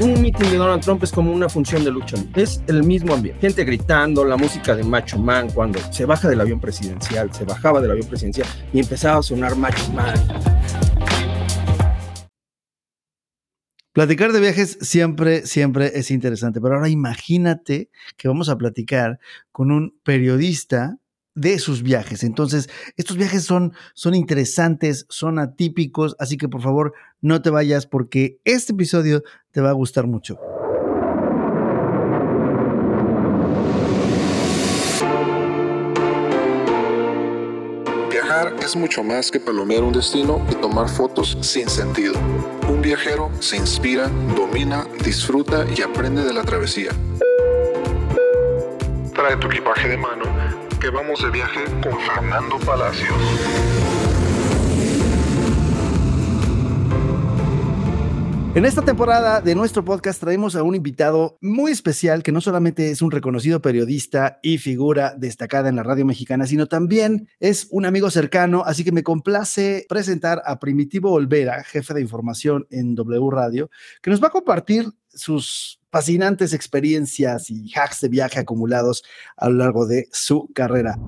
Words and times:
Un 0.00 0.22
meeting 0.22 0.50
de 0.50 0.56
Donald 0.56 0.82
Trump 0.82 1.02
es 1.02 1.10
como 1.10 1.32
una 1.32 1.48
función 1.48 1.84
de 1.84 1.90
lucha. 1.90 2.16
Es 2.34 2.62
el 2.66 2.84
mismo 2.84 3.14
ambiente. 3.14 3.40
Gente 3.40 3.64
gritando, 3.64 4.24
la 4.24 4.36
música 4.36 4.76
de 4.76 4.84
Macho 4.84 5.18
Man 5.18 5.50
cuando 5.50 5.80
se 5.92 6.04
baja 6.04 6.28
del 6.28 6.40
avión 6.40 6.60
presidencial, 6.60 7.32
se 7.32 7.44
bajaba 7.44 7.80
del 7.80 7.90
avión 7.90 8.06
presidencial 8.06 8.46
y 8.72 8.80
empezaba 8.80 9.18
a 9.18 9.22
sonar 9.22 9.56
Macho 9.56 9.92
Man. 9.92 10.14
Platicar 13.92 14.32
de 14.32 14.38
viajes 14.38 14.78
siempre, 14.80 15.44
siempre 15.44 15.90
es 15.94 16.12
interesante, 16.12 16.60
pero 16.60 16.76
ahora 16.76 16.88
imagínate 16.88 17.90
que 18.16 18.28
vamos 18.28 18.48
a 18.48 18.56
platicar 18.56 19.18
con 19.50 19.72
un 19.72 19.98
periodista 20.04 20.98
de 21.38 21.58
sus 21.58 21.82
viajes. 21.82 22.24
Entonces, 22.24 22.68
estos 22.96 23.16
viajes 23.16 23.44
son, 23.44 23.72
son 23.94 24.14
interesantes, 24.14 25.06
son 25.08 25.38
atípicos, 25.38 26.16
así 26.18 26.36
que 26.36 26.48
por 26.48 26.62
favor 26.62 26.92
no 27.20 27.40
te 27.42 27.50
vayas 27.50 27.86
porque 27.86 28.40
este 28.44 28.72
episodio 28.72 29.22
te 29.52 29.60
va 29.60 29.70
a 29.70 29.72
gustar 29.72 30.06
mucho. 30.06 30.38
Viajar 38.10 38.54
es 38.60 38.76
mucho 38.76 39.02
más 39.04 39.30
que 39.30 39.40
palomear 39.40 39.82
un 39.82 39.92
destino 39.92 40.44
y 40.50 40.54
tomar 40.56 40.88
fotos 40.88 41.38
sin 41.40 41.68
sentido. 41.68 42.14
Un 42.68 42.82
viajero 42.82 43.30
se 43.40 43.56
inspira, 43.56 44.08
domina, 44.36 44.86
disfruta 45.04 45.64
y 45.76 45.82
aprende 45.82 46.24
de 46.24 46.32
la 46.32 46.42
travesía. 46.42 46.90
Trae 49.14 49.36
tu 49.36 49.48
equipaje 49.48 49.88
de 49.88 49.96
mano 49.96 50.37
que 50.78 50.90
vamos 50.90 51.20
de 51.22 51.30
viaje 51.30 51.64
con 51.82 51.98
Fernando 52.00 52.58
Palacios. 52.58 53.77
En 58.58 58.64
esta 58.64 58.82
temporada 58.82 59.40
de 59.40 59.54
nuestro 59.54 59.84
podcast 59.84 60.18
traemos 60.18 60.56
a 60.56 60.64
un 60.64 60.74
invitado 60.74 61.38
muy 61.40 61.70
especial 61.70 62.24
que 62.24 62.32
no 62.32 62.40
solamente 62.40 62.90
es 62.90 63.02
un 63.02 63.12
reconocido 63.12 63.62
periodista 63.62 64.40
y 64.42 64.58
figura 64.58 65.14
destacada 65.16 65.68
en 65.68 65.76
la 65.76 65.84
radio 65.84 66.04
mexicana, 66.04 66.44
sino 66.44 66.66
también 66.66 67.28
es 67.38 67.68
un 67.70 67.86
amigo 67.86 68.10
cercano, 68.10 68.64
así 68.66 68.82
que 68.82 68.90
me 68.90 69.04
complace 69.04 69.86
presentar 69.88 70.42
a 70.44 70.58
Primitivo 70.58 71.12
Olvera, 71.12 71.62
jefe 71.62 71.94
de 71.94 72.00
información 72.00 72.66
en 72.70 72.96
W 72.96 73.30
Radio, 73.30 73.70
que 74.02 74.10
nos 74.10 74.20
va 74.20 74.26
a 74.26 74.32
compartir 74.32 74.86
sus 75.06 75.80
fascinantes 75.92 76.52
experiencias 76.52 77.50
y 77.50 77.72
hacks 77.76 78.00
de 78.00 78.08
viaje 78.08 78.40
acumulados 78.40 79.04
a 79.36 79.50
lo 79.50 79.54
largo 79.58 79.86
de 79.86 80.08
su 80.10 80.50
carrera. 80.52 80.98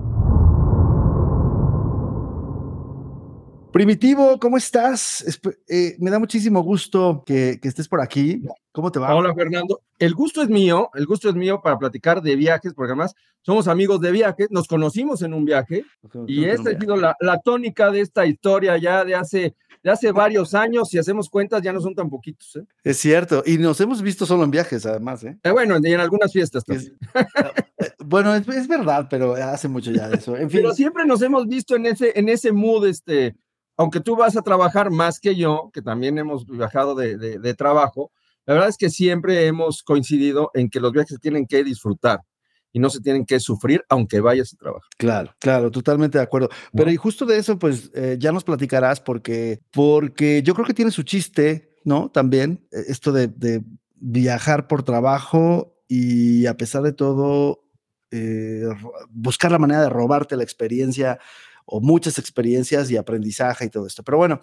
Primitivo, 3.71 4.37
¿cómo 4.39 4.57
estás? 4.57 5.23
Eh, 5.69 5.95
me 5.99 6.11
da 6.11 6.19
muchísimo 6.19 6.61
gusto 6.61 7.23
que, 7.25 7.59
estés 7.63 7.87
por 7.87 8.01
aquí. 8.01 8.43
¿Cómo 8.71 8.91
te 8.91 8.99
va? 8.99 9.15
Hola, 9.15 9.33
Fernando. 9.33 9.81
El 9.97 10.13
gusto 10.13 10.41
es 10.41 10.49
mío, 10.49 10.89
el 10.93 11.05
gusto 11.05 11.29
es 11.29 11.35
mío 11.35 11.61
para 11.63 11.77
platicar 11.77 12.21
de 12.21 12.35
viajes, 12.35 12.73
porque 12.73 12.91
además 12.91 13.15
somos 13.41 13.67
amigos 13.67 14.01
de 14.01 14.11
viajes, 14.11 14.47
nos 14.51 14.67
conocimos 14.67 15.21
en 15.21 15.33
un 15.33 15.45
viaje 15.45 15.85
y 16.27 16.45
esta 16.45 16.71
ha 16.71 16.79
sido 16.79 16.95
la, 16.95 17.15
la, 17.19 17.39
tónica 17.39 17.91
de 17.91 18.01
esta 18.01 18.25
historia 18.25 18.77
ya 18.77 19.03
de 19.03 19.15
hace 19.15 19.55
de 19.83 19.91
hace 19.91 20.11
varios 20.11 20.53
años, 20.53 20.89
si 20.89 20.97
hacemos 20.97 21.29
cuentas, 21.29 21.61
ya 21.61 21.73
no 21.73 21.81
son 21.81 21.95
tan 21.95 22.09
poquitos. 22.09 22.55
¿eh? 22.55 22.65
Es 22.83 22.97
cierto, 22.97 23.43
y 23.45 23.57
nos 23.57 23.79
hemos 23.81 24.01
visto 24.01 24.25
solo 24.25 24.43
en 24.43 24.51
viajes, 24.51 24.85
además. 24.85 25.23
¿eh? 25.23 25.37
eh 25.43 25.51
bueno, 25.51 25.77
y 25.81 25.93
en 25.93 25.99
algunas 25.99 26.31
fiestas 26.31 26.63
también. 26.63 26.97
Eh, 27.81 27.89
bueno, 28.05 28.35
es, 28.35 28.67
verdad, 28.67 29.07
pero 29.09 29.33
hace 29.33 29.67
mucho 29.67 29.89
ya 29.89 30.07
de 30.07 30.17
eso. 30.17 30.37
En 30.37 30.51
fin. 30.51 30.59
Pero 30.61 30.71
siempre 30.75 31.03
nos 31.03 31.19
hemos 31.23 31.47
visto 31.47 31.75
en 31.75 31.87
ese, 31.87 32.11
en 32.13 32.29
ese 32.29 32.51
mood, 32.51 32.85
este, 32.85 33.35
aunque 33.77 33.99
tú 33.99 34.15
vas 34.15 34.37
a 34.37 34.41
trabajar 34.41 34.91
más 34.91 35.19
que 35.19 35.35
yo, 35.35 35.71
que 35.73 35.81
también 35.81 36.17
hemos 36.17 36.45
viajado 36.45 36.95
de, 36.95 37.17
de 37.17 37.53
trabajo, 37.53 38.11
la 38.45 38.55
verdad 38.55 38.69
es 38.69 38.77
que 38.77 38.89
siempre 38.89 39.45
hemos 39.45 39.83
coincidido 39.83 40.51
en 40.53 40.69
que 40.69 40.79
los 40.79 40.91
viajes 40.91 41.19
tienen 41.19 41.45
que 41.45 41.63
disfrutar 41.63 42.21
y 42.73 42.79
no 42.79 42.89
se 42.89 43.01
tienen 43.01 43.25
que 43.25 43.39
sufrir 43.39 43.83
aunque 43.89 44.19
vayas 44.19 44.53
a 44.53 44.57
trabajar. 44.57 44.89
Claro, 44.97 45.35
claro, 45.39 45.71
totalmente 45.71 46.17
de 46.17 46.23
acuerdo. 46.23 46.49
Pero 46.73 46.91
y 46.91 46.95
justo 46.95 47.25
de 47.25 47.37
eso, 47.37 47.59
pues 47.59 47.91
eh, 47.93 48.17
ya 48.19 48.31
nos 48.31 48.43
platicarás 48.43 48.99
porque, 48.99 49.59
porque 49.71 50.41
yo 50.43 50.53
creo 50.53 50.65
que 50.65 50.73
tiene 50.73 50.91
su 50.91 51.03
chiste, 51.03 51.75
¿no? 51.83 52.09
También 52.09 52.65
eh, 52.71 52.83
esto 52.87 53.11
de, 53.11 53.63
viajar 54.03 54.67
por 54.67 54.81
trabajo 54.81 55.75
y 55.87 56.47
a 56.47 56.57
pesar 56.57 56.81
de 56.81 56.91
todo, 56.91 57.65
eh, 58.09 58.63
buscar 59.11 59.51
la 59.51 59.59
manera 59.59 59.81
de 59.81 59.89
robarte 59.89 60.35
la 60.35 60.43
experiencia 60.43 61.19
o 61.65 61.81
muchas 61.81 62.19
experiencias 62.19 62.89
y 62.91 62.97
aprendizaje 62.97 63.65
y 63.65 63.69
todo 63.69 63.87
esto. 63.87 64.03
Pero 64.03 64.17
bueno, 64.17 64.41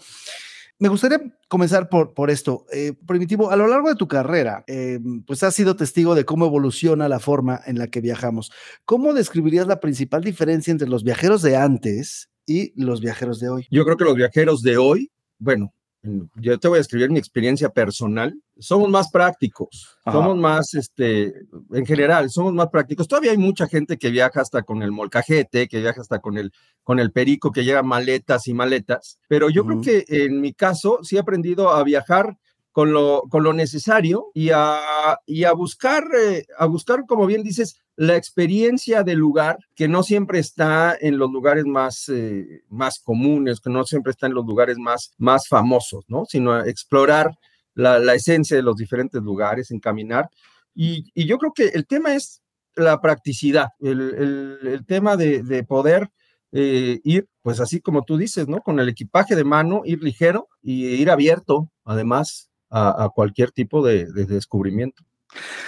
me 0.79 0.89
gustaría 0.89 1.21
comenzar 1.49 1.89
por, 1.89 2.15
por 2.15 2.31
esto. 2.31 2.67
Eh, 2.73 2.93
Primitivo, 3.07 3.51
a 3.51 3.57
lo 3.57 3.67
largo 3.67 3.89
de 3.89 3.97
tu 3.97 4.07
carrera, 4.07 4.65
eh, 4.67 5.01
pues 5.27 5.43
has 5.43 5.55
sido 5.55 5.75
testigo 5.77 6.15
de 6.15 6.25
cómo 6.25 6.47
evoluciona 6.47 7.09
la 7.09 7.19
forma 7.19 7.61
en 7.67 7.79
la 7.79 7.89
que 7.89 8.01
viajamos. 8.01 8.53
¿Cómo 8.85 9.13
describirías 9.13 9.67
la 9.67 9.81
principal 9.81 10.23
diferencia 10.23 10.71
entre 10.71 10.89
los 10.89 11.03
viajeros 11.03 11.43
de 11.43 11.57
antes 11.57 12.31
y 12.47 12.73
los 12.81 13.01
viajeros 13.01 13.41
de 13.41 13.49
hoy? 13.49 13.67
Yo 13.71 13.85
creo 13.85 13.97
que 13.97 14.05
los 14.05 14.15
viajeros 14.15 14.63
de 14.63 14.77
hoy, 14.77 15.11
bueno, 15.39 15.75
yo 16.03 16.59
te 16.59 16.69
voy 16.69 16.79
a 16.79 16.81
escribir 16.81 17.11
mi 17.11 17.19
experiencia 17.19 17.71
personal, 17.71 18.41
somos 18.59 18.89
más 18.89 19.11
prácticos, 19.11 19.99
somos 20.05 20.37
más, 20.37 20.75
este, 20.75 21.35
en 21.73 21.87
general, 21.87 22.31
somos 22.31 22.53
más 22.55 22.69
prácticos. 22.69 23.09
Todavía 23.09 23.33
hay 23.33 23.39
mucha 23.39 23.67
gente 23.67 23.99
que 23.99 24.11
viaja 24.11 24.41
hasta 24.41 24.63
con 24.63 24.83
el 24.83 24.93
molcajete, 24.93 25.69
que 25.69 25.81
viaja 25.81 26.01
hasta 26.01 26.21
con 26.21 26.39
el, 26.39 26.53
con 26.85 27.01
el 27.01 27.13
perico, 27.13 27.51
que 27.51 27.65
llega 27.65 27.83
maletas 27.83 28.47
y 28.47 28.55
maletas, 28.55 29.19
pero 29.29 29.51
yo 29.51 29.65
creo 29.65 29.81
que 29.81 30.05
en 30.09 30.41
mi 30.41 30.53
caso 30.53 31.01
sí 31.03 31.17
he 31.17 31.21
aprendido 31.21 31.71
a 31.71 31.83
viajar 31.83 32.39
con 32.73 32.93
lo, 32.93 33.23
con 33.29 33.43
lo 33.43 33.53
necesario 33.53 34.31
y 34.35 34.51
a, 34.51 34.79
y 35.27 35.45
a 35.45 35.53
buscar, 35.53 36.05
eh, 36.17 36.47
a 36.57 36.67
buscar, 36.67 37.07
como 37.07 37.27
bien 37.27 37.43
dices, 37.43 37.81
la 37.99 38.15
experiencia 38.15 39.03
del 39.03 39.19
lugar, 39.19 39.59
que 39.75 39.89
no 39.89 40.05
siempre 40.05 40.39
está 40.39 40.97
en 41.01 41.19
los 41.19 41.33
lugares 41.33 41.65
más, 41.65 42.09
eh, 42.09 42.63
más 42.69 43.01
comunes, 43.01 43.59
que 43.59 43.71
no 43.71 43.83
siempre 43.83 44.13
está 44.13 44.29
en 44.29 44.35
los 44.35 44.47
lugares 44.47 44.79
más, 44.79 45.11
más 45.19 45.49
famosos, 45.49 46.05
¿no? 46.07 46.25
Sino 46.25 46.65
explorar 46.65 47.37
la, 47.75 47.99
la 47.99 48.15
esencia 48.15 48.57
de 48.57 48.63
los 48.63 48.77
diferentes 48.77 49.21
lugares, 49.21 49.73
encaminar. 49.73 50.31
Y, 50.77 51.11
y, 51.13 51.27
yo 51.27 51.39
creo 51.39 51.53
que 51.53 51.71
el 51.71 51.89
tema 51.89 52.15
es 52.15 52.41
la 52.77 53.01
practicidad, 53.01 53.71
el, 53.81 54.61
el, 54.63 54.87
tema 54.87 55.17
de, 55.17 55.43
de 55.43 55.65
poder 55.65 56.09
eh, 56.53 57.01
ir, 57.03 57.27
pues 57.43 57.59
así 57.59 57.81
como 57.81 58.05
tú 58.05 58.17
dices, 58.17 58.47
¿no? 58.47 58.61
Con 58.61 58.79
el 58.79 58.89
equipaje 58.89 59.35
de 59.35 59.43
mano, 59.43 59.83
ir 59.85 60.05
ligero 60.05 60.47
y 60.63 60.87
ir 60.87 61.11
abierto, 61.11 61.69
además, 61.85 62.49
a, 62.71 63.07
a 63.07 63.09
cualquier 63.09 63.51
tipo 63.51 63.85
de, 63.85 64.07
de 64.07 64.25
descubrimiento. 64.25 65.03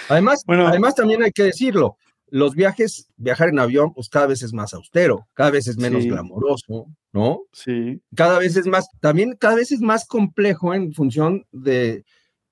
Además, 0.07 0.43
bueno, 0.45 0.65
además 0.65 0.95
también 0.95 1.23
hay 1.23 1.31
que 1.31 1.43
decirlo, 1.43 1.97
los 2.31 2.55
viajes, 2.55 3.09
viajar 3.17 3.49
en 3.49 3.59
avión, 3.59 3.93
pues 3.93 4.09
cada 4.09 4.25
vez 4.25 4.41
es 4.41 4.53
más 4.53 4.73
austero, 4.73 5.27
cada 5.33 5.51
vez 5.51 5.67
es 5.67 5.77
menos 5.77 6.05
glamoroso, 6.05 6.87
¿no? 7.11 7.41
Sí. 7.51 8.01
Cada 8.15 8.39
vez 8.39 8.55
es 8.55 8.65
más, 8.65 8.87
también 9.01 9.35
cada 9.37 9.55
vez 9.55 9.71
es 9.71 9.81
más 9.81 10.07
complejo 10.07 10.73
en 10.73 10.93
función 10.93 11.45
de, 11.51 12.05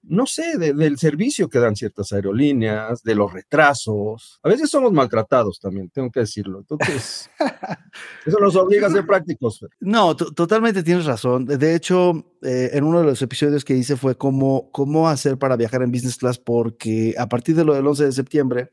no 0.03 0.25
sé, 0.25 0.57
del 0.57 0.97
servicio 0.97 1.47
que 1.49 1.59
dan 1.59 1.77
ciertas 1.77 2.11
aerolíneas, 2.11 3.03
de 3.03 3.15
los 3.15 3.31
retrasos. 3.31 4.41
A 4.43 4.49
veces 4.49 4.69
somos 4.69 4.91
maltratados 4.91 5.61
también, 5.61 5.89
tengo 5.89 6.11
que 6.11 6.21
decirlo. 6.21 6.59
Entonces, 6.59 7.29
eso 8.25 8.37
nos 8.39 8.57
obliga 8.57 8.87
a 8.87 8.91
ser 8.91 9.05
prácticos. 9.05 9.65
No, 9.79 10.13
totalmente 10.13 10.83
tienes 10.83 11.05
razón. 11.05 11.45
De 11.45 11.73
hecho, 11.73 12.33
eh, 12.41 12.71
en 12.73 12.83
uno 12.83 12.99
de 12.99 13.05
los 13.05 13.21
episodios 13.21 13.63
que 13.63 13.77
hice 13.77 13.95
fue 13.95 14.17
cómo, 14.17 14.69
cómo 14.73 15.07
hacer 15.07 15.37
para 15.37 15.55
viajar 15.55 15.83
en 15.83 15.91
business 15.91 16.17
class, 16.17 16.37
porque 16.37 17.15
a 17.17 17.29
partir 17.29 17.55
de 17.55 17.63
lo 17.63 17.75
del 17.75 17.87
11 17.87 18.05
de 18.05 18.11
septiembre, 18.11 18.71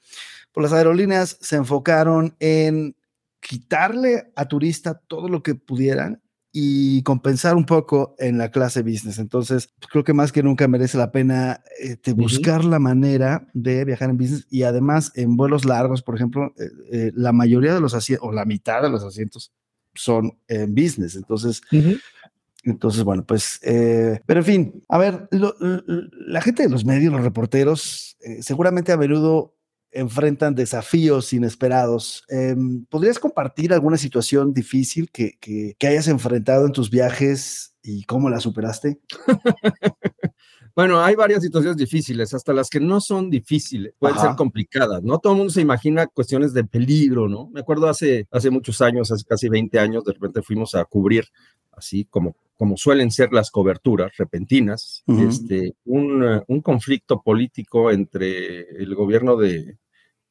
pues 0.57 0.71
las 0.71 0.73
aerolíneas 0.73 1.37
se 1.43 1.57
enfocaron 1.57 2.35
en 2.41 2.97
quitarle 3.41 4.33
a 4.37 4.49
turista 4.49 4.95
todo 5.07 5.29
lo 5.29 5.43
que 5.43 5.55
pudieran 5.55 6.23
y 6.51 7.03
compensar 7.03 7.57
un 7.57 7.67
poco 7.67 8.15
en 8.19 8.39
la 8.39 8.51
clase 8.51 8.81
business. 8.81 9.19
Entonces, 9.19 9.69
pues, 9.79 9.91
creo 9.93 10.03
que 10.03 10.15
más 10.15 10.33
que 10.33 10.43
nunca 10.43 10.67
merece 10.67 10.97
la 10.97 11.13
pena 11.13 11.61
este, 11.79 12.15
buscar 12.15 12.65
la 12.65 12.79
manera 12.79 13.47
de 13.53 13.85
viajar 13.85 14.09
en 14.09 14.17
business 14.17 14.47
y 14.49 14.63
además 14.63 15.13
en 15.15 15.37
vuelos 15.37 15.67
largos, 15.67 16.01
por 16.01 16.15
ejemplo, 16.15 16.55
eh, 16.59 16.71
eh, 16.91 17.13
la 17.15 17.33
mayoría 17.33 17.75
de 17.75 17.83
los 17.83 17.93
asientos 17.93 18.27
o 18.27 18.33
la 18.33 18.47
mitad 18.47 18.81
de 18.81 18.89
los 18.89 19.05
asientos 19.05 19.53
son 19.95 20.39
en 20.49 20.75
business. 20.75 21.17
Entonces, 21.17 21.61
Entonces, 22.65 23.05
bueno, 23.05 23.27
pues, 23.27 23.61
eh, 23.63 24.21
pero 24.25 24.41
en 24.41 24.47
fin, 24.47 24.83
a 24.89 24.97
ver, 24.97 25.29
la 25.31 26.41
gente 26.41 26.63
de 26.63 26.71
los 26.71 26.87
medios, 26.87 27.13
los 27.13 27.23
reporteros, 27.23 28.17
seguramente 28.41 28.91
a 28.91 28.97
menudo 28.97 29.53
enfrentan 29.97 30.55
desafíos 30.55 31.33
inesperados. 31.33 32.25
Em, 32.29 32.85
¿Podrías 32.87 33.19
compartir 33.19 33.73
alguna 33.73 33.97
situación 33.97 34.53
difícil 34.53 35.11
que, 35.11 35.39
que, 35.41 35.87
hayas 35.87 36.09
enfrentado 36.09 36.67
en 36.67 36.73
tus 36.73 36.91
viajes 36.91 37.75
y 37.83 38.05
cómo 38.05 38.31
la 38.31 38.41
superaste? 38.41 39.01
Bueno, 40.77 41.01
hay 41.01 41.15
varias 41.15 41.43
situaciones 41.43 41.79
difíciles, 41.79 42.35
hasta 42.35 42.53
las 42.53 42.69
que 42.69 42.81
no 42.81 43.01
son 43.01 43.31
difíciles, 43.31 43.95
pueden 43.99 44.19
ser 44.19 44.37
complicadas, 44.37 45.03
¿no? 45.03 45.19
Todo 45.19 45.33
el 45.33 45.39
mundo 45.39 45.51
se 45.51 45.63
imagina 45.63 46.07
cuestiones 46.07 46.53
de 46.53 46.65
peligro, 46.65 47.31
¿no? 47.31 47.49
Me 47.49 47.61
acuerdo 47.61 47.89
hace, 47.89 48.29
hace 48.31 48.51
muchos 48.51 48.83
años, 48.83 49.11
hace 49.11 49.25
casi 49.25 49.49
20 49.49 49.79
años, 49.79 50.05
de 50.05 50.13
repente 50.13 50.43
fuimos 50.43 50.75
a 50.75 50.85
cubrir, 50.85 51.25
así 51.73 52.05
como, 52.05 52.37
como 52.59 52.77
suelen 52.77 53.11
ser 53.11 53.33
las 53.33 53.51
coberturas 53.51 54.13
repentinas, 54.19 55.03
este, 55.07 55.75
un, 55.87 56.43
un 56.47 56.61
conflicto 56.61 57.23
político 57.23 57.91
entre 57.91 58.69
el 58.77 58.95
gobierno 58.95 59.37
de, 59.37 59.79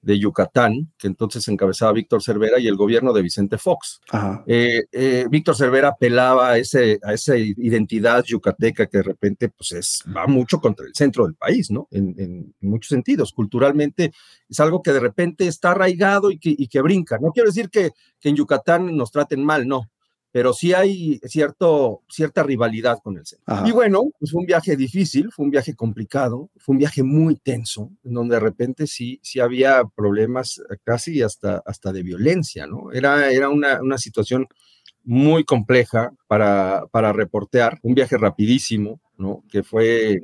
de 0.06 0.19
Yucatán, 0.19 0.94
que 1.00 1.07
entonces 1.07 1.48
encabezaba 1.48 1.92
Víctor 1.92 2.22
Cervera, 2.22 2.60
y 2.60 2.68
el 2.68 2.75
gobierno 2.75 3.12
de 3.12 3.24
Vicente 3.24 3.57
Fox. 3.57 4.00
Eh, 4.46 4.84
eh, 4.92 5.25
Víctor 5.31 5.56
Cervera 5.56 5.90
apelaba 5.90 6.52
a, 6.52 6.57
ese, 6.60 7.00
a 7.04 7.13
esa 7.13 7.36
identidad 7.36 8.24
yucateca 8.24 8.86
que 8.86 8.98
de 9.00 9.04
repente 9.04 9.50
pues 9.50 9.72
es, 9.72 10.04
va 10.16 10.28
mucho 10.28 10.60
contra 10.62 10.86
el 10.86 10.94
centro 10.94 11.25
del 11.25 11.34
país, 11.34 11.72
¿no? 11.72 11.88
En, 11.90 12.54
muchos 12.62 12.90
sentidos. 12.90 13.31
Culturalmente 13.31 14.12
es 14.48 14.60
algo 14.60 14.81
que 14.81 14.92
de 14.92 15.00
repente 15.00 15.48
está 15.48 15.72
arraigado 15.72 16.30
y 16.30 16.38
que, 16.38 16.54
y 16.56 16.68
que 16.68 16.81
brinca. 16.81 17.18
No 17.19 17.31
quiero 17.31 17.50
decir 17.50 17.69
que, 17.69 17.92
que 18.19 18.30
en 18.30 18.36
Yucatán 18.36 18.96
nos 18.96 19.12
traten 19.12 19.44
mal, 19.44 19.68
no, 19.68 19.90
pero 20.36 20.52
sí 20.52 20.74
hay 20.74 21.18
cierto, 21.24 22.02
cierta 22.10 22.44
rivalidad 22.44 22.98
con 23.02 23.18
el 23.18 23.26
centro. 23.26 23.66
Y 23.66 23.72
bueno, 23.72 24.04
pues 24.20 24.32
fue 24.32 24.42
un 24.42 24.46
viaje 24.46 24.76
difícil, 24.76 25.32
fue 25.32 25.46
un 25.46 25.50
viaje 25.50 25.76
complicado, 25.76 26.50
fue 26.58 26.74
un 26.74 26.80
viaje 26.80 27.04
muy 27.04 27.38
tenso, 27.38 27.90
en 28.04 28.16
donde 28.16 28.36
de 28.36 28.42
repente 28.42 28.86
sí, 28.86 29.18
sí 29.24 29.40
había 29.40 29.84
problemas 29.96 30.62
casi 30.84 31.22
hasta, 31.22 31.64
hasta 31.66 31.94
de 31.94 32.04
violencia, 32.04 32.68
¿no? 32.68 32.92
Era, 32.92 33.32
era 33.32 33.48
una, 33.48 33.82
una 33.82 33.98
situación 33.98 34.50
muy 35.06 35.46
compleja 35.46 36.12
para, 36.28 36.84
para 36.92 37.14
reportear, 37.14 37.80
un 37.82 37.96
viaje 37.96 38.18
rapidísimo, 38.18 39.00
¿no? 39.18 39.42
Que 39.50 39.64
fue 39.64 40.20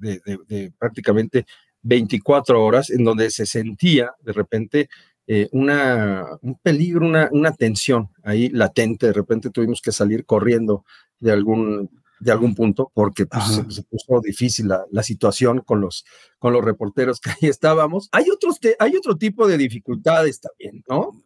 de, 0.00 0.20
de 0.48 0.72
prácticamente 0.76 1.46
24 1.82 2.60
horas, 2.60 2.90
en 2.90 3.04
donde 3.04 3.30
se 3.30 3.46
sentía 3.46 4.14
de 4.20 4.32
repente 4.32 4.88
eh, 5.30 5.46
una, 5.52 6.24
un 6.40 6.58
peligro, 6.62 7.06
una, 7.06 7.28
una 7.32 7.52
tensión 7.52 8.08
ahí 8.24 8.48
latente. 8.48 9.08
De 9.08 9.12
repente 9.12 9.50
tuvimos 9.50 9.82
que 9.82 9.92
salir 9.92 10.24
corriendo 10.24 10.86
de 11.20 11.32
algún, 11.32 11.90
de 12.18 12.32
algún 12.32 12.54
punto 12.54 12.90
porque 12.94 13.26
pues, 13.26 13.44
se, 13.68 13.82
puso 13.82 14.22
difícil 14.22 14.68
la, 14.68 14.86
la, 14.90 15.02
situación 15.02 15.60
con 15.60 15.82
los, 15.82 16.06
con 16.38 16.54
los 16.54 16.64
reporteros 16.64 17.20
que 17.20 17.28
ahí 17.28 17.50
estábamos. 17.50 18.08
Hay, 18.12 18.30
otros 18.30 18.58
hay 18.78 18.96
otro 18.96 19.18
tipo 19.18 19.46
de 19.46 19.58
dificultades 19.58 20.40
también, 20.40 20.82
¿no? 20.88 21.22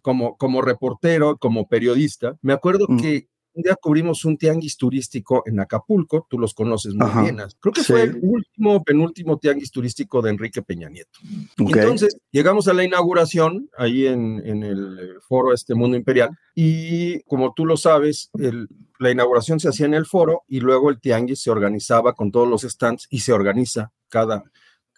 como, 0.00 0.36
como 0.36 0.62
reportero, 0.62 1.36
como 1.36 1.66
periodista. 1.66 2.38
Me 2.40 2.52
acuerdo 2.52 2.86
mm. 2.88 3.00
que 3.00 3.28
un 3.54 3.62
día 3.62 3.76
cubrimos 3.76 4.24
un 4.24 4.36
tianguis 4.36 4.76
turístico 4.76 5.42
en 5.46 5.60
Acapulco, 5.60 6.26
tú 6.28 6.38
los 6.38 6.54
conoces 6.54 6.94
muy 6.94 7.22
bien. 7.22 7.38
Creo 7.60 7.72
que 7.72 7.82
fue 7.82 8.02
el 8.02 8.18
último, 8.20 8.82
penúltimo 8.82 9.38
tianguis 9.38 9.70
turístico 9.70 10.20
de 10.20 10.30
Enrique 10.30 10.62
Peña 10.62 10.88
Nieto. 10.88 11.20
Entonces, 11.58 12.16
llegamos 12.30 12.68
a 12.68 12.74
la 12.74 12.84
inauguración 12.84 13.70
ahí 13.78 14.06
en, 14.06 14.42
en, 14.44 14.64
el 14.64 15.18
foro 15.26 15.52
este 15.52 15.74
Mundo 15.74 15.96
Imperial 15.96 16.30
y 16.54 17.20
como 17.22 17.54
tú 17.54 17.64
lo 17.64 17.76
sabes, 17.76 18.30
el, 18.38 18.68
la 18.98 19.10
inauguración 19.10 19.60
se 19.60 19.68
hacía 19.68 19.86
en 19.86 19.94
el 19.94 20.06
foro 20.06 20.42
y 20.48 20.60
luego 20.60 20.90
el 20.90 21.00
tianguis 21.00 21.40
se 21.40 21.50
organizaba 21.50 22.14
con 22.14 22.32
todos 22.32 22.48
los 22.48 22.62
stands 22.62 23.06
y 23.10 23.20
se 23.20 23.32
organiza 23.32 23.92
cada, 24.08 24.44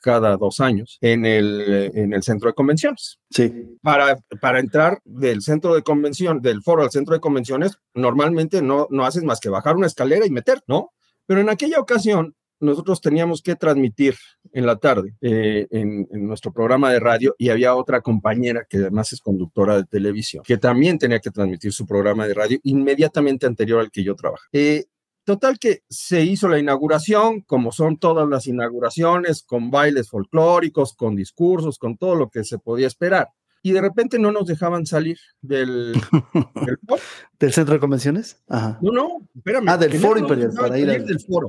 cada 0.01 0.37
dos 0.37 0.61
años 0.61 0.99
en 1.01 1.25
el, 1.27 1.91
en 1.95 2.13
el 2.13 2.23
centro 2.23 2.49
de 2.49 2.55
convenciones. 2.55 3.19
Sí. 3.31 3.53
Para, 3.83 4.19
para 4.41 4.61
entrar 4.61 5.01
del 5.05 5.43
centro 5.43 5.75
de 5.75 5.83
convención, 5.83 6.41
del 6.41 6.63
foro 6.63 6.83
al 6.83 6.91
centro 6.91 7.15
de 7.15 7.21
convenciones, 7.21 7.79
normalmente 7.95 8.63
no, 8.63 8.87
no 8.91 9.05
haces 9.05 9.25
más 9.25 9.41
que 9.41 9.49
bajar 9.49 9.77
una 9.77 9.87
escalera 9.87 10.27
y 10.27 10.31
meter, 10.31 10.61
¿no? 10.67 10.93
Pero 11.27 11.41
en 11.41 11.49
aquella 11.49 11.81
ocasión 11.81 12.35
nosotros 12.61 13.01
teníamos 13.01 13.43
que 13.43 13.55
transmitir 13.55 14.15
en 14.53 14.67
la 14.67 14.77
tarde 14.77 15.15
eh, 15.21 15.67
en, 15.71 16.07
nuestro 16.27 16.53
programa 16.53 16.91
de 16.91 17.01
radio 17.01 17.35
y 17.39 17.51
había 17.51 17.75
otra 17.75 18.01
compañera 18.01 18.67
que 18.69 18.79
además 18.79 19.13
es 19.13 19.21
conductora 19.21 19.77
de 19.77 19.85
televisión 19.85 20.43
que 20.45 20.57
también 20.57 20.99
tenía 20.99 21.21
que 21.21 21.31
transmitir 21.31 21.73
su 21.73 21.87
programa 21.87 22.27
de 22.27 22.35
radio 22.35 22.59
inmediatamente 22.63 23.47
anterior 23.47 23.81
al 23.81 23.91
que 23.91 24.03
yo 24.03 24.15
trabajé. 24.15 24.47
Eh, 24.53 24.87
Total 25.27 25.59
que 25.59 25.83
se 25.91 26.23
hizo 26.23 26.49
la 26.49 26.61
inauguración, 26.61 27.41
como 27.41 27.73
son 27.73 27.99
todas 27.99 28.29
las 28.29 28.47
inauguraciones, 28.47 29.43
con 29.43 29.73
bailes 29.73 30.09
folclóricos, 30.09 30.95
con 30.95 31.17
discursos, 31.17 31.81
con 31.81 31.97
todo 31.97 32.15
lo 32.15 32.31
que 32.31 32.45
se 32.45 32.61
podía 32.61 32.87
esperar. 32.87 33.31
Y 33.61 33.73
de 33.73 33.81
repente 33.81 34.21
no 34.21 34.31
nos 34.31 34.47
dejaban 34.47 34.87
salir 34.87 35.19
del, 35.41 35.95
del, 37.41 37.53
centro 37.53 37.75
de 37.75 37.81
convenciones. 37.81 38.41
Ajá. 38.47 38.79
No, 38.81 38.93
no, 38.93 39.29
espérame. 39.35 39.69
Ah, 39.69 39.77
del 39.77 39.95
foro 39.95 40.21
imperial, 40.21 40.53
para 40.57 40.79
ir 40.79 40.87
del 40.87 41.19
foro. 41.19 41.49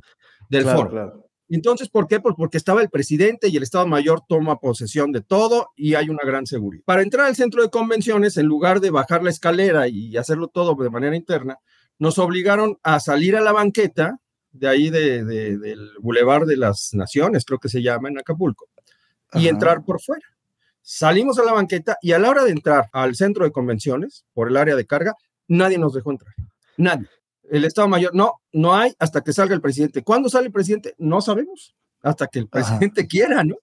Del 0.49 0.63
foro. 0.63 1.29
Entonces, 1.47 1.87
¿por 1.87 2.07
qué? 2.07 2.19
Pues 2.19 2.33
porque 2.35 2.57
estaba 2.57 2.81
el 2.81 2.89
presidente 2.89 3.47
y 3.47 3.57
el 3.57 3.63
Estado 3.63 3.85
Mayor 3.85 4.23
toma 4.27 4.59
posesión 4.59 5.11
de 5.11 5.21
todo 5.21 5.69
y 5.75 5.93
hay 5.93 6.09
una 6.09 6.23
gran 6.25 6.47
seguridad. 6.47 6.83
Para 6.83 7.03
entrar 7.03 7.27
al 7.27 7.35
centro 7.35 7.61
de 7.61 7.69
convenciones, 7.69 8.37
en 8.37 8.47
lugar 8.47 8.79
de 8.79 8.89
bajar 8.89 9.21
la 9.21 9.29
escalera 9.29 9.87
y 9.87 10.17
hacerlo 10.17 10.47
todo 10.47 10.73
de 10.73 10.89
manera 10.89 11.15
interna, 11.15 11.59
nos 11.99 12.19
obligaron 12.19 12.77
a 12.83 12.99
salir 12.99 13.35
a 13.35 13.41
la 13.41 13.51
banqueta 13.51 14.19
de 14.51 14.67
ahí 14.67 14.89
de, 14.89 15.23
del 15.23 15.91
Boulevard 15.99 16.45
de 16.45 16.57
las 16.57 16.93
Naciones, 16.93 17.45
creo 17.45 17.59
que 17.59 17.69
se 17.69 17.81
llama 17.81 18.09
en 18.09 18.19
Acapulco, 18.19 18.67
y 19.33 19.47
entrar 19.47 19.83
por 19.83 20.01
fuera. 20.01 20.25
Salimos 20.81 21.37
a 21.37 21.43
la 21.43 21.53
banqueta 21.53 21.97
y 22.01 22.13
a 22.13 22.19
la 22.19 22.29
hora 22.29 22.43
de 22.43 22.51
entrar 22.51 22.89
al 22.93 23.15
centro 23.15 23.43
de 23.43 23.51
convenciones, 23.51 24.25
por 24.33 24.49
el 24.49 24.57
área 24.57 24.75
de 24.75 24.85
carga, 24.85 25.13
nadie 25.47 25.77
nos 25.77 25.93
dejó 25.93 26.11
entrar. 26.11 26.33
Nadie. 26.77 27.07
El 27.49 27.65
Estado 27.65 27.87
Mayor, 27.87 28.13
no, 28.15 28.33
no 28.51 28.75
hay 28.75 28.93
hasta 28.99 29.21
que 29.21 29.33
salga 29.33 29.53
el 29.53 29.61
presidente. 29.61 30.03
¿Cuándo 30.03 30.29
sale 30.29 30.47
el 30.47 30.53
presidente? 30.53 30.95
No 30.97 31.21
sabemos. 31.21 31.75
Hasta 32.01 32.27
que 32.27 32.39
el 32.39 32.47
presidente 32.47 33.07
quiera, 33.07 33.43
¿no? 33.43 33.55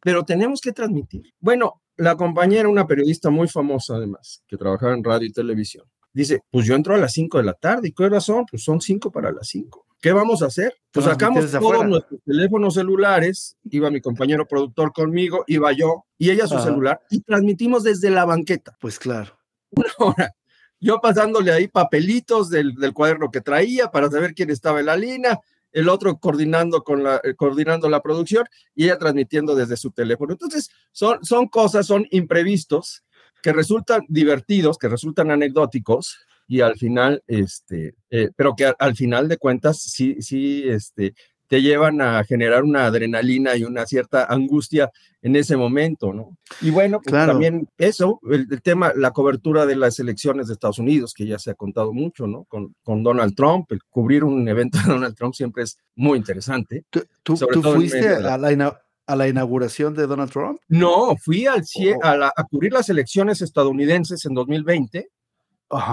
Pero 0.00 0.24
tenemos 0.24 0.60
que 0.60 0.72
transmitir. 0.72 1.32
Bueno, 1.40 1.82
la 1.96 2.16
compañera, 2.16 2.68
una 2.68 2.86
periodista 2.86 3.30
muy 3.30 3.48
famosa 3.48 3.96
además, 3.96 4.42
que 4.46 4.56
trabajaba 4.56 4.94
en 4.94 5.04
radio 5.04 5.26
y 5.28 5.32
televisión, 5.32 5.86
Dice, 6.14 6.42
pues 6.50 6.64
yo 6.64 6.76
entro 6.76 6.94
a 6.94 6.98
las 6.98 7.12
5 7.12 7.38
de 7.38 7.44
la 7.44 7.54
tarde. 7.54 7.88
¿Y 7.88 7.92
qué 7.92 8.04
hora 8.04 8.20
son? 8.20 8.46
Pues 8.46 8.62
son 8.62 8.80
5 8.80 9.10
para 9.10 9.32
las 9.32 9.48
5. 9.48 9.84
¿Qué 10.00 10.12
vamos 10.12 10.42
a 10.42 10.46
hacer? 10.46 10.76
Pues 10.92 11.06
sacamos 11.06 11.50
todos 11.50 11.86
nuestros 11.86 12.20
teléfonos 12.24 12.74
celulares, 12.74 13.56
iba 13.64 13.90
mi 13.90 14.02
compañero 14.02 14.46
productor 14.46 14.92
conmigo, 14.92 15.44
iba 15.46 15.72
yo 15.72 16.04
y 16.18 16.30
ella 16.30 16.46
su 16.46 16.58
celular 16.58 17.00
y 17.10 17.20
transmitimos 17.20 17.82
desde 17.84 18.10
la 18.10 18.26
banqueta. 18.26 18.76
Pues 18.80 18.98
claro. 18.98 19.38
Una 19.70 19.88
hora. 19.98 20.34
Yo 20.78 21.00
pasándole 21.00 21.52
ahí 21.52 21.68
papelitos 21.68 22.50
del, 22.50 22.74
del, 22.74 22.92
cuaderno 22.92 23.30
que 23.30 23.40
traía 23.40 23.90
para 23.90 24.10
saber 24.10 24.34
quién 24.34 24.50
estaba 24.50 24.80
en 24.80 24.86
la 24.86 24.96
línea, 24.98 25.40
el 25.72 25.88
otro 25.88 26.18
coordinando, 26.18 26.84
con 26.84 27.02
la, 27.02 27.22
eh, 27.24 27.34
coordinando 27.34 27.88
la 27.88 28.02
producción 28.02 28.44
y 28.74 28.84
ella 28.84 28.98
transmitiendo 28.98 29.54
desde 29.54 29.78
su 29.78 29.90
teléfono. 29.90 30.32
Entonces, 30.32 30.70
son, 30.92 31.24
son 31.24 31.48
cosas, 31.48 31.86
son 31.86 32.06
imprevistos 32.10 33.03
que 33.44 33.52
resultan 33.52 34.06
divertidos, 34.08 34.78
que 34.78 34.88
resultan 34.88 35.30
anecdóticos 35.30 36.16
y 36.48 36.62
al 36.62 36.76
final, 36.76 37.22
este, 37.26 37.94
eh, 38.08 38.30
pero 38.34 38.56
que 38.56 38.72
al, 38.78 38.96
final 38.96 39.28
de 39.28 39.36
cuentas 39.36 39.82
sí, 39.82 40.16
sí, 40.22 40.64
este, 40.66 41.14
te 41.46 41.60
llevan 41.60 42.00
a 42.00 42.24
generar 42.24 42.62
una 42.62 42.86
adrenalina 42.86 43.54
y 43.54 43.64
una 43.64 43.84
cierta 43.84 44.24
angustia 44.24 44.90
en 45.20 45.36
ese 45.36 45.58
momento, 45.58 46.14
¿no? 46.14 46.38
Y 46.62 46.70
bueno, 46.70 47.02
pues 47.02 47.12
también 47.12 47.68
eso, 47.76 48.18
el, 48.30 48.62
tema, 48.62 48.94
la 48.96 49.10
cobertura 49.10 49.66
de 49.66 49.76
las 49.76 49.98
elecciones 49.98 50.46
de 50.46 50.54
Estados 50.54 50.78
Unidos, 50.78 51.12
que 51.12 51.26
ya 51.26 51.38
se 51.38 51.50
ha 51.50 51.54
contado 51.54 51.92
mucho, 51.92 52.26
¿no? 52.26 52.44
Con, 52.44 52.74
con 52.82 53.02
Donald 53.02 53.34
Trump, 53.34 53.70
el 53.72 53.80
cubrir 53.90 54.24
un 54.24 54.48
evento 54.48 54.78
de 54.78 54.84
Donald 54.90 55.14
Trump 55.14 55.34
siempre 55.34 55.64
es 55.64 55.76
muy 55.94 56.16
interesante. 56.16 56.86
¿Tú, 56.88 57.36
fuiste 57.36 58.08
a 58.08 58.38
la, 58.38 58.83
a 59.06 59.16
la 59.16 59.28
inauguración 59.28 59.94
de 59.94 60.06
Donald 60.06 60.30
Trump? 60.30 60.60
No, 60.68 61.16
fui 61.16 61.46
al 61.46 61.62
oh. 61.62 62.04
a, 62.04 62.32
a, 62.34 62.44
cubrir 62.44 62.72
las 62.72 62.88
elecciones 62.88 63.42
estadounidenses 63.42 64.24
en 64.24 64.34
2020 64.34 65.10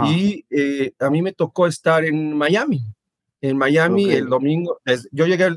y 0.05 0.45
eh, 0.49 0.93
a 0.99 1.09
mí 1.09 1.21
me 1.21 1.33
tocó 1.33 1.67
estar 1.67 2.05
en 2.05 2.35
Miami. 2.35 2.85
En 3.41 3.57
Miami 3.57 4.11
el 4.11 4.27
domingo, 4.27 4.79
yo 5.11 5.25
llegué 5.25 5.49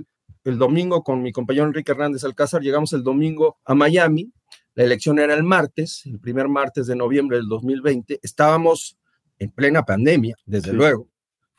el, 0.45 0.59
domingo 0.59 1.03
con 1.03 1.23
mi 1.23 1.33
compañero 1.33 1.67
Enrique 1.67 1.93
Hernández 1.93 2.25
Alcázar, 2.25 2.63
llegamos 2.63 2.93
el 2.95 3.03
domingo 3.03 3.59
a 3.65 3.75
Miami, 3.75 4.33
la 4.75 4.85
elección 4.85 5.19
era 5.19 5.35
el 5.35 5.43
martes, 5.43 6.03
el 6.07 6.19
primer 6.19 6.49
martes 6.49 6.87
de 6.87 6.97
noviembre 6.97 7.37
del 7.37 7.49
2020, 7.49 8.21
estábamos 8.23 8.99
en 9.39 9.51
plena 9.51 9.85
pandemia, 9.85 10.37
desde 10.47 10.73
luego, 10.73 11.09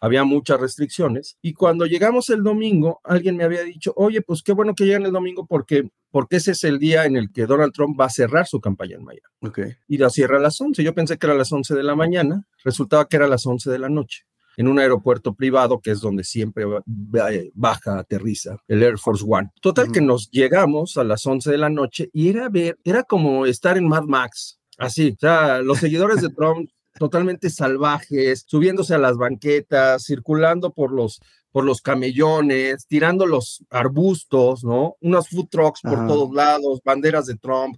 había 0.05 0.23
muchas 0.23 0.59
restricciones. 0.59 1.37
Y 1.41 1.53
cuando 1.53 1.87
llegamos 1.87 2.29
el 2.29 2.43
domingo, 2.43 3.01
alguien 3.03 3.37
me 3.37 3.43
había 3.43 3.63
dicho, 3.63 3.91
oye, 3.95 4.21
pues 4.21 4.43
qué 4.43 4.53
bueno 4.53 4.75
que 4.75 4.85
llegan 4.85 5.03
el 5.03 5.11
domingo 5.11 5.47
porque, 5.47 5.89
porque 6.11 6.35
ese 6.35 6.51
es 6.51 6.63
el 6.63 6.77
día 6.77 7.05
en 7.05 7.15
el 7.15 7.31
que 7.31 7.47
Donald 7.47 7.73
Trump 7.73 7.99
va 7.99 8.05
a 8.05 8.09
cerrar 8.09 8.45
su 8.45 8.61
campaña 8.61 8.97
en 8.97 9.03
Miami. 9.03 9.21
Okay. 9.41 9.73
Y 9.87 9.97
la 9.97 10.11
cierra 10.11 10.37
a 10.37 10.41
las 10.41 10.61
11. 10.61 10.83
Yo 10.83 10.93
pensé 10.93 11.17
que 11.17 11.25
era 11.25 11.33
a 11.33 11.37
las 11.37 11.51
11 11.51 11.73
de 11.73 11.81
la 11.81 11.95
mañana, 11.95 12.47
resultaba 12.63 13.07
que 13.07 13.15
era 13.15 13.25
a 13.25 13.29
las 13.29 13.47
11 13.47 13.71
de 13.71 13.79
la 13.79 13.89
noche 13.89 14.25
en 14.57 14.67
un 14.67 14.79
aeropuerto 14.79 15.33
privado 15.33 15.81
que 15.81 15.91
es 15.91 15.99
donde 15.99 16.23
siempre 16.23 16.65
baja, 16.85 17.99
aterriza 17.99 18.57
el 18.67 18.83
Air 18.83 18.97
Force 18.99 19.25
One. 19.27 19.49
Total 19.59 19.91
que 19.91 20.01
nos 20.01 20.29
llegamos 20.29 20.97
a 20.97 21.03
las 21.03 21.25
11 21.25 21.51
de 21.51 21.57
la 21.57 21.69
noche 21.69 22.09
y 22.13 22.29
era 22.29 22.47
ver, 22.47 22.77
era 22.83 23.03
como 23.03 23.45
estar 23.45 23.77
en 23.77 23.87
Mad 23.87 24.03
Max. 24.03 24.59
Así, 24.77 25.13
o 25.15 25.19
sea, 25.19 25.61
los 25.61 25.79
seguidores 25.79 26.21
de 26.21 26.29
Trump 26.37 26.69
totalmente 26.97 27.49
salvajes, 27.49 28.45
subiéndose 28.47 28.95
a 28.95 28.99
las 28.99 29.17
banquetas, 29.17 30.05
circulando 30.05 30.73
por 30.73 30.91
los, 30.91 31.21
por 31.51 31.65
los 31.65 31.81
camellones, 31.81 32.87
tirando 32.87 33.25
los 33.25 33.63
arbustos, 33.69 34.63
¿no? 34.63 34.95
Unas 35.01 35.29
food 35.29 35.47
trucks 35.49 35.81
por 35.81 36.07
todos 36.07 36.33
lados, 36.33 36.81
banderas 36.83 37.25
de 37.25 37.35
Trump, 37.35 37.77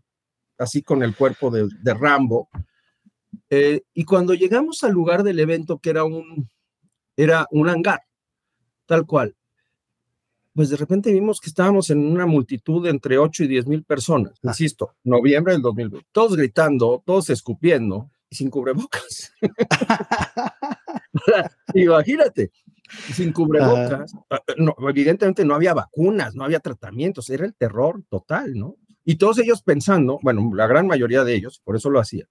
así 0.58 0.82
con 0.82 1.04
el 1.04 1.16
cuerpo 1.16 1.50
de, 1.50 1.94
Rambo. 1.94 2.50
Eh, 3.50 3.82
y 3.94 4.04
cuando 4.06 4.34
llegamos 4.34 4.84
al 4.84 4.94
lugar 4.94 5.24
del 5.24 5.40
evento, 5.40 5.80
que 5.80 5.90
era 5.90 6.04
un, 6.04 6.50
era 7.16 7.48
un 7.52 7.70
hangar, 7.70 8.02
tal 8.86 9.06
cual, 9.06 9.36
pues 10.54 10.70
de 10.70 10.78
repente 10.78 11.12
vimos 11.12 11.40
que 11.40 11.50
estábamos 11.50 11.90
en 11.90 12.00
una 12.06 12.26
multitud 12.26 12.84
de 12.84 12.90
entre 12.90 13.18
8 13.18 13.44
y 13.44 13.48
10 13.48 13.68
mil 13.68 13.84
personas, 13.84 14.34
ah. 14.44 14.50
insisto, 14.50 14.96
noviembre 15.04 15.54
del 15.54 15.62
2020, 15.62 16.08
todos 16.12 16.36
gritando, 16.36 17.04
todos 17.06 17.30
escupiendo 17.30 18.10
sin 18.30 18.50
cubrebocas. 18.50 19.34
Imagínate, 21.74 22.52
sin 23.14 23.32
cubrebocas. 23.32 24.14
Ah, 24.30 24.42
no, 24.58 24.76
evidentemente 24.90 25.46
no 25.46 25.56
había 25.56 25.74
vacunas, 25.74 26.36
no 26.36 26.44
había 26.44 26.60
tratamientos, 26.60 27.30
era 27.30 27.46
el 27.46 27.56
terror 27.56 28.04
total, 28.10 28.54
¿no? 28.54 28.76
Y 29.04 29.16
todos 29.16 29.40
ellos 29.40 29.62
pensando, 29.62 30.20
bueno, 30.22 30.52
la 30.54 30.68
gran 30.68 30.86
mayoría 30.86 31.24
de 31.24 31.34
ellos, 31.34 31.62
por 31.64 31.78
eso 31.78 31.90
lo 31.90 32.00
hacía, 32.00 32.28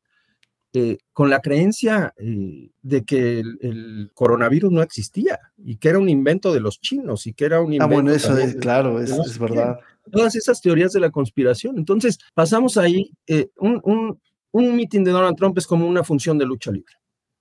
eh, 0.75 0.99
con 1.15 1.31
la 1.31 1.41
creencia 1.41 2.13
eh, 2.19 2.71
de 2.83 3.05
que 3.05 3.39
el, 3.39 4.11
coronavirus 4.13 4.71
no 4.71 4.83
existía 4.83 5.39
y 5.57 5.79
que 5.79 5.89
era 5.89 5.99
un 5.99 6.11
invento 6.11 6.53
de 6.53 6.61
los 6.61 6.81
chinos 6.81 7.27
y 7.27 7.33
que 7.33 7.47
era 7.47 7.63
un 7.63 7.73
invento. 7.73 7.85
Ah, 7.85 7.95
bueno, 7.95 8.11
eso 8.11 8.37
es, 8.37 8.57
claro, 8.57 9.01
es, 9.01 9.39
verdad. 9.39 9.79
Todas 10.13 10.37
esas 10.37 10.61
teorías 10.61 10.93
de 10.93 11.01
la 11.01 11.11
conspiración. 11.11 11.79
Entonces, 11.79 12.19
pasamos 12.35 12.77
ahí, 12.77 13.11
eh, 13.27 13.49
un, 13.57 13.81
un, 13.85 14.21
un 14.57 14.75
mitin 14.75 15.05
de 15.05 15.11
Donald 15.11 15.37
Trump 15.37 15.59
es 15.59 15.67
como 15.67 15.87
una 15.87 16.03
función 16.03 16.39
de 16.39 16.47
lucha 16.47 16.71
libre. 16.71 16.95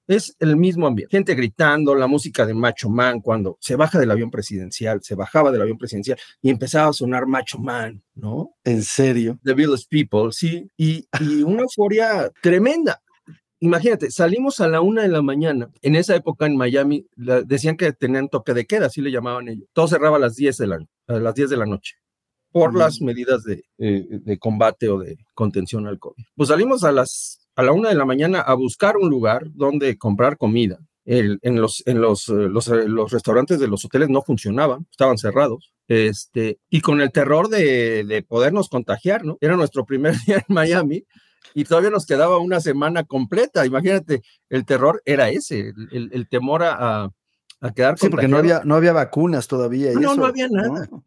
Es 0.07 0.35
el 0.39 0.55
mismo 0.55 0.85
ambiente. 0.85 1.15
Gente 1.15 1.33
gritando, 1.33 1.95
la 1.95 2.05
música 2.05 2.45
de 2.45 2.53
Macho 2.53 2.89
Man 2.89 3.21
cuando 3.21 3.57
se 3.59 3.75
baja 3.75 3.97
del 3.97 4.11
avión 4.11 4.29
presidencial, 4.29 5.01
se 5.01 5.15
bajaba 5.15 5.51
del 5.51 5.61
avión 5.61 5.77
presidencial 5.77 6.17
y 6.41 6.49
empezaba 6.51 6.89
a 6.89 6.93
sonar 6.93 7.25
Macho 7.25 7.57
Man, 7.57 8.03
¿no? 8.13 8.51
En 8.63 8.83
serio. 8.83 9.39
The 9.43 9.53
Village 9.53 9.85
People, 9.89 10.31
sí. 10.31 10.69
Y, 10.77 11.07
y 11.19 11.41
una 11.41 11.63
euforia 11.63 12.29
tremenda 12.41 13.01
imagínate, 13.61 14.11
salimos 14.11 14.59
a 14.59 14.67
la 14.67 14.81
una 14.81 15.01
de 15.01 15.07
la 15.07 15.23
mañana. 15.23 15.71
En 15.81 15.95
esa 15.95 16.15
época 16.15 16.45
en 16.45 16.55
Miami 16.55 17.07
decían 17.15 17.77
que 17.77 17.93
tenían 17.93 18.29
toque 18.29 18.53
de 18.53 18.65
queda, 18.65 18.87
así 18.87 19.01
le 19.01 19.11
llamaban 19.11 19.47
ellos. 19.47 19.67
Todo 19.73 19.87
cerraba 19.87 20.17
a 20.17 20.19
las 20.19 20.35
10 20.35 20.57
de 20.57 20.67
la, 20.67 20.79
a 21.07 21.13
las 21.13 21.33
10 21.33 21.49
de 21.49 21.57
la 21.57 21.65
noche 21.65 21.95
por 22.55 22.73
las 22.73 23.01
medidas 23.01 23.43
de, 23.43 23.65
eh, 23.79 24.05
de, 24.09 24.39
combate 24.39 24.87
o 24.87 24.97
de 24.97 25.17
contención 25.33 25.87
al 25.87 25.99
COVID. 25.99 26.23
Pues 26.37 26.47
salimos 26.47 26.85
a 26.85 26.93
las 26.93 27.41
a 27.53 27.63
la 27.63 27.73
una 27.73 27.89
de 27.89 27.95
la 27.95 28.05
mañana 28.05 28.39
a 28.39 28.53
buscar 28.53 28.95
un 28.95 29.09
lugar 29.09 29.43
donde 29.53 29.97
comprar 29.97 30.37
comida. 30.37 30.79
en 31.03 31.61
los, 31.61 31.83
en 31.85 31.99
los, 31.99 32.29
eh, 32.29 32.47
los, 32.49 32.69
eh, 32.69 32.87
los, 32.87 33.11
restaurantes 33.11 33.59
de 33.59 33.67
los 33.67 33.83
hoteles 33.83 34.07
no 34.07 34.21
funcionaban, 34.21 34.87
estaban 34.89 35.17
cerrados. 35.17 35.73
Este, 35.89 36.57
y 36.69 36.79
con 36.79 37.01
el 37.01 37.11
terror 37.11 37.49
de, 37.49 38.05
de 38.05 38.23
podernos 38.23 38.69
contagiar, 38.69 39.25
¿no? 39.25 39.37
Era 39.41 39.57
nuestro 39.57 39.85
primer 39.85 40.15
día 40.25 40.37
en 40.37 40.55
Miami 40.55 41.03
y 41.53 41.65
todavía 41.65 41.89
nos 41.89 42.05
quedaba 42.05 42.37
una 42.37 42.61
semana 42.61 43.03
completa. 43.03 43.65
Imagínate, 43.65 44.21
el 44.49 44.63
terror 44.63 45.01
era 45.03 45.29
ese, 45.29 45.73
el, 45.91 46.27
temor 46.29 46.63
a, 46.63 47.11
a, 47.59 47.73
quedar 47.73 47.99
Sí, 47.99 48.07
porque 48.07 48.29
no 48.29 48.37
había, 48.37 48.61
no 48.63 48.75
había 48.75 48.93
vacunas 48.93 49.49
todavía. 49.49 49.91
no, 49.91 50.15
no 50.15 50.25
había 50.25 50.47
nada. 50.47 50.87
¿no? 50.89 51.03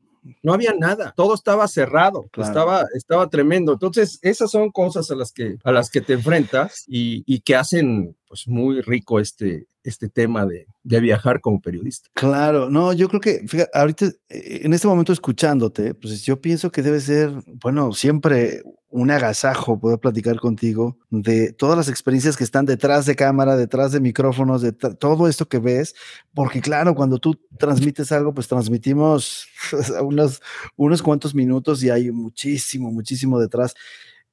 Había 0.53 0.75
nada, 0.79 1.13
todo 1.17 1.35
estaba 1.35 1.69
cerrado, 1.69 2.29
estaba, 2.37 2.85
estaba 2.95 3.29
tremendo. 3.29 3.73
Entonces, 3.73 4.19
esas 4.23 4.51
son 4.51 4.71
cosas 4.71 5.11
a 5.11 5.15
las 5.15 5.33
que, 5.33 5.57
a 5.65 5.73
las 5.73 5.91
que 5.91 6.01
te 6.01 6.15
enfrentas 6.15 6.85
y, 6.87 7.23
y 7.27 7.41
que 7.41 7.57
hacen 7.57 8.17
pues 8.27 8.47
muy 8.47 8.83
rico 8.83 9.21
este, 9.21 9.67
este 9.83 10.09
tema 10.09 10.45
de, 10.45 10.67
de, 10.83 11.01
viajar 11.01 11.41
como 11.41 11.61
periodista. 11.61 12.09
Claro, 12.15 12.69
no, 12.69 12.93
yo 12.93 13.09
creo 13.09 13.21
que, 13.21 13.47
fíjate, 13.49 13.71
ahorita, 13.73 14.07
eh, 14.29 14.61
en 14.65 14.75
este 14.75 14.87
momento 14.87 15.13
escuchándote, 15.13 15.95
pues 15.95 16.23
yo 16.25 16.41
pienso 16.41 16.71
que 16.71 16.83
debe 16.83 17.01
ser, 17.01 17.33
bueno, 17.47 17.93
siempre 17.93 18.63
un 18.91 19.11
agasajo 19.11 19.79
poder 19.79 19.99
platicar 19.99 20.41
contigo 20.41 20.99
de 21.11 21.53
todas 21.53 21.77
las 21.77 21.89
experiencias 21.89 22.37
que 22.37 22.45
están 22.45 22.65
detrás 22.65 23.05
de 23.05 23.17
cámara, 23.17 23.57
detrás 23.57 23.93
de 23.93 24.01
micrófonos, 24.01 24.63
de 24.63 24.73
todo 24.73 25.29
esto 25.29 25.47
que 25.47 25.59
ves, 25.59 25.95
porque 26.33 26.63
claro, 26.63 26.95
cuando 26.95 27.19
tú 27.19 27.39
transmites 27.59 28.13
algo, 28.13 28.33
pues 28.33 28.49
transmitimos 28.49 29.47
unos, 30.03 30.41
unos 30.77 31.03
cuantos 31.03 31.35
minutos 31.35 31.83
y 31.83 31.91
hay 31.91 32.11
muchísimo, 32.11 32.91
muchísimo 32.91 33.39
detrás. 33.39 33.75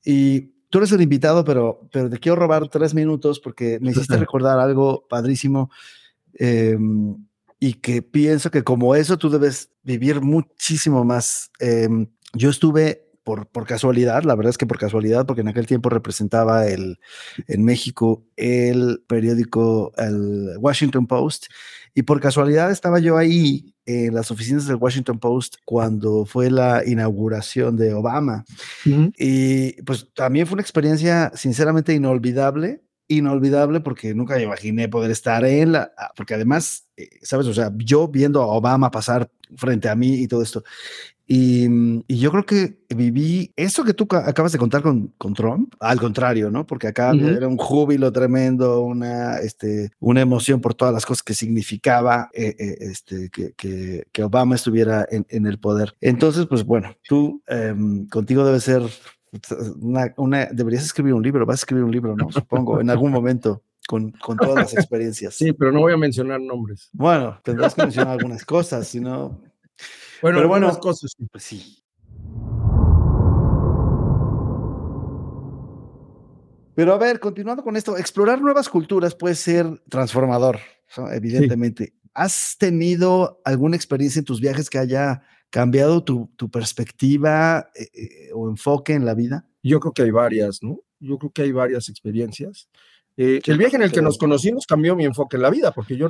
Y 0.06 0.54
tú 0.70 0.78
eres 0.78 0.92
el 0.94 1.02
invitado, 1.02 1.44
pero, 1.44 1.88
pero 1.92 2.10
te 2.10 2.20
quiero 2.20 2.38
robar 2.38 2.70
tres 2.70 2.94
minutos 2.94 3.42
porque 3.42 3.80
me 3.82 3.92
hiciste 3.92 4.16
recordar 4.18 4.60
algo 4.60 5.06
padrísimo 5.10 5.70
em, 6.34 7.18
y 7.60 7.74
que 7.74 8.02
pienso 8.02 8.52
que 8.52 8.64
como 8.64 8.96
eso 8.96 9.18
tú 9.18 9.30
debes 9.30 9.70
vivir 9.84 10.22
muchísimo 10.22 11.04
más. 11.04 11.52
Em, 11.60 12.08
yo 12.34 12.50
estuve 12.50 13.05
por, 13.26 13.48
por, 13.48 13.66
casualidad, 13.66 14.24
la 14.24 14.36
verdad 14.36 14.52
es 14.52 14.58
que 14.58 14.68
por 14.68 14.78
casualidad, 14.78 15.26
porque 15.26 15.42
en 15.42 15.50
aquel 15.50 15.66
tiempo 15.66 15.90
representaba 15.90 16.68
el, 16.68 17.00
en 17.48 17.66
México 17.66 18.24
el 18.38 19.04
periódico, 19.08 19.92
el 19.98 20.56
Washington 20.60 21.08
Post, 21.08 21.48
y 21.96 22.04
por 22.04 22.22
casualidad 22.22 22.72
estaba 22.72 23.00
yo 23.00 23.18
ahí 23.18 23.74
en 23.86 24.14
las 24.14 24.30
oficinas 24.30 24.68
del 24.68 24.76
Washington 24.76 25.20
Post 25.20 25.56
cuando 25.66 26.26
fue 26.26 26.52
la 26.52 26.84
inauguración 26.86 27.78
de 27.78 27.94
Obama. 27.94 28.46
Y 29.18 29.82
pues 29.84 30.08
también 30.14 30.46
fue 30.46 30.56
una 30.56 30.62
experiencia 30.62 31.32
sinceramente 31.36 31.94
inolvidable, 31.94 32.82
inolvidable 33.08 33.80
porque 33.80 34.14
nunca 34.14 34.36
me 34.36 34.44
imaginé 34.44 34.90
poder 34.90 35.12
estar 35.12 35.46
en 35.46 35.74
la, 35.74 35.92
porque 36.16 36.34
además, 36.34 36.88
eh, 36.98 37.10
sabes, 37.22 37.48
o 37.48 37.54
sea, 37.54 37.72
yo 37.78 38.08
viendo 38.08 38.42
a 38.42 38.48
Obama 38.48 38.92
pasar 38.92 39.30
frente 39.56 39.90
a 39.90 39.96
mí 39.96 40.16
y 40.16 40.28
todo 40.28 40.42
esto, 40.42 40.64
Mm, 41.28 42.00
y, 42.08 42.18
yo 42.20 42.32
creo 42.32 42.46
que 42.46 42.78
viví 42.90 43.52
eso 43.56 43.84
que 43.84 43.94
tú 43.94 44.08
acabas 44.12 44.52
de 44.52 44.60
contar 44.60 44.82
con, 44.82 45.08
con 45.18 45.34
Trump, 45.34 45.74
al 45.80 46.00
contrario, 46.00 46.52
¿no? 46.52 46.68
Porque 46.68 46.88
acá 46.88 47.14
era 47.14 47.48
un 47.48 47.58
júbilo 47.58 48.12
tremendo, 48.12 48.82
una, 48.82 49.40
este, 49.40 49.92
una 50.00 50.22
emoción 50.22 50.62
por 50.62 50.76
todas 50.76 50.94
las 50.94 51.06
cosas 51.06 51.24
que 51.24 51.34
significaba 51.34 52.30
eh, 52.34 52.56
eh, 52.60 52.78
este, 52.80 53.30
que, 53.30 53.54
que, 54.12 54.24
Obama 54.24 54.56
estuviera 54.56 55.06
en, 55.10 55.26
en, 55.30 55.46
el 55.46 55.60
poder. 55.60 55.96
Entonces, 56.02 56.48
pues 56.48 56.64
bueno, 56.64 56.96
tú 57.08 57.42
em, 57.48 58.08
contigo 58.08 58.44
debe 58.44 58.60
ser 58.60 58.82
una, 59.80 60.14
una, 60.18 60.46
deberías 60.52 60.84
escribir 60.84 61.14
un 61.14 61.22
libro, 61.22 61.46
vas 61.46 61.60
a 61.60 61.62
escribir 61.62 61.84
un 61.84 61.92
libro, 61.92 62.16
¿no? 62.16 62.32
Supongo, 62.32 62.82
en 62.82 62.90
algún 62.90 63.12
momento. 63.12 63.64
Con, 63.88 64.10
con, 64.14 64.36
todas 64.36 64.56
las 64.56 64.74
experiencias. 64.74 65.36
Sí, 65.36 65.54
pero 65.54 65.72
no 65.72 65.82
voy 65.82 65.94
a 65.94 65.98
mencionar 65.98 66.42
nombres. 66.42 66.90
Bueno, 66.92 67.40
tendrás 67.44 67.76
que 67.76 67.84
mencionar 67.84 68.14
algunas 68.14 68.44
cosas, 68.44 68.88
si 68.88 69.00
no, 69.00 69.40
bueno, 70.22 70.38
Pero 70.38 70.48
bueno, 70.48 70.80
cosas, 70.80 71.16
pues 71.32 71.44
sí. 71.44 71.86
Pero 76.76 76.94
a 76.94 76.98
ver, 76.98 77.20
continuando 77.20 77.64
con 77.64 77.78
esto, 77.78 77.98
explorar 77.98 78.42
nuevas 78.42 78.68
culturas 78.68 79.16
puede 79.16 79.36
ser 79.36 79.82
transformador, 79.90 80.60
evidentemente. 81.12 81.94
¿Has 82.14 82.58
tenido 82.58 83.42
alguna 83.46 83.78
experiencia 83.78 84.20
en 84.20 84.26
tus 84.26 84.42
viajes 84.42 84.70
que 84.70 84.78
haya 84.78 85.22
cambiado 85.50 86.04
tu, 86.04 86.30
perspectiva 86.52 87.70
eh, 87.76 87.90
eh, 87.94 88.30
o 88.34 88.50
enfoque 88.50 88.94
en 88.94 89.06
la 89.06 89.14
vida? 89.14 89.48
Yo 89.64 89.80
creo 89.80 89.94
que 89.94 90.02
hay 90.02 90.12
varias, 90.12 90.62
¿no? 90.62 90.82
Yo 91.00 91.18
creo 91.18 91.32
que 91.32 91.44
hay 91.44 91.52
varias 91.54 91.88
experiencias. 91.88 92.70
Eh, 93.18 93.40
el 93.46 93.58
viaje 93.58 93.78
en 93.78 93.84
el 93.84 93.92
que 93.92 94.02
nos 94.02 94.18
conocimos 94.18 94.66
cambió 94.66 94.96
mi 94.96 95.06
enfoque 95.06 95.38
en 95.38 95.44
la 95.44 95.50
vida, 95.50 95.72
porque 95.72 95.96
yo, 95.96 96.10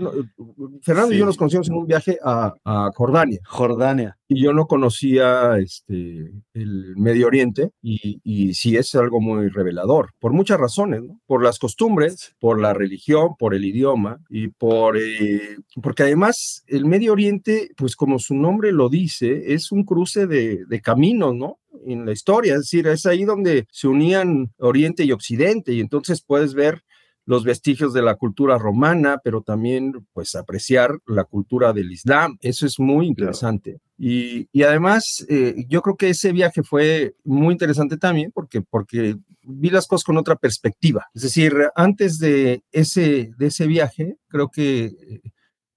Fernando 0.81 1.13
y 1.13 1.19
yo 1.19 1.25
nos 1.25 1.37
conocimos 1.37 1.67
en 1.69 1.75
un 1.75 1.85
viaje 1.85 2.17
a, 2.23 2.53
Jordania. 2.95 3.39
Jordania. 3.45 4.17
Y 4.27 4.41
yo 4.41 4.53
no 4.53 4.65
conocía 4.65 5.57
este, 5.59 6.31
el 6.53 6.95
Medio 6.97 7.27
Oriente 7.27 7.71
y, 7.83 8.19
y 8.23 8.55
sí 8.55 8.75
es 8.75 8.95
algo 8.95 9.21
muy 9.21 9.49
revelador, 9.49 10.13
por 10.19 10.33
muchas 10.33 10.59
razones, 10.59 11.03
¿no? 11.03 11.19
por 11.27 11.43
las 11.43 11.59
costumbres, 11.59 12.35
por 12.39 12.59
la 12.59 12.73
religión, 12.73 13.35
por 13.37 13.53
el 13.53 13.65
idioma 13.65 14.19
y 14.29 14.47
por, 14.47 14.97
eh, 14.97 15.57
porque 15.83 16.03
además 16.03 16.63
el 16.65 16.85
Medio 16.85 17.11
Oriente, 17.11 17.69
pues 17.77 17.95
como 17.95 18.17
su 18.17 18.33
nombre 18.33 18.71
lo 18.71 18.89
dice, 18.89 19.53
es 19.53 19.71
un 19.71 19.83
cruce 19.83 20.25
de, 20.25 20.65
de 20.65 20.81
caminos, 20.81 21.35
¿no? 21.35 21.59
en 21.85 22.05
la 22.05 22.11
historia, 22.11 22.53
es 22.53 22.61
decir, 22.61 22.87
es 22.87 23.05
ahí 23.05 23.25
donde 23.25 23.67
se 23.71 23.87
unían 23.87 24.51
Oriente 24.57 25.03
y 25.03 25.11
Occidente 25.11 25.73
y 25.73 25.79
entonces 25.79 26.21
puedes 26.21 26.53
ver 26.53 26.83
los 27.25 27.43
vestigios 27.43 27.93
de 27.93 28.01
la 28.01 28.15
cultura 28.15 28.57
romana, 28.57 29.19
pero 29.23 29.41
también 29.41 30.05
pues 30.13 30.35
apreciar 30.35 30.99
la 31.07 31.23
cultura 31.23 31.73
del 31.73 31.91
Islam. 31.91 32.37
Eso 32.41 32.65
es 32.65 32.79
muy 32.79 33.07
interesante. 33.07 33.79
Y, 33.97 34.47
y, 34.51 34.63
además, 34.63 35.25
eh, 35.29 35.65
yo 35.69 35.81
creo 35.81 35.95
que 35.95 36.09
ese 36.09 36.31
viaje 36.33 36.63
fue 36.63 37.15
muy 37.23 37.53
interesante 37.53 37.97
también 37.97 38.31
porque, 38.33 38.61
porque 38.61 39.15
vi 39.41 39.69
las 39.69 39.87
cosas 39.87 40.03
con 40.03 40.17
otra 40.17 40.35
perspectiva. 40.35 41.07
Es 41.13 41.21
decir, 41.21 41.53
antes 41.75 42.19
de 42.19 42.63
ese, 42.71 43.31
de 43.37 43.47
ese 43.47 43.67
viaje, 43.67 44.17
creo 44.27 44.49
que 44.49 45.21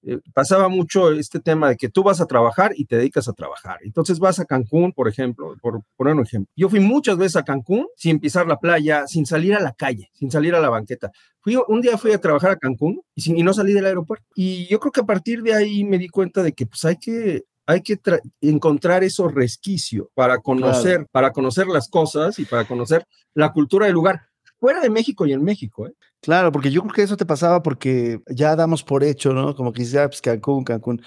eh, 0.02 0.19
pasaba 0.33 0.69
mucho 0.69 1.11
este 1.11 1.40
tema 1.40 1.69
de 1.69 1.76
que 1.76 1.88
tú 1.88 2.02
vas 2.02 2.21
a 2.21 2.26
trabajar 2.26 2.73
y 2.76 2.85
te 2.85 2.97
dedicas 2.97 3.28
a 3.28 3.33
trabajar. 3.33 3.78
Entonces 3.83 4.19
vas 4.19 4.38
a 4.38 4.45
Cancún, 4.45 4.93
por 4.93 5.09
ejemplo, 5.09 5.57
por 5.61 5.83
poner 5.97 6.14
un 6.14 6.23
ejemplo. 6.23 6.52
Yo 6.57 6.69
fui 6.69 6.81
muchas 6.81 7.17
veces 7.17 7.37
a 7.37 7.45
Cancún 7.45 7.87
sin 7.97 8.21
pisar 8.21 8.47
la 8.47 8.59
playa, 8.59 9.07
sin 9.07 9.26
salir 9.26 9.55
a 9.55 9.61
la 9.61 9.73
calle, 9.73 10.11
sin 10.14 10.31
salir 10.31 10.55
a 10.55 10.61
la 10.61 10.71
banqueta. 10.71 11.11
Fui, 11.40 11.57
un 11.69 11.81
día 11.81 11.99
fui 11.99 12.12
a 12.12 12.21
trabajar 12.21 12.52
a 12.52 12.57
Cancún 12.57 13.00
y, 13.14 13.23
sin, 13.23 13.37
y 13.37 13.43
no 13.43 13.52
salí 13.52 13.73
del 13.73 13.87
aeropuerto. 13.87 14.25
Y 14.35 14.67
yo 14.69 14.78
creo 14.81 14.93
que 14.93 15.00
a 15.00 15.07
partir 15.07 15.43
de 15.43 15.55
ahí 15.55 15.85
me 15.85 15.99
di 15.99 16.09
cuenta 16.09 16.43
de 16.43 16.52
que 16.52 16.67
pues 16.67 16.85
hay 16.85 16.97
que 16.97 17.45
hay 17.69 17.83
que 17.83 18.00
encontrar 18.40 19.05
esos 19.05 19.35
resquicios 19.35 20.07
para 20.14 20.38
conocer, 20.38 21.07
para 21.12 21.33
conocer 21.33 21.67
las 21.67 21.90
cosas 21.90 22.38
y 22.38 22.47
para 22.47 22.64
conocer 22.64 23.05
la 23.35 23.52
cultura 23.52 23.85
del 23.85 23.95
lugar 23.95 24.23
fuera 24.59 24.81
de 24.81 24.88
México 24.88 25.26
y 25.26 25.35
en 25.35 25.45
México. 25.45 25.87
¿eh? 25.87 25.93
Claro, 26.22 26.50
porque 26.50 26.70
yo 26.72 26.82
creo 26.82 26.92
que 26.94 27.02
eso 27.02 27.16
te 27.16 27.25
pasaba 27.26 27.62
porque 27.62 28.20
ya 28.28 28.56
damos 28.56 28.82
por 28.82 29.04
hecho, 29.04 29.32
¿no? 29.32 29.54
Como 29.54 29.72
que 29.72 29.84
ya, 29.84 30.04
ah, 30.04 30.08
pues 30.08 30.20
Cancún, 30.20 30.64
Cancún. 30.64 31.00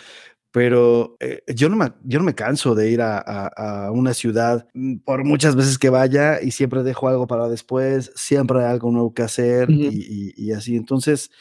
Pero 0.52 1.16
eh, 1.20 1.44
yo, 1.48 1.70
no 1.70 1.78
me, 1.78 1.94
yo 2.04 2.20
no 2.20 2.26
me 2.26 2.36
canso 2.36 2.76
de 2.76 2.92
ir 2.92 3.02
a, 3.02 3.18
a, 3.20 3.92
una 3.92 4.14
ciudad 4.14 4.68
mm, 4.74 4.98
por 4.98 5.24
muchas 5.24 5.56
veces 5.56 5.78
que 5.78 5.90
vaya 5.90 6.42
y 6.42 6.52
siempre 6.52 6.84
dejo 6.84 7.08
algo 7.08 7.26
para 7.28 7.48
después, 7.48 8.12
siempre 8.16 8.60
hay 8.60 8.66
algo 8.66 8.92
nuevo 8.92 9.14
que 9.14 9.24
hacer 9.24 9.70
y, 9.70 10.34
y, 10.36 10.52
así. 10.52 10.76
Entonces, 10.76 11.32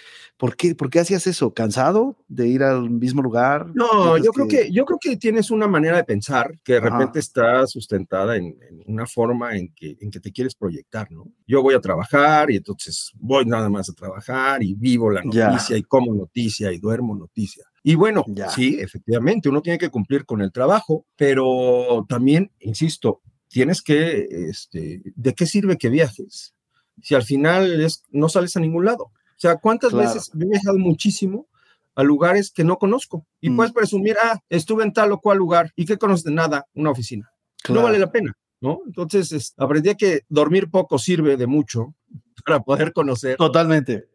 ¿Por 0.40 0.56
qué, 0.56 0.74
¿Por 0.74 0.88
qué 0.88 1.00
hacías 1.00 1.26
eso? 1.26 1.52
¿Cansado 1.52 2.16
de 2.26 2.48
ir 2.48 2.62
al 2.62 2.88
mismo 2.88 3.20
lugar? 3.20 3.70
No, 3.74 4.16
yo 4.16 4.32
creo 4.32 4.48
que... 4.48 4.72
yo 4.72 4.86
creo 4.86 4.98
que 4.98 5.18
tienes 5.18 5.50
una 5.50 5.68
manera 5.68 5.98
de 5.98 6.04
pensar 6.04 6.58
que 6.64 6.72
de 6.74 6.80
repente 6.80 7.18
está 7.18 7.66
sustentada 7.66 8.38
en, 8.38 8.56
una 8.86 9.06
forma 9.06 9.54
en 9.54 9.74
que, 9.74 9.98
en 10.00 10.10
que 10.10 10.18
te 10.18 10.32
quieres 10.32 10.54
proyectar, 10.54 11.12
¿no? 11.12 11.30
Yo 11.46 11.62
voy 11.62 11.74
a 11.74 11.80
trabajar 11.80 12.50
y 12.50 12.56
entonces 12.56 13.12
voy 13.16 13.44
nada 13.44 13.68
más 13.68 13.90
a 13.90 13.92
trabajar 13.92 14.62
y 14.62 14.72
vivo 14.72 15.10
la 15.10 15.22
noticia 15.22 15.76
y 15.76 15.82
como 15.82 16.14
noticia 16.14 16.72
y 16.72 16.78
duermo 16.78 17.14
noticia. 17.14 17.69
Y 17.82 17.94
bueno, 17.94 18.25
sí, 18.54 18.78
efectivamente, 18.78 19.49
uno 19.49 19.62
tiene 19.62 19.78
que 19.78 19.88
cumplir 19.88 20.26
con 20.26 20.42
el 20.42 20.52
trabajo, 20.52 21.06
pero 21.16 22.04
también, 22.08 22.52
insisto, 22.60 23.22
tienes 23.49 23.80
que, 23.80 24.26
este, 24.30 25.02
¿de 25.16 25.34
qué 25.34 25.46
sirve 25.46 25.78
que 25.78 25.88
viajes? 25.88 26.54
Si 27.02 27.14
al 27.14 27.22
final 27.22 27.80
es, 27.80 28.04
no 28.10 28.28
sales 28.28 28.56
a 28.56 28.60
ningún 28.60 28.84
lado. 28.84 29.04
O 29.04 29.38
sea, 29.40 29.56
¿cuántas 29.56 29.94
veces 29.94 30.30
he 30.34 30.44
viajado 30.44 30.78
muchísimo 30.78 31.49
a 31.94 32.02
lugares 32.02 32.50
que 32.50 32.64
no 32.64 32.76
conozco? 32.76 33.26
Y 33.40 33.49
mm. 33.49 33.56
puedes 33.56 33.72
presumir, 33.72 34.16
ah, 34.22 34.38
estuve 34.50 34.84
en 34.84 34.92
tal 34.92 35.12
o 35.12 35.20
cual 35.20 35.38
lugar. 35.38 35.72
¿Y 35.75 35.87
qué 35.87 35.96
conoces 35.96 36.25
de 36.25 36.32
nada? 36.32 36.66
Una 36.75 36.90
oficina. 36.90 37.32
No 37.70 37.82
vale 37.82 37.99
la 37.99 38.12
pena, 38.12 38.37
¿no? 38.60 38.80
Entonces, 38.87 39.54
aprendí 39.56 39.94
que 39.94 40.22
dormir 40.28 40.70
poco 40.70 40.99
sirve 40.99 41.38
de 41.38 41.46
mucho 41.46 41.94
para 42.44 42.60
poder 42.60 42.92
conocer. 42.92 43.38
Totalmente. 43.38 44.06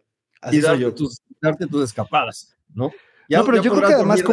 y 0.52 0.60
darte 0.60 1.66
tus 1.66 1.84
escapadas, 1.84 2.56
¿no? 2.72 2.92
No, 3.30 3.46
pero 3.46 3.62
yo 3.62 3.74
creo 3.74 3.88
que 3.88 3.94
además, 3.94 4.24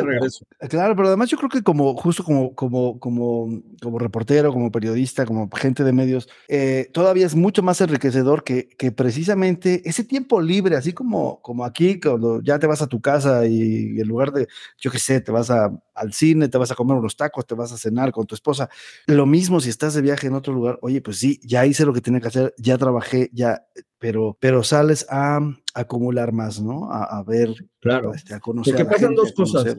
claro, 0.69 0.97
pero 0.97 1.09
además 1.09 1.31
yo 1.31 1.37
creo 1.39 1.49
que 1.49 1.63
como 1.63 1.95
justo 1.97 2.25
como, 2.25 2.55
como, 2.55 2.99
como, 2.99 3.63
como 3.81 3.99
reportero, 3.99 4.53
como 4.53 4.71
periodista, 4.71 5.25
como 5.25 5.49
gente 5.51 5.85
de 5.85 5.93
medios, 5.93 6.29
eh, 6.49 6.89
todavía 6.93 7.27
es 7.27 7.35
mucho 7.35 7.63
más 7.63 7.81
enriquecedor 7.81 8.45
que, 8.45 8.69
que 8.69 8.93
precisamente 8.93 9.83
ese 9.85 10.05
tiempo 10.05 10.41
libre, 10.41 10.77
así 10.77 10.93
como, 10.93 11.41
como 11.43 11.65
aquí, 11.65 12.01
cuando 12.01 12.43
ya 12.43 12.59
te 12.59 12.67
vas 12.67 12.83
a 12.83 12.87
tu 12.87 13.01
casa 13.01 13.47
y, 13.47 14.01
en 14.01 14.09
lugar 14.09 14.33
de, 14.33 14.49
yo 14.79 14.91
qué 14.91 14.99
sé, 14.99 15.21
te 15.21 15.33
vas 15.33 15.51
a, 15.51 15.71
al 15.95 16.13
cine, 16.13 16.49
te 16.49 16.59
vas 16.59 16.71
a 16.71 16.75
comer 16.75 16.97
unos 16.97 17.17
tacos, 17.17 17.47
te 17.47 17.55
vas 17.55 17.73
a 17.73 17.79
cenar 17.79 18.13
con 18.13 18.27
tu 18.27 18.35
esposa. 18.35 18.69
Lo 19.07 19.27
mismo 19.27 19.61
si 19.61 19.71
estás 19.71 19.95
de 19.95 20.03
viaje 20.03 20.27
en 20.27 20.35
otro 20.35 20.53
lugar, 20.53 20.79
oye, 20.83 21.01
pues 21.01 21.19
sí, 21.19 21.41
ya 21.45 21.67
hice 21.67 21.85
lo 21.85 21.93
que 21.93 22.01
tenía 22.01 22.21
que 22.21 22.29
hacer, 22.29 22.55
ya 22.59 22.79
trabajé, 22.79 23.31
ya, 23.33 23.63
pero, 24.03 24.37
pero 24.41 24.65
sales 24.65 25.07
a, 25.11 25.39
acumular 25.75 26.33
más, 26.33 26.61
¿no? 26.61 26.91
A, 26.91 27.23
ver, 27.23 27.55
claro. 27.79 28.13
Este, 28.13 28.35
a 28.35 28.41
conocer. 28.41 28.75
Porque 28.75 28.91
pasan 28.93 29.15
dos 29.15 29.33
cosas. 29.33 29.77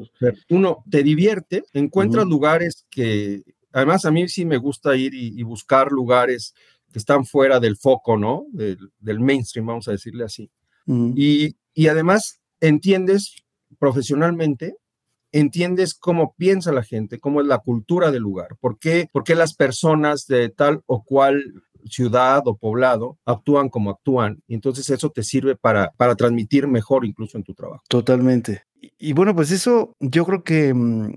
Uno, 0.49 0.81
te 0.89 1.03
divierte, 1.03 1.65
encuentras 1.73 2.25
lugares 2.25 2.87
que, 2.89 3.43
además 3.73 4.05
a 4.05 4.11
mí 4.11 4.29
sí 4.29 4.45
me 4.45 4.55
gusta 4.55 4.95
ir 4.95 5.13
y, 5.13 5.43
buscar 5.43 5.91
lugares 5.91 6.55
que 6.93 6.99
están 6.99 7.25
fuera 7.25 7.59
del 7.59 7.75
foco, 7.75 8.17
¿no? 8.17 8.45
Del, 8.53 9.19
mainstream, 9.19 9.65
vamos 9.65 9.89
a 9.89 9.91
decirle 9.91 10.23
así. 10.23 10.49
y, 10.87 11.57
y 11.73 11.87
además 11.87 12.39
entiendes 12.61 13.43
profesionalmente 13.77 14.77
entiendes 15.33 15.95
cómo 15.95 16.35
piensa 16.37 16.71
la 16.71 16.83
gente, 16.83 17.19
cómo 17.19 17.41
es 17.41 17.47
la 17.47 17.57
cultura 17.57 18.11
del 18.11 18.21
lugar, 18.21 18.55
por 18.61 18.77
qué, 18.77 19.09
por 19.11 19.23
qué 19.23 19.33
las 19.33 19.55
personas 19.55 20.27
de 20.27 20.49
tal 20.49 20.83
o 20.85 21.03
cual 21.03 21.63
ciudad 21.85 22.43
o 22.45 22.55
poblado 22.55 23.17
actúan 23.25 23.69
como 23.69 23.91
actúan. 23.91 24.41
Y 24.47 24.55
entonces 24.55 24.89
eso 24.89 25.09
te 25.09 25.23
sirve 25.23 25.55
para, 25.55 25.91
para 25.97 26.15
transmitir 26.15 26.67
mejor 26.67 27.05
incluso 27.05 27.37
en 27.37 27.43
tu 27.43 27.53
trabajo. 27.53 27.83
Totalmente. 27.87 28.63
Y, 28.97 29.13
bueno, 29.13 29.35
pues 29.35 29.51
eso 29.51 29.95
yo 29.99 30.25
creo 30.25 30.43
que 30.43 30.73
mm, 30.73 31.13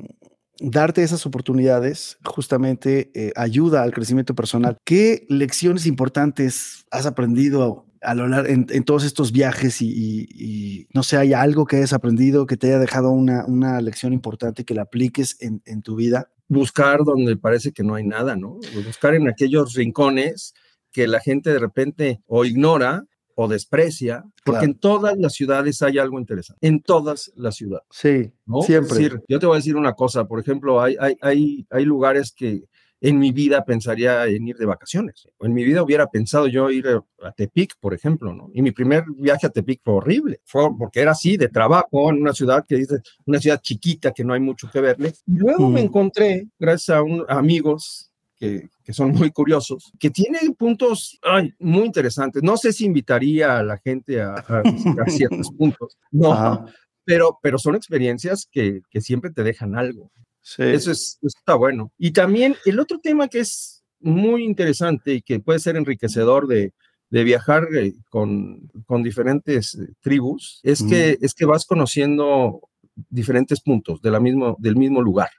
darte 0.61 1.03
esas 1.03 1.27
oportunidades 1.27 2.19
justamente 2.25 3.11
eh, 3.15 3.33
ayuda 3.37 3.83
al 3.83 3.93
crecimiento 3.93 4.35
personal. 4.35 4.79
¿Qué 4.85 5.27
lecciones 5.29 5.87
importantes 5.87 6.87
has 6.91 7.07
aprendido 7.07 7.87
a 8.07 8.15
lo 8.15 8.29
largo 8.29 8.49
en, 8.49 8.85
todos 8.85 9.05
estos 9.05 9.33
viajes 9.33 9.83
y, 9.83 10.89
no 10.95 11.03
sé, 11.03 11.17
hay 11.17 11.33
algo 11.33 11.67
que 11.67 11.77
hayas 11.77 11.93
aprendido 11.93 12.47
que 12.47 12.57
te 12.57 12.69
haya 12.69 12.79
dejado 12.79 13.11
una, 13.11 13.45
una 13.47 13.81
lección 13.81 14.13
importante 14.13 14.65
que 14.65 14.75
la 14.75 14.83
apliques 14.83 15.37
en, 15.41 15.63
en 15.67 15.83
tu 15.83 15.97
vida? 15.97 16.31
buscar 16.49 17.05
donde 17.05 17.37
parece 17.37 17.73
que 17.73 17.83
no 17.83 17.95
hay 17.95 18.05
nada, 18.05 18.37
¿no? 18.37 18.59
Buscar 18.85 19.15
en 19.15 19.29
aquellos 19.29 19.75
rincones 19.75 20.55
que 20.93 21.07
la 21.07 21.21
gente 21.21 21.51
de 21.51 21.59
repente 21.59 22.23
o 22.27 22.45
ignora 22.45 23.05
o 23.35 23.49
desprecia, 23.49 24.25
porque 24.45 24.65
en 24.65 24.79
todas 24.79 25.19
las 25.19 25.35
ciudades 25.35 25.83
hay 25.83 25.99
algo 25.99 26.19
interesante, 26.19 26.67
en 26.67 26.81
todas 26.81 27.31
las 27.37 27.57
ciudades. 27.57 27.87
Sí, 27.91 28.33
siempre. 28.65 29.11
yo 29.29 29.39
te 29.39 29.45
voy 29.45 29.57
a 29.57 29.59
decir 29.59 29.77
una 29.77 29.93
cosa, 29.93 30.27
por 30.27 30.41
ejemplo, 30.41 30.81
hay, 30.81 30.97
hay, 30.99 31.17
hay, 31.21 31.67
hay 31.69 31.85
lugares 31.85 32.33
que 32.33 32.65
en 33.01 33.19
mi 33.19 33.33
vida 33.33 33.65
pensaría 33.65 34.27
en 34.27 34.49
ir 34.49 34.57
de 34.57 34.67
vacaciones. 34.67 35.29
En 35.41 35.53
mi 35.53 35.65
vida 35.65 35.83
hubiera 35.83 36.07
pensado 36.07 36.47
yo 36.47 36.71
ir 36.71 36.87
a 36.89 37.33
Tepic, 37.33 37.75
por 37.79 37.95
ejemplo, 37.95 38.33
¿no? 38.33 38.51
Y 38.55 38.63
mi 38.63 38.73
primer 38.73 39.05
viaje 39.17 39.47
a 39.47 39.51
Tepic 39.51 39.81
fue 39.85 39.95
horrible, 39.95 40.41
fue 40.45 40.69
porque 40.77 41.01
era 41.01 41.13
así, 41.13 41.37
de 41.37 41.49
trabajo, 41.49 42.11
en 42.11 42.23
una 42.23 42.33
ciudad 42.33 42.65
que 42.67 42.77
dice, 42.77 42.97
una 43.27 43.39
ciudad 43.39 43.61
chiquita 43.61 44.13
que 44.13 44.25
no 44.25 44.33
hay 44.33 44.41
mucho 44.41 44.71
que 44.71 44.81
verle. 44.81 45.13
Y 45.27 45.37
luego 45.37 45.69
me 45.69 45.81
encontré, 45.81 46.49
gracias 46.59 46.97
a, 46.97 47.03
un, 47.03 47.25
amigos 47.29 48.11
que, 48.37 48.69
que, 48.83 48.93
son 48.93 49.13
muy 49.13 49.31
curiosos, 49.31 49.93
que 49.99 50.11
tienen 50.11 50.55
puntos 50.55 51.19
ay, 51.23 51.53
muy 51.59 51.85
interesantes. 51.85 52.43
No 52.43 52.57
sé 52.57 52.73
si 52.73 52.87
invitaría 52.87 53.59
a 53.59 53.63
la 53.63 53.79
gente 53.79 54.21
a, 54.21 54.35
a 54.35 55.11
ciertos 55.11 55.51
puntos, 55.59 55.99
no, 56.11 56.67
pero, 57.05 57.39
pero 57.43 57.59
son 57.59 57.77
experiencias 57.77 58.49
que, 58.51 58.81
que 58.91 59.01
siempre 59.01 59.31
te 59.31 59.43
dejan 59.43 59.77
algo. 59.77 60.11
Eso, 60.59 60.91
es, 60.93 61.19
está 61.23 61.55
bueno. 61.55 61.93
Y 61.99 62.13
también 62.13 62.57
el 62.65 62.79
otro 62.79 62.99
tema 63.01 63.29
que 63.29 63.41
es 63.41 63.85
muy 64.01 64.45
interesante 64.45 65.15
y 65.15 65.23
que 65.23 65.41
puede 65.41 65.59
ser 65.59 65.77
enriquecedor 65.77 66.47
de, 66.47 66.73
de 67.11 67.25
viajar 67.25 67.67
eh, 67.75 67.95
con, 68.11 68.69
con, 68.87 69.03
diferentes 69.03 69.75
eh, 69.75 69.89
tribus 70.01 70.61
es, 70.63 70.83
que, 70.83 71.19
es 71.21 71.35
que 71.35 71.47
vas 71.47 71.65
conociendo 71.65 72.61
diferentes 73.09 73.61
puntos 73.61 74.01
de 74.01 74.11
la 74.11 74.21
mismo, 74.21 74.57
del 74.59 74.77
mismo 74.77 75.03
lugar. 75.03 75.31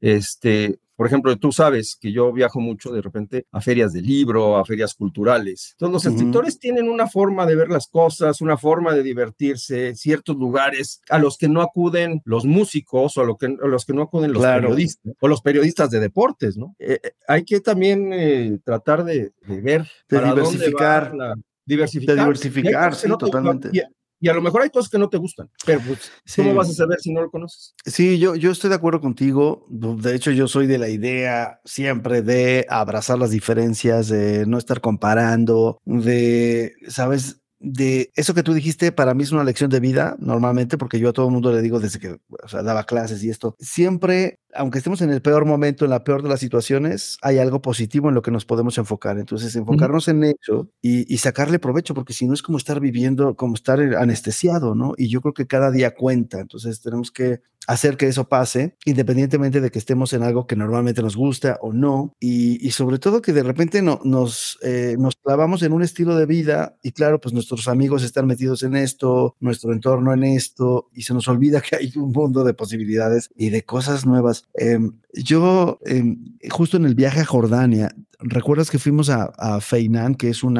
Este, 0.00 0.80
por 1.02 1.08
ejemplo, 1.08 1.36
tú 1.36 1.50
sabes 1.50 1.98
que 2.00 2.12
yo 2.12 2.32
viajo 2.32 2.60
mucho 2.60 2.92
de 2.92 3.02
repente 3.02 3.46
a 3.50 3.60
ferias 3.60 3.92
de 3.92 4.02
libro, 4.02 4.56
a 4.56 4.64
ferias 4.64 4.94
culturales. 4.94 5.70
Entonces, 5.72 5.92
los 5.92 6.14
escritores 6.14 6.60
tienen 6.60 6.88
una 6.88 7.08
forma 7.08 7.44
de 7.44 7.56
ver 7.56 7.70
las 7.70 7.88
cosas, 7.88 8.40
una 8.40 8.56
forma 8.56 8.94
de 8.94 9.02
divertirse, 9.02 9.96
ciertos 9.96 10.36
lugares 10.36 11.00
a 11.10 11.18
los 11.18 11.38
que 11.38 11.48
no 11.48 11.60
acuden 11.60 12.22
los 12.24 12.44
músicos 12.44 13.16
o 13.16 13.22
a, 13.22 13.36
que, 13.36 13.48
los 13.48 13.84
que 13.84 13.92
no 13.94 14.02
acuden 14.02 14.32
los 14.32 14.44
periodistas 14.44 15.16
o 15.18 15.26
los 15.26 15.40
periodistas 15.40 15.90
de 15.90 15.98
deportes, 15.98 16.56
¿no? 16.56 16.76
Eh, 16.78 17.00
eh, 17.02 17.10
hay 17.26 17.44
que 17.44 17.58
también 17.58 18.12
eh, 18.12 18.60
tratar 18.62 19.02
de, 19.02 19.32
ver 19.48 19.84
de 20.08 20.20
diversificar. 20.20 21.16
la, 21.16 21.34
diversificar. 21.66 22.14
De 22.14 22.22
diversificar, 22.22 22.94
sí, 22.94 23.08
totalmente 23.08 23.70
y 23.72 23.80
a 24.28 24.34
lo 24.34 24.42
mejor 24.42 24.62
hay 24.62 24.70
cosas 24.70 24.90
que 24.90 24.98
no 24.98 25.08
te 25.08 25.18
gustan, 25.18 25.50
pero 25.66 25.80
pues, 25.86 26.10
¿cómo 26.36 26.54
vas 26.54 26.70
a 26.70 26.72
saber 26.72 27.00
si 27.00 27.12
no 27.12 27.22
lo 27.22 27.30
conoces? 27.30 27.74
Sí, 27.84 28.18
yo, 28.18 28.34
yo 28.34 28.50
estoy 28.50 28.70
de 28.70 28.76
acuerdo 28.76 29.00
contigo. 29.00 29.66
De 29.68 30.14
hecho, 30.14 30.30
yo 30.30 30.48
soy 30.48 30.66
de 30.66 30.78
la 30.78 30.88
idea 30.88 31.60
siempre 31.64 32.22
de 32.22 32.66
abrazar 32.68 33.18
las 33.18 33.30
diferencias, 33.30 34.08
de 34.08 34.46
no 34.46 34.58
estar 34.58 34.80
comparando, 34.80 35.80
de, 35.84 36.72
¿sabes? 36.88 37.41
De 37.62 38.10
eso 38.14 38.34
que 38.34 38.42
tú 38.42 38.52
dijiste, 38.52 38.92
para 38.92 39.14
mí 39.14 39.22
es 39.22 39.32
una 39.32 39.44
lección 39.44 39.70
de 39.70 39.80
vida 39.80 40.16
normalmente, 40.18 40.76
porque 40.76 40.98
yo 40.98 41.10
a 41.10 41.12
todo 41.12 41.26
el 41.26 41.32
mundo 41.32 41.52
le 41.52 41.62
digo 41.62 41.80
desde 41.80 41.98
que 41.98 42.18
o 42.28 42.48
sea, 42.48 42.62
daba 42.62 42.84
clases 42.84 43.22
y 43.22 43.30
esto, 43.30 43.56
siempre, 43.60 44.40
aunque 44.52 44.78
estemos 44.78 45.00
en 45.00 45.10
el 45.10 45.22
peor 45.22 45.46
momento, 45.46 45.84
en 45.84 45.90
la 45.90 46.04
peor 46.04 46.22
de 46.22 46.28
las 46.28 46.40
situaciones, 46.40 47.18
hay 47.22 47.38
algo 47.38 47.62
positivo 47.62 48.08
en 48.08 48.14
lo 48.14 48.22
que 48.22 48.30
nos 48.30 48.44
podemos 48.44 48.76
enfocar. 48.78 49.18
Entonces, 49.18 49.54
enfocarnos 49.56 50.08
en 50.08 50.24
eso 50.24 50.68
y, 50.82 51.12
y, 51.12 51.18
sacarle 51.18 51.58
provecho, 51.58 51.94
porque 51.94 52.12
si 52.12 52.26
no 52.26 52.34
es 52.34 52.42
como 52.42 52.58
estar 52.58 52.80
viviendo, 52.80 53.36
como 53.36 53.54
estar 53.54 53.80
anestesiado, 53.80 54.74
¿no? 54.74 54.94
Y 54.96 55.08
yo 55.08 55.20
creo 55.20 55.34
que 55.34 55.46
cada 55.46 55.70
día 55.70 55.94
cuenta. 55.94 56.40
Entonces, 56.40 56.80
tenemos 56.80 57.10
que 57.10 57.40
hacer 57.66 57.96
que 57.96 58.06
eso 58.06 58.28
pase, 58.28 58.76
independientemente 58.84 59.60
de 59.60 59.70
que 59.70 59.78
estemos 59.78 60.12
en 60.12 60.22
algo 60.22 60.46
que 60.46 60.56
normalmente 60.56 61.02
nos 61.02 61.16
gusta 61.16 61.58
o 61.60 61.72
no, 61.72 62.14
y, 62.18 62.64
y 62.66 62.72
sobre 62.72 62.98
todo 62.98 63.22
que 63.22 63.32
de 63.32 63.42
repente 63.42 63.82
no, 63.82 64.00
nos, 64.04 64.58
eh, 64.62 64.96
nos 64.98 65.16
clavamos 65.16 65.62
en 65.62 65.72
un 65.72 65.82
estilo 65.82 66.16
de 66.16 66.26
vida 66.26 66.76
y 66.82 66.92
claro, 66.92 67.20
pues 67.20 67.32
nuestro 67.32 67.51
nuestros 67.52 67.68
amigos 67.68 68.02
están 68.02 68.26
metidos 68.26 68.62
en 68.62 68.74
esto, 68.74 69.36
nuestro 69.38 69.72
entorno 69.72 70.12
en 70.14 70.24
esto, 70.24 70.88
y 70.94 71.02
se 71.02 71.12
nos 71.12 71.28
olvida 71.28 71.60
que 71.60 71.76
hay 71.76 71.92
un 71.96 72.10
mundo 72.10 72.44
de 72.44 72.54
posibilidades 72.54 73.28
y 73.36 73.50
de 73.50 73.62
cosas 73.64 74.06
nuevas. 74.06 74.48
Em, 74.54 74.92
yo, 75.12 75.78
em, 75.84 76.38
justo 76.50 76.78
en 76.78 76.86
el 76.86 76.94
viaje 76.94 77.20
a 77.20 77.26
Jordania, 77.26 77.94
¿recuerdas 78.20 78.70
que 78.70 78.78
fuimos 78.78 79.10
a, 79.10 79.24
a 79.36 79.60
Feinan, 79.60 80.14
que 80.14 80.30
es 80.30 80.42
un 80.42 80.58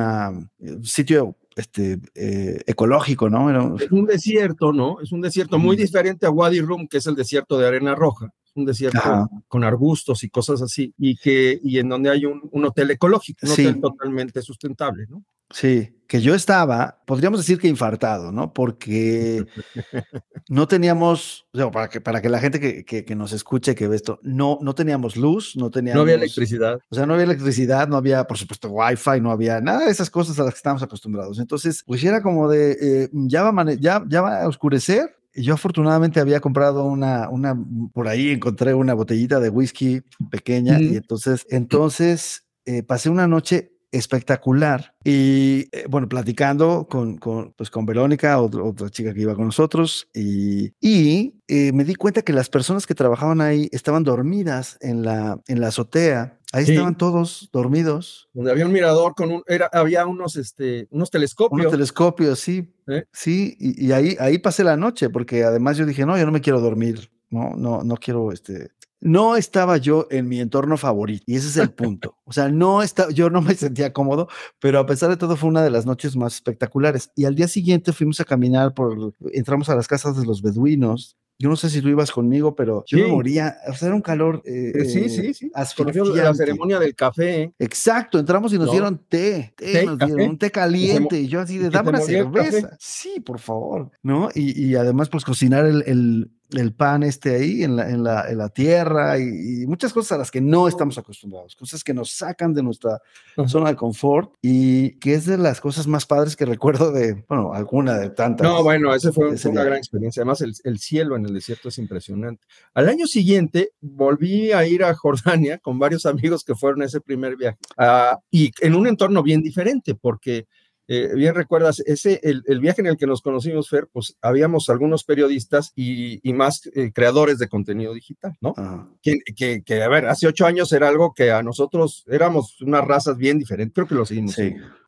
sitio 0.82 1.36
este, 1.56 1.98
eh, 2.14 2.60
ecológico, 2.66 3.30
¿no? 3.30 3.76
Es 3.76 3.90
un 3.90 4.04
desierto, 4.04 4.72
¿no? 4.72 5.00
Es 5.00 5.12
un 5.12 5.22
desierto 5.22 5.58
muy 5.58 5.76
diferente 5.76 6.26
a 6.26 6.30
Wadi 6.30 6.60
Rum, 6.60 6.88
que 6.88 6.98
es 6.98 7.06
el 7.06 7.14
desierto 7.14 7.58
de 7.58 7.66
arena 7.66 7.94
roja. 7.94 8.32
Un 8.54 8.64
desierto 8.66 9.28
con 9.48 9.64
arbustos 9.64 10.24
y 10.24 10.30
cosas 10.30 10.62
así, 10.62 10.94
y, 10.98 11.16
que, 11.16 11.60
y 11.62 11.78
en 11.78 11.88
donde 11.88 12.10
hay 12.10 12.24
un, 12.24 12.64
hotel 12.64 12.90
ecológico, 12.90 13.46
un 13.46 13.52
hotel 13.52 13.80
totalmente 13.80 14.42
sustentable, 14.42 15.06
¿no? 15.08 15.24
Sí, 15.52 15.94
que 16.06 16.22
yo 16.22 16.34
estaba, 16.34 16.98
podríamos 17.06 17.40
decir 17.40 17.58
que 17.58 17.68
infartado, 17.68 18.32
¿no? 18.32 18.54
Porque 18.54 19.44
no 20.48 20.66
teníamos, 20.66 21.46
o 21.52 21.58
sea, 21.58 21.70
para 21.70 21.88
que, 21.88 22.00
para 22.00 22.22
que 22.22 22.30
la 22.30 22.38
gente 22.38 22.58
que, 22.58 23.04
que, 23.04 23.14
nos 23.14 23.32
escuche, 23.32 23.74
que 23.74 23.86
ve 23.86 23.96
esto, 23.96 24.18
no, 24.22 24.58
no 24.62 24.74
teníamos 24.74 25.16
luz, 25.16 25.54
no 25.56 25.70
teníamos... 25.70 25.96
No 25.96 26.02
había 26.02 26.14
electricidad. 26.14 26.80
O 26.88 26.94
sea, 26.94 27.04
no 27.04 27.14
había 27.14 27.24
electricidad, 27.24 27.86
no 27.86 27.96
había, 27.96 28.24
por 28.24 28.38
supuesto, 28.38 28.70
wifi, 28.70 29.20
no 29.20 29.30
había 29.30 29.60
nada 29.60 29.84
de 29.84 29.90
esas 29.90 30.08
cosas 30.08 30.38
a 30.38 30.44
las 30.44 30.54
que 30.54 30.58
estamos 30.58 30.82
acostumbrados. 30.82 31.38
Entonces, 31.38 31.82
pues 31.86 32.02
era 32.02 32.22
como 32.22 32.48
de, 32.48 32.72
eh, 32.80 33.08
ya, 33.12 33.42
va 33.42 33.72
ya, 33.74 34.02
ya 34.08 34.22
va 34.22 34.42
a 34.42 34.48
oscurecer, 34.48 35.16
yo 35.34 35.54
afortunadamente 35.54 36.20
había 36.20 36.40
comprado 36.40 36.84
una, 36.84 37.28
una, 37.28 37.56
por 37.92 38.08
ahí 38.08 38.30
encontré 38.30 38.74
una 38.74 38.94
botellita 38.94 39.40
de 39.40 39.48
whisky 39.48 40.02
pequeña 40.30 40.80
y 40.80 40.96
entonces, 40.96 41.46
entonces 41.50 42.44
eh, 42.66 42.82
pasé 42.82 43.10
una 43.10 43.26
noche 43.26 43.72
espectacular. 43.92 44.94
Y 45.04 45.68
eh, 45.70 45.84
bueno, 45.88 46.08
platicando 46.08 46.88
con, 46.88 47.18
con, 47.18 47.52
pues 47.52 47.70
con 47.70 47.86
Verónica, 47.86 48.40
otra, 48.40 48.64
otra, 48.64 48.88
chica 48.88 49.12
que 49.14 49.20
iba 49.20 49.36
con 49.36 49.46
nosotros, 49.46 50.08
y, 50.14 50.72
y 50.80 51.34
eh, 51.46 51.72
me 51.72 51.84
di 51.84 51.94
cuenta 51.94 52.22
que 52.22 52.32
las 52.32 52.48
personas 52.48 52.86
que 52.86 52.94
trabajaban 52.94 53.40
ahí 53.40 53.68
estaban 53.70 54.02
dormidas 54.02 54.78
en 54.80 55.02
la, 55.02 55.40
en 55.46 55.60
la 55.60 55.68
azotea. 55.68 56.38
Ahí 56.52 56.64
estaban 56.64 56.96
todos 56.96 57.48
dormidos. 57.52 58.28
Donde 58.34 58.50
había 58.50 58.66
un 58.66 58.72
mirador 58.72 59.14
con 59.14 59.32
un, 59.32 59.42
era, 59.46 59.70
había 59.72 60.06
unos, 60.06 60.36
este, 60.36 60.86
unos 60.90 61.10
telescopios. 61.10 61.60
Unos 61.60 61.72
telescopios, 61.72 62.38
sí. 62.38 62.74
Sí, 63.12 63.56
y, 63.58 63.86
y, 63.86 63.92
ahí, 63.92 64.16
ahí 64.20 64.38
pasé 64.38 64.62
la 64.62 64.76
noche, 64.76 65.08
porque 65.08 65.44
además 65.44 65.78
yo 65.78 65.86
dije, 65.86 66.04
no, 66.04 66.18
yo 66.18 66.26
no 66.26 66.32
me 66.32 66.42
quiero 66.42 66.60
dormir, 66.60 67.10
no, 67.30 67.54
no, 67.56 67.82
no 67.82 67.96
quiero, 67.96 68.32
este, 68.32 68.70
no 69.02 69.34
estaba 69.36 69.78
yo 69.78 70.06
en 70.10 70.28
mi 70.28 70.40
entorno 70.40 70.76
favorito 70.76 71.24
y 71.26 71.34
ese 71.34 71.48
es 71.48 71.56
el 71.56 71.70
punto. 71.74 72.16
O 72.24 72.32
sea, 72.32 72.48
no 72.48 72.82
estaba, 72.82 73.10
yo 73.10 73.30
no 73.30 73.42
me 73.42 73.54
sentía 73.54 73.92
cómodo, 73.92 74.28
pero 74.60 74.78
a 74.78 74.86
pesar 74.86 75.10
de 75.10 75.16
todo 75.16 75.36
fue 75.36 75.50
una 75.50 75.62
de 75.62 75.70
las 75.70 75.84
noches 75.84 76.16
más 76.16 76.34
espectaculares. 76.34 77.10
Y 77.16 77.24
al 77.24 77.34
día 77.34 77.48
siguiente 77.48 77.92
fuimos 77.92 78.20
a 78.20 78.24
caminar 78.24 78.74
por, 78.74 79.12
entramos 79.32 79.68
a 79.68 79.74
las 79.74 79.88
casas 79.88 80.16
de 80.16 80.24
los 80.24 80.40
beduinos. 80.40 81.16
Yo 81.42 81.48
no 81.48 81.56
sé 81.56 81.68
si 81.70 81.82
tú 81.82 81.88
ibas 81.88 82.12
conmigo, 82.12 82.54
pero 82.54 82.84
yo 82.86 82.98
me 82.98 83.08
moría. 83.08 83.56
O 83.68 83.74
sea, 83.74 83.88
era 83.88 83.96
un 83.96 84.00
calor. 84.00 84.42
Eh, 84.44 84.84
sí, 84.84 85.08
sí, 85.08 85.34
sí. 85.34 85.50
La 85.52 86.34
ceremonia 86.34 86.78
del 86.78 86.94
café. 86.94 87.52
Exacto. 87.58 88.20
Entramos 88.20 88.52
y 88.52 88.58
nos 88.58 88.70
dieron 88.70 88.96
té. 89.08 89.52
té, 89.56 89.84
nos 89.84 89.98
dieron 89.98 90.20
un 90.20 90.38
té 90.38 90.52
caliente. 90.52 91.18
Y, 91.18 91.26
yo 91.26 91.40
así 91.40 91.58
de, 91.58 91.68
dame 91.68 91.88
una 91.88 92.00
cerveza. 92.00 92.76
Sí, 92.78 93.18
por 93.18 93.40
favor. 93.40 93.90
¿No? 94.04 94.28
Y, 94.32 94.68
y 94.68 94.76
además, 94.76 95.08
pues 95.08 95.24
cocinar 95.24 95.66
el, 95.66 95.82
el 95.88 96.30
el 96.52 96.74
pan 96.74 97.02
este 97.02 97.36
ahí 97.36 97.62
en 97.62 97.76
la, 97.76 97.90
en 97.90 98.04
la, 98.04 98.30
en 98.30 98.38
la 98.38 98.48
tierra 98.48 99.18
y, 99.18 99.66
muchas 99.66 99.92
cosas 99.92 100.12
a 100.12 100.18
las 100.18 100.30
que 100.30 100.40
no 100.40 100.68
estamos 100.68 100.98
acostumbrados, 100.98 101.56
cosas 101.56 101.82
que 101.82 101.94
nos 101.94 102.10
sacan 102.10 102.52
de 102.52 102.62
nuestra 102.62 103.00
zona 103.46 103.70
de 103.70 103.76
confort 103.76 104.34
y 104.42 104.98
que 104.98 105.14
es 105.14 105.26
de 105.26 105.38
las 105.38 105.60
cosas 105.60 105.86
más 105.86 106.06
padres 106.06 106.36
que 106.36 106.44
recuerdo 106.44 106.92
de, 106.92 107.24
bueno, 107.28 107.52
alguna 107.54 107.98
de 107.98 108.10
tantas. 108.10 108.46
No, 108.46 108.62
bueno, 108.62 108.94
ese 108.94 109.12
fue, 109.12 109.34
una 109.44 109.64
gran 109.64 109.78
experiencia. 109.78 110.20
Además, 110.20 110.40
el, 110.40 110.52
el, 110.64 110.78
cielo 110.78 111.16
en 111.16 111.26
el 111.26 111.34
desierto 111.34 111.68
es 111.68 111.78
impresionante. 111.78 112.46
Al 112.74 112.88
año 112.88 113.06
siguiente 113.06 113.72
volví 113.80 114.52
a 114.52 114.66
ir 114.66 114.84
a 114.84 114.94
Jordania 115.02 115.58
con 115.58 115.78
varios 115.78 116.06
amigos 116.06 116.44
que 116.44 116.54
fueron 116.54 116.82
a 116.82 116.86
ese 116.86 117.00
primer 117.00 117.36
viaje 117.36 117.58
uh, 117.78 118.16
y 118.30 118.52
en 118.60 118.74
un 118.74 118.86
entorno 118.86 119.22
bien 119.22 119.42
diferente 119.42 119.94
porque 119.94 120.46
eh, 120.88 121.10
bien 121.14 121.34
recuerdas, 121.34 121.80
ese, 121.80 122.20
el, 122.22 122.60
viaje 122.60 122.80
en 122.80 122.88
el 122.88 122.96
que 122.96 123.06
nos 123.06 123.22
conocimos, 123.22 123.68
Fer, 123.68 123.88
pues 123.92 124.16
habíamos 124.20 124.68
algunos 124.68 125.04
periodistas 125.04 125.72
y, 125.76 126.20
más 126.32 126.68
eh, 126.74 126.90
creadores 126.92 127.38
de 127.38 127.48
contenido 127.48 127.94
digital, 127.94 128.36
¿no? 128.40 128.54
Que, 129.02 129.62
que, 129.64 129.82
a 129.82 129.88
ver, 129.88 130.06
hace 130.06 130.26
ocho 130.26 130.46
años 130.46 130.72
era 130.72 130.88
algo 130.88 131.14
que 131.14 131.30
a 131.30 131.42
nosotros 131.42 132.04
éramos 132.08 132.60
unas 132.62 132.84
razas 132.84 133.16
bien 133.16 133.38
diferentes, 133.38 133.74
creo 133.74 133.86
que 133.86 133.94
lo 133.94 134.04
seguimos 134.04 134.36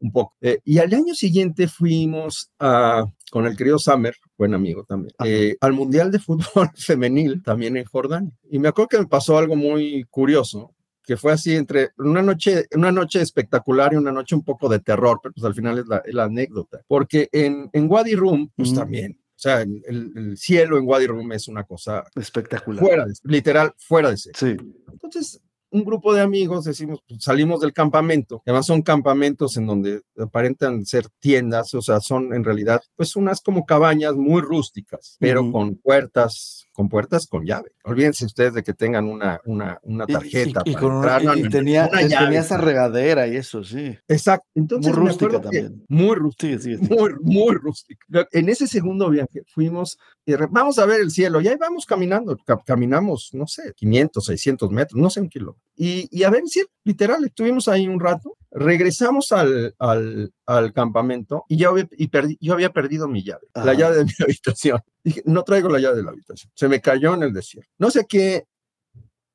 un 0.00 0.12
poco. 0.12 0.34
Eh, 0.40 0.58
y 0.64 0.78
al 0.78 0.92
año 0.92 1.14
siguiente 1.14 1.68
fuimos 1.68 2.50
a, 2.58 3.04
con 3.30 3.46
el 3.46 3.56
querido 3.56 3.78
Summer, 3.78 4.14
buen 4.36 4.54
amigo 4.54 4.84
también, 4.84 5.14
al 5.60 5.72
Mundial 5.72 6.10
de 6.10 6.18
Fútbol 6.18 6.70
Femenil, 6.74 7.42
también 7.42 7.76
en 7.76 7.84
Jordania. 7.84 8.32
Y 8.50 8.58
me 8.58 8.68
acuerdo 8.68 8.88
que 8.88 8.98
me 8.98 9.06
pasó 9.06 9.38
algo 9.38 9.54
muy 9.54 10.04
curioso, 10.10 10.74
que 11.04 11.16
fue 11.16 11.32
así 11.32 11.54
entre 11.54 11.90
una 11.98 12.22
noche, 12.22 12.66
una 12.74 12.90
noche 12.90 13.20
espectacular 13.20 13.92
y 13.92 13.96
una 13.96 14.12
noche 14.12 14.34
un 14.34 14.44
poco 14.44 14.68
de 14.68 14.80
terror, 14.80 15.20
pero 15.22 15.34
pues 15.34 15.44
al 15.44 15.54
final 15.54 15.78
es 15.78 15.86
la, 15.86 16.24
anécdota. 16.24 16.80
Porque 16.88 17.28
en, 17.32 17.68
en 17.72 17.90
Wadi 17.90 18.14
Rum, 18.14 18.50
pues 18.56 18.74
también, 18.74 19.18
o 19.20 19.38
sea, 19.38 19.60
el, 19.62 20.36
cielo 20.36 20.78
en 20.78 20.86
Wadi 20.86 21.06
Rum 21.06 21.32
es 21.32 21.48
una 21.48 21.64
cosa 21.64 22.04
espectacular. 22.14 22.84
Fuera, 22.84 23.06
literal, 23.24 23.74
fuera 23.76 24.10
de 24.10 24.16
ser. 24.16 24.36
Sí. 24.36 24.56
Entonces, 24.90 25.40
un 25.74 25.84
grupo 25.84 26.14
de 26.14 26.20
amigos 26.20 26.64
decimos, 26.64 27.00
pues, 27.06 27.24
salimos 27.24 27.60
del 27.60 27.72
campamento. 27.72 28.42
Además 28.46 28.66
son 28.66 28.82
campamentos 28.82 29.56
en 29.56 29.66
donde 29.66 30.02
aparentan 30.16 30.86
ser 30.86 31.08
tiendas, 31.18 31.74
o 31.74 31.82
sea, 31.82 32.00
son 32.00 32.32
en 32.32 32.44
realidad 32.44 32.80
pues 32.94 33.16
unas 33.16 33.40
como 33.40 33.66
cabañas 33.66 34.14
muy 34.14 34.40
rústicas, 34.40 35.16
pero 35.18 35.50
con 35.50 35.74
puertas 35.74 36.68
con 36.74 36.88
puertas 36.88 37.28
con 37.28 37.46
llave. 37.46 37.70
Olvídense 37.84 38.26
ustedes 38.26 38.52
de 38.52 38.64
que 38.64 38.74
tengan 38.74 39.06
una, 39.06 39.40
una, 39.44 39.78
una 39.84 40.06
tarjeta. 40.06 40.62
Y, 40.64 40.72
y, 40.72 41.48
tenía, 41.48 41.88
tenía, 41.88 42.40
esa 42.40 42.58
regadera 42.58 43.28
y 43.28 43.36
eso, 43.36 43.62
sí. 43.62 43.96
Exacto. 44.08 44.48
Entonces, 44.56 44.92
muy 44.92 45.06
rústica 45.06 45.40
también. 45.40 45.84
Muy 45.88 46.16
rústica. 46.16 46.58
Sí, 46.58 46.76
sí, 46.76 46.94
muy, 46.94 47.14
muy 47.22 47.54
rústica. 47.54 48.04
En 48.32 48.48
ese 48.48 48.66
segundo 48.66 49.08
viaje 49.08 49.42
fuimos, 49.46 49.98
y 50.26 50.34
vamos 50.50 50.78
a 50.80 50.86
ver 50.86 51.00
el 51.00 51.12
cielo, 51.12 51.40
y 51.40 51.46
ahí 51.46 51.56
vamos 51.58 51.86
caminando, 51.86 52.36
caminamos, 52.66 53.30
no 53.34 53.46
sé, 53.46 53.72
500, 53.76 54.24
600 54.24 54.70
metros, 54.72 55.00
no 55.00 55.10
sé 55.10 55.20
un 55.20 55.28
kilo. 55.28 55.56
Y, 55.76 56.08
y 56.10 56.22
a 56.24 56.30
ver, 56.30 56.42
sí, 56.46 56.62
literal, 56.84 57.24
estuvimos 57.24 57.68
ahí 57.68 57.88
un 57.88 58.00
rato 58.00 58.36
Regresamos 58.56 59.32
al, 59.32 59.74
al, 59.80 60.32
al 60.46 60.72
campamento 60.72 61.44
y, 61.48 61.56
ya 61.56 61.70
había, 61.70 61.88
y 61.90 62.06
perdí, 62.06 62.38
yo 62.40 62.52
había 62.52 62.72
perdido 62.72 63.08
mi 63.08 63.24
llave, 63.24 63.48
la 63.52 63.74
llave 63.74 63.96
de 63.96 64.04
mi 64.04 64.12
habitación. 64.20 64.80
Dije, 65.02 65.22
no 65.26 65.42
traigo 65.42 65.68
la 65.68 65.80
llave 65.80 65.96
de 65.96 66.04
la 66.04 66.12
habitación. 66.12 66.52
Se 66.54 66.68
me 66.68 66.80
cayó 66.80 67.14
en 67.14 67.24
el 67.24 67.32
desierto. 67.32 67.68
No 67.78 67.90
sé 67.90 68.06
qué, 68.08 68.44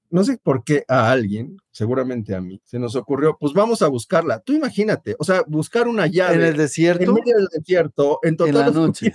no 0.09 0.23
sé 0.23 0.39
por 0.41 0.63
qué 0.63 0.85
a 0.87 1.11
alguien, 1.11 1.57
seguramente 1.69 2.33
a 2.33 2.39
mí, 2.39 2.61
se 2.63 2.79
nos 2.79 2.95
ocurrió, 2.95 3.35
pues 3.37 3.51
vamos 3.51 3.81
a 3.81 3.89
buscarla. 3.89 4.39
Tú 4.39 4.53
imagínate, 4.53 5.17
o 5.19 5.25
sea, 5.25 5.43
buscar 5.47 5.89
una 5.89 6.07
llave. 6.07 6.35
En 6.35 6.41
el 6.41 6.55
desierto. 6.55 7.03
En 7.03 7.13
medio 7.13 7.35
del 7.35 7.47
desierto, 7.47 8.19
en 8.23 8.37
total. 8.37 8.55
En 8.55 8.61
la 8.61 8.71
noche. 8.71 9.13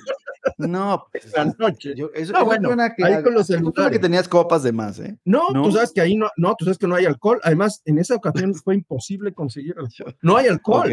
No, 0.58 1.06
en 1.12 1.30
la 1.32 1.54
noche. 1.58 1.94
eso, 2.14 2.32
no, 2.32 2.44
bueno, 2.44 2.70
que, 2.96 3.04
ahí 3.04 3.22
con 3.22 3.34
los 3.34 3.46
celulares. 3.46 3.92
que 3.92 3.98
tenías 3.98 4.28
copas 4.28 4.62
de 4.62 4.72
más, 4.72 4.98
¿eh? 4.98 5.18
No, 5.24 5.48
tú 5.52 5.72
sabes 5.72 5.92
que 5.92 6.00
ahí 6.00 6.16
no, 6.16 6.28
no, 6.36 6.54
tú 6.56 6.64
sabes 6.64 6.78
que 6.78 6.86
no 6.86 6.94
hay 6.94 7.06
alcohol. 7.06 7.40
Además, 7.42 7.82
en 7.84 7.98
esa 7.98 8.14
ocasión 8.14 8.54
fue 8.64 8.74
imposible 8.74 9.32
conseguir 9.32 9.74
alcohol. 9.78 10.16
No 10.22 10.36
hay 10.36 10.46
alcohol. 10.46 10.90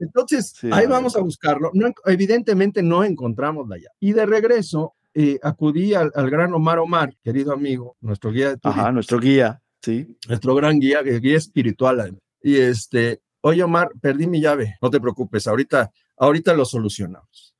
Entonces, 0.00 0.54
ahí 0.70 0.86
vamos 0.86 1.16
a 1.16 1.20
buscarlo. 1.20 1.70
No, 1.74 1.92
evidentemente 2.06 2.82
no 2.82 3.04
encontramos 3.04 3.68
la 3.68 3.76
llave. 3.76 3.96
Y 4.00 4.12
de 4.12 4.26
regreso, 4.26 4.94
eh, 5.14 5.38
acudí 5.42 5.94
al, 5.94 6.10
gran 6.30 6.54
Omar 6.54 6.78
Omar, 6.78 7.16
querido 7.22 7.52
amigo, 7.52 7.96
nuestro 8.00 8.30
guía 8.30 8.50
de 8.50 8.58
Ajá, 8.62 8.92
nuestro 8.92 9.18
guía, 9.18 9.60
sí. 9.82 10.16
Nuestro 10.28 10.54
gran 10.54 10.78
guía, 10.78 11.02
guía 11.02 11.36
espiritual. 11.36 12.16
Y 12.40 12.56
este, 12.58 13.22
oye 13.40 13.62
Omar, 13.62 13.90
perdí 14.00 14.28
mi 14.28 14.40
llave. 14.40 14.76
No 14.80 14.90
te 14.90 15.00
preocupes, 15.00 15.48
ahorita, 15.48 15.90
ahorita 16.16 16.54
lo 16.54 16.64
solucionamos 16.64 17.57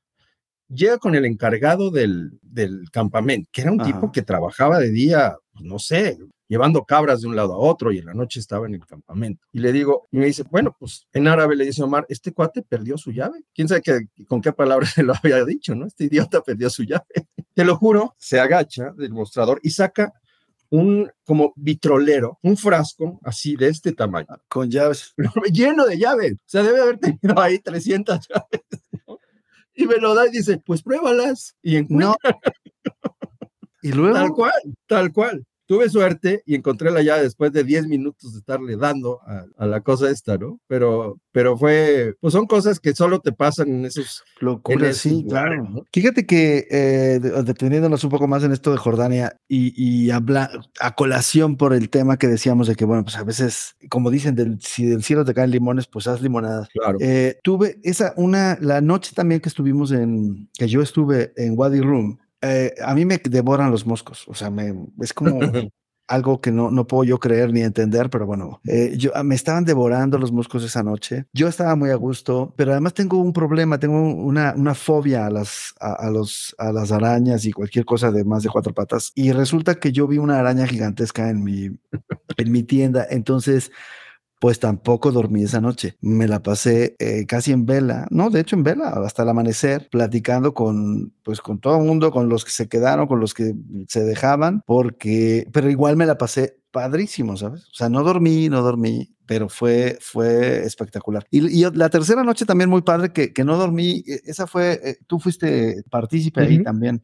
llega 0.69 0.97
con 0.97 1.15
el 1.15 1.25
encargado 1.25 1.91
del, 1.91 2.39
del 2.41 2.89
campamento, 2.91 3.49
que 3.51 3.61
era 3.61 3.71
un 3.71 3.83
tipo 3.83 4.11
que 4.11 4.21
trabajaba 4.21 4.79
de 4.79 4.91
día, 4.91 5.35
pues, 5.53 5.65
no 5.65 5.79
sé, 5.79 6.17
llevando 6.49 6.83
cabras 6.83 7.21
de 7.21 7.27
un 7.27 7.35
lado 7.35 7.53
a 7.53 7.57
otro 7.57 7.91
y 7.91 7.99
en 7.99 8.07
la 8.07 8.13
noche 8.13 8.39
estaba 8.39 8.67
en 8.67 8.73
el 8.73 8.85
campamento. 8.85 9.45
Y 9.53 9.59
le 9.59 9.71
digo, 9.71 10.07
y 10.11 10.17
me 10.17 10.25
dice, 10.25 10.43
bueno, 10.49 10.75
pues 10.77 11.07
en 11.13 11.27
árabe 11.27 11.55
le 11.55 11.65
dice 11.65 11.83
Omar, 11.83 12.05
este 12.09 12.33
cuate 12.33 12.63
perdió 12.63 12.97
su 12.97 13.11
llave. 13.11 13.43
¿Quién 13.53 13.67
sabe 13.67 13.81
con 14.27 14.41
qué 14.41 14.51
palabras 14.51 14.91
se 14.95 15.03
lo 15.03 15.13
había 15.13 15.45
dicho, 15.45 15.75
no? 15.75 15.85
Este 15.85 16.05
idiota 16.05 16.41
perdió 16.41 16.69
su 16.69 16.83
llave. 16.83 17.05
Te 17.53 17.65
lo 17.65 17.77
juro, 17.77 18.15
se 18.17 18.39
agacha 18.39 18.91
del 18.97 19.11
mostrador 19.11 19.59
y 19.63 19.71
saca 19.71 20.13
un 20.71 21.11
como 21.25 21.51
vitrolero, 21.55 22.37
un 22.41 22.55
frasco 22.55 23.19
así 23.23 23.55
de 23.55 23.67
este 23.67 23.91
tamaño. 23.91 24.27
Con 24.47 24.69
llaves. 24.69 25.13
Lleno 25.51 25.85
de 25.85 25.97
llaves. 25.97 26.33
O 26.33 26.37
sea, 26.45 26.63
debe 26.63 26.81
haber 26.81 26.99
tenido 26.99 27.39
ahí 27.39 27.59
300 27.59 28.27
llaves 28.27 28.61
y 29.79 29.87
me 29.87 29.95
lo 29.95 30.13
da 30.13 30.27
y 30.27 30.31
dice, 30.31 30.57
pues 30.57 30.83
pruébalas 30.83 31.55
y 31.61 31.77
encuentra. 31.77 32.17
Y 33.81 33.93
luego. 33.93 34.13
Tal 34.13 34.31
cual, 34.31 34.61
tal 34.87 35.13
cual. 35.13 35.45
Tuve 35.69 35.87
suerte 35.87 36.41
y 36.47 36.55
encontré 36.55 36.89
la 36.89 37.03
llave 37.03 37.21
después 37.21 37.51
de 37.53 37.63
10 37.63 37.87
minutos 37.87 38.33
de 38.33 38.39
estarle 38.39 38.75
dando 38.75 39.19
a, 39.55 39.67
la 39.67 39.81
cosa 39.81 40.09
esta, 40.09 40.35
¿no? 40.35 40.59
Pero, 40.65 41.19
pero 41.31 41.59
fue, 41.59 42.15
pues 42.19 42.33
son 42.33 42.47
cosas 42.47 42.79
que 42.79 42.95
solo 42.95 43.19
te 43.19 43.31
pasan 43.31 43.69
en 43.69 43.85
esos... 43.85 44.23
Locuras, 44.39 44.97
sí, 44.97 45.23
claro. 45.29 45.85
Fíjate 45.93 46.25
que 46.25 46.65
eh, 46.71 47.19
deteniéndonos 47.19 48.03
un 48.03 48.09
poco 48.09 48.27
más 48.27 48.43
en 48.43 48.51
esto 48.51 48.71
de 48.71 48.77
Jordania 48.77 49.37
y, 49.47 49.71
y 49.75 50.09
habla, 50.09 50.49
a 50.79 50.95
colación 50.95 51.55
por 51.55 51.75
el 51.75 51.91
tema 51.91 52.17
que 52.17 52.27
decíamos 52.27 52.67
de 52.67 52.75
que, 52.75 52.85
bueno, 52.85 53.03
pues 53.03 53.17
a 53.17 53.23
veces, 53.23 53.75
como 53.91 54.09
dicen, 54.09 54.33
del, 54.33 54.57
si 54.61 54.87
del 54.87 55.03
cielo 55.03 55.23
te 55.23 55.35
caen 55.35 55.51
limones, 55.51 55.85
pues 55.85 56.07
haz 56.07 56.19
limonadas. 56.19 56.67
Claro. 56.69 56.97
Eh, 56.99 57.37
tuve 57.43 57.79
esa, 57.83 58.15
una, 58.17 58.57
la 58.59 58.81
noche 58.81 59.11
también 59.13 59.39
que 59.39 59.49
estuvimos 59.49 59.91
en, 59.91 60.49
que 60.57 60.67
yo 60.67 60.81
estuve 60.81 61.31
en 61.35 61.55
Wadi 61.55 61.81
Room, 61.81 62.17
eh, 62.41 62.73
a 62.83 62.95
mí 62.95 63.05
me 63.05 63.17
devoran 63.17 63.71
los 63.71 63.85
moscos, 63.85 64.27
o 64.27 64.33
sea, 64.33 64.49
me, 64.49 64.73
es 65.01 65.13
como 65.13 65.39
algo 66.09 66.41
que 66.41 66.51
no, 66.51 66.71
no 66.71 66.87
puedo 66.87 67.03
yo 67.03 67.19
creer 67.19 67.53
ni 67.53 67.61
entender, 67.61 68.09
pero 68.09 68.25
bueno, 68.25 68.61
eh, 68.65 68.95
yo, 68.97 69.11
me 69.23 69.35
estaban 69.35 69.63
devorando 69.63 70.17
los 70.17 70.31
moscos 70.31 70.63
esa 70.63 70.81
noche. 70.81 71.25
Yo 71.33 71.47
estaba 71.47 71.75
muy 71.75 71.91
a 71.91 71.95
gusto, 71.95 72.51
pero 72.57 72.71
además 72.71 72.95
tengo 72.95 73.19
un 73.19 73.31
problema, 73.31 73.77
tengo 73.77 74.01
una, 74.01 74.53
una 74.57 74.73
fobia 74.73 75.27
a 75.27 75.29
las, 75.29 75.75
a, 75.79 76.09
los, 76.09 76.55
a 76.57 76.71
las 76.71 76.91
arañas 76.91 77.45
y 77.45 77.51
cualquier 77.51 77.85
cosa 77.85 78.11
de 78.11 78.23
más 78.23 78.41
de 78.41 78.49
cuatro 78.49 78.73
patas. 78.73 79.11
Y 79.13 79.31
resulta 79.31 79.75
que 79.75 79.91
yo 79.91 80.07
vi 80.07 80.17
una 80.17 80.39
araña 80.39 80.65
gigantesca 80.65 81.29
en 81.29 81.43
mi, 81.43 81.65
en 82.37 82.51
mi 82.51 82.63
tienda, 82.63 83.05
entonces 83.09 83.71
pues 84.39 84.59
tampoco 84.59 85.11
dormí 85.11 85.43
esa 85.43 85.61
noche. 85.61 85.97
Me 86.01 86.27
la 86.27 86.41
pasé 86.41 86.95
eh, 86.99 87.25
casi 87.27 87.51
en 87.51 87.65
vela, 87.65 88.07
no, 88.09 88.29
de 88.29 88.39
hecho 88.39 88.55
en 88.55 88.63
vela, 88.63 88.89
hasta 89.05 89.23
el 89.23 89.29
amanecer, 89.29 89.89
platicando 89.89 90.53
con, 90.53 91.13
pues 91.23 91.41
con 91.41 91.59
todo 91.59 91.77
el 91.77 91.85
mundo, 91.85 92.11
con 92.11 92.29
los 92.29 92.45
que 92.45 92.51
se 92.51 92.69
quedaron, 92.69 93.07
con 93.07 93.19
los 93.19 93.33
que 93.33 93.53
se 93.87 94.03
dejaban, 94.03 94.63
porque, 94.65 95.47
pero 95.51 95.69
igual 95.69 95.97
me 95.97 96.05
la 96.05 96.17
pasé 96.17 96.58
padrísimo, 96.71 97.37
¿sabes? 97.37 97.63
O 97.63 97.73
sea, 97.73 97.89
no 97.89 98.03
dormí, 98.03 98.49
no 98.49 98.61
dormí, 98.61 99.15
pero 99.25 99.49
fue, 99.49 99.97
fue 100.01 100.63
espectacular. 100.65 101.25
Y, 101.31 101.63
la 101.71 101.89
tercera 101.89 102.23
noche 102.23 102.45
también 102.45 102.69
muy 102.69 102.81
padre, 102.81 103.11
que, 103.11 103.33
que 103.33 103.43
no 103.43 103.57
dormí, 103.57 104.03
e, 104.07 104.21
esa 104.25 104.47
fue, 104.47 104.79
eh, 104.83 104.97
tú 105.07 105.19
fuiste 105.19 105.83
partícipe 105.89 106.41
ahí 106.41 106.63
también, 106.63 107.03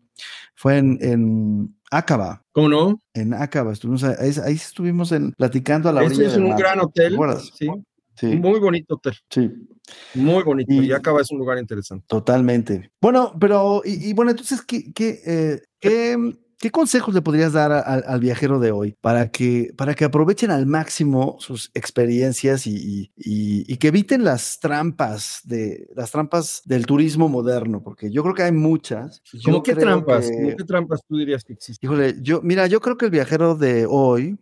fue 0.55 0.77
en, 0.77 0.97
en 1.01 1.75
Acaba. 1.91 2.43
¿Cómo 2.51 2.69
no? 2.69 3.01
En 3.13 3.33
Acaba, 3.33 3.73
estuvimos 3.73 4.03
ahí, 4.03 4.53
estuvimos 4.53 5.11
en, 5.11 5.31
platicando 5.33 5.89
a 5.89 5.93
la 5.93 6.03
orilla. 6.03 6.27
es 6.27 6.37
un 6.37 6.55
gran 6.55 6.79
hotel. 6.79 7.17
Sí. 7.57 7.67
Sí. 8.15 8.27
Muy 8.27 8.59
bonito 8.59 8.95
hotel. 8.95 9.13
Sí. 9.29 9.51
Muy 10.13 10.41
bonito. 10.43 10.73
Y, 10.73 10.91
Acaba 10.93 11.21
es 11.21 11.31
un 11.31 11.37
lugar 11.39 11.57
interesante. 11.57 12.05
Totalmente. 12.07 12.91
Bueno, 13.01 13.33
pero, 13.39 13.81
y, 13.83 14.13
bueno, 14.13 14.31
entonces, 14.31 14.61
¿qué, 14.61 14.93
qué, 14.93 15.21
eh, 15.25 15.61
qué 15.79 16.17
¿Qué 16.59 16.71
consejos 16.71 17.13
le 17.13 17.21
podrías 17.21 17.53
dar 17.53 17.71
al 17.71 18.19
viajero 18.19 18.59
de 18.59 18.71
hoy 18.71 18.95
para 19.01 19.29
que, 19.29 19.73
para 19.77 19.93
que 19.93 20.05
aprovechen 20.05 20.51
al 20.51 20.65
máximo 20.65 21.35
sus 21.39 21.69
experiencias 21.73 22.65
y, 22.65 23.11
que 23.77 23.87
eviten 23.87 24.23
las 24.23 24.59
trampas 24.59 25.41
de 25.43 25.87
las 25.95 26.11
trampas 26.11 26.61
del 26.65 26.85
turismo 26.85 27.27
moderno? 27.27 27.83
Porque 27.83 28.09
yo 28.11 28.23
creo 28.23 28.35
que 28.35 28.43
hay 28.43 28.51
muchas. 28.51 29.21
¿Cómo 29.43 29.63
qué 29.63 29.75
trampas? 29.75 30.29
¿Cómo 30.31 30.55
qué 30.55 30.63
trampas 30.63 31.01
tú 31.07 31.17
dirías 31.17 31.43
que 31.43 31.53
existen? 31.53 31.87
Híjole, 31.87 32.15
yo, 32.21 32.41
mira, 32.41 32.67
yo 32.67 32.79
creo 32.79 32.97
que 32.97 33.05
el 33.05 33.11
viajero 33.11 33.55
de 33.55 33.85
hoy, 33.89 34.37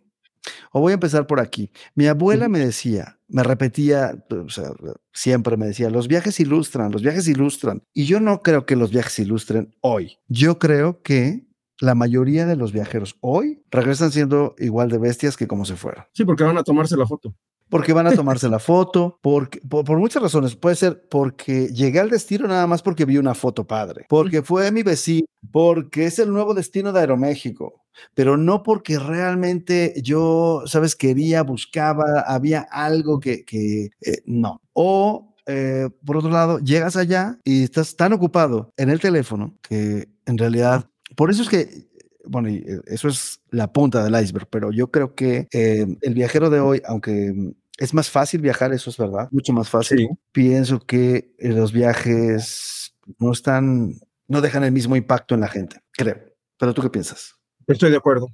o 0.72 0.80
voy 0.80 0.92
a 0.92 0.94
empezar 0.94 1.26
por 1.26 1.40
aquí. 1.40 1.70
Mi 1.94 2.06
abuela 2.06 2.48
me 2.48 2.60
decía, 2.60 3.18
me 3.28 3.42
repetía, 3.42 4.24
o 4.30 4.50
sea, 4.50 4.70
siempre 5.12 5.56
me 5.56 5.66
decía, 5.66 5.90
los 5.90 6.06
viajes 6.06 6.38
ilustran, 6.38 6.92
los 6.92 7.02
viajes 7.02 7.26
ilustran. 7.26 7.82
Y 7.92 8.04
yo 8.04 8.20
no 8.20 8.42
creo 8.42 8.66
que 8.66 8.76
los 8.76 8.90
viajes 8.90 9.18
ilustren 9.18 9.74
hoy. 9.80 10.18
Yo 10.28 10.58
creo 10.58 11.02
que 11.02 11.46
la 11.80 11.94
mayoría 11.94 12.46
de 12.46 12.56
los 12.56 12.72
viajeros 12.72 13.16
hoy 13.20 13.62
regresan 13.70 14.12
siendo 14.12 14.54
igual 14.58 14.88
de 14.88 14.98
bestias 14.98 15.36
que 15.36 15.46
como 15.46 15.64
se 15.64 15.76
fueron. 15.76 16.04
Sí, 16.12 16.24
porque 16.24 16.44
van 16.44 16.58
a 16.58 16.62
tomarse 16.62 16.96
la 16.96 17.06
foto. 17.06 17.34
Porque 17.68 17.92
van 17.92 18.06
a 18.06 18.12
tomarse 18.16 18.48
la 18.48 18.58
foto, 18.58 19.18
porque, 19.22 19.60
por, 19.68 19.98
muchas 19.98 20.22
razones. 20.22 20.54
Puede 20.56 20.76
ser 20.76 21.06
porque 21.08 21.68
llegué 21.68 22.00
al 22.00 22.10
destino 22.10 22.46
nada 22.46 22.66
más 22.66 22.82
porque 22.82 23.04
vi 23.04 23.18
una 23.18 23.34
foto 23.34 23.66
padre, 23.66 24.06
porque 24.08 24.42
fue 24.42 24.70
mi 24.70 24.82
vecino, 24.82 25.26
porque 25.50 26.06
es 26.06 26.18
el 26.18 26.32
nuevo 26.32 26.54
destino 26.54 26.92
de 26.92 27.00
Aeroméxico, 27.00 27.82
pero 28.14 28.36
no 28.36 28.62
porque 28.62 28.98
realmente 28.98 29.94
yo, 30.02 30.62
sabes, 30.66 30.94
quería, 30.94 31.42
buscaba, 31.42 32.20
había 32.26 32.60
algo 32.70 33.18
que, 33.18 33.44
que 33.44 33.90
eh, 34.00 34.22
no. 34.26 34.60
O 34.72 35.34
eh, 35.46 35.90
por 36.04 36.16
otro 36.16 36.30
lado, 36.30 36.58
llegas 36.58 36.96
allá 36.96 37.38
y 37.44 37.64
estás 37.64 37.96
tan 37.96 38.12
ocupado 38.12 38.72
en 38.76 38.90
el 38.90 39.00
teléfono 39.00 39.54
que 39.62 40.08
en 40.26 40.38
realidad 40.38 40.88
por 41.16 41.30
eso 41.30 41.42
es 41.42 41.48
que, 41.48 41.88
bueno, 42.24 42.48
eh, 42.48 42.80
eso 42.86 43.08
es 43.08 43.40
la 43.50 43.72
punta 43.72 44.04
del 44.04 44.22
iceberg, 44.22 44.48
pero 44.48 44.72
yo 44.72 44.90
creo 44.90 45.14
que 45.14 45.48
eh, 45.52 45.86
el 46.00 46.14
viajero 46.14 46.50
de 46.50 46.60
hoy, 46.60 46.82
aunque 46.86 47.54
es 47.78 47.94
más 47.94 48.10
fácil 48.10 48.40
viajar, 48.40 48.72
eso 48.72 48.90
es 48.90 48.96
verdad, 48.96 49.28
mucho 49.30 49.52
más 49.52 49.68
fácil, 49.68 50.08
pienso 50.32 50.80
que 50.80 51.34
eh, 51.38 51.48
los 51.48 51.72
viajes 51.72 52.94
no 53.18 53.32
están, 53.32 53.94
no 54.28 54.40
dejan 54.40 54.64
el 54.64 54.72
mismo 54.72 54.96
impacto 54.96 55.34
en 55.34 55.40
la 55.40 55.48
gente, 55.48 55.80
creo. 55.92 56.16
Pero 56.58 56.72
tú 56.72 56.82
qué 56.82 56.90
piensas? 56.90 57.34
Estoy 57.66 57.90
de 57.90 57.96
acuerdo. 57.96 58.28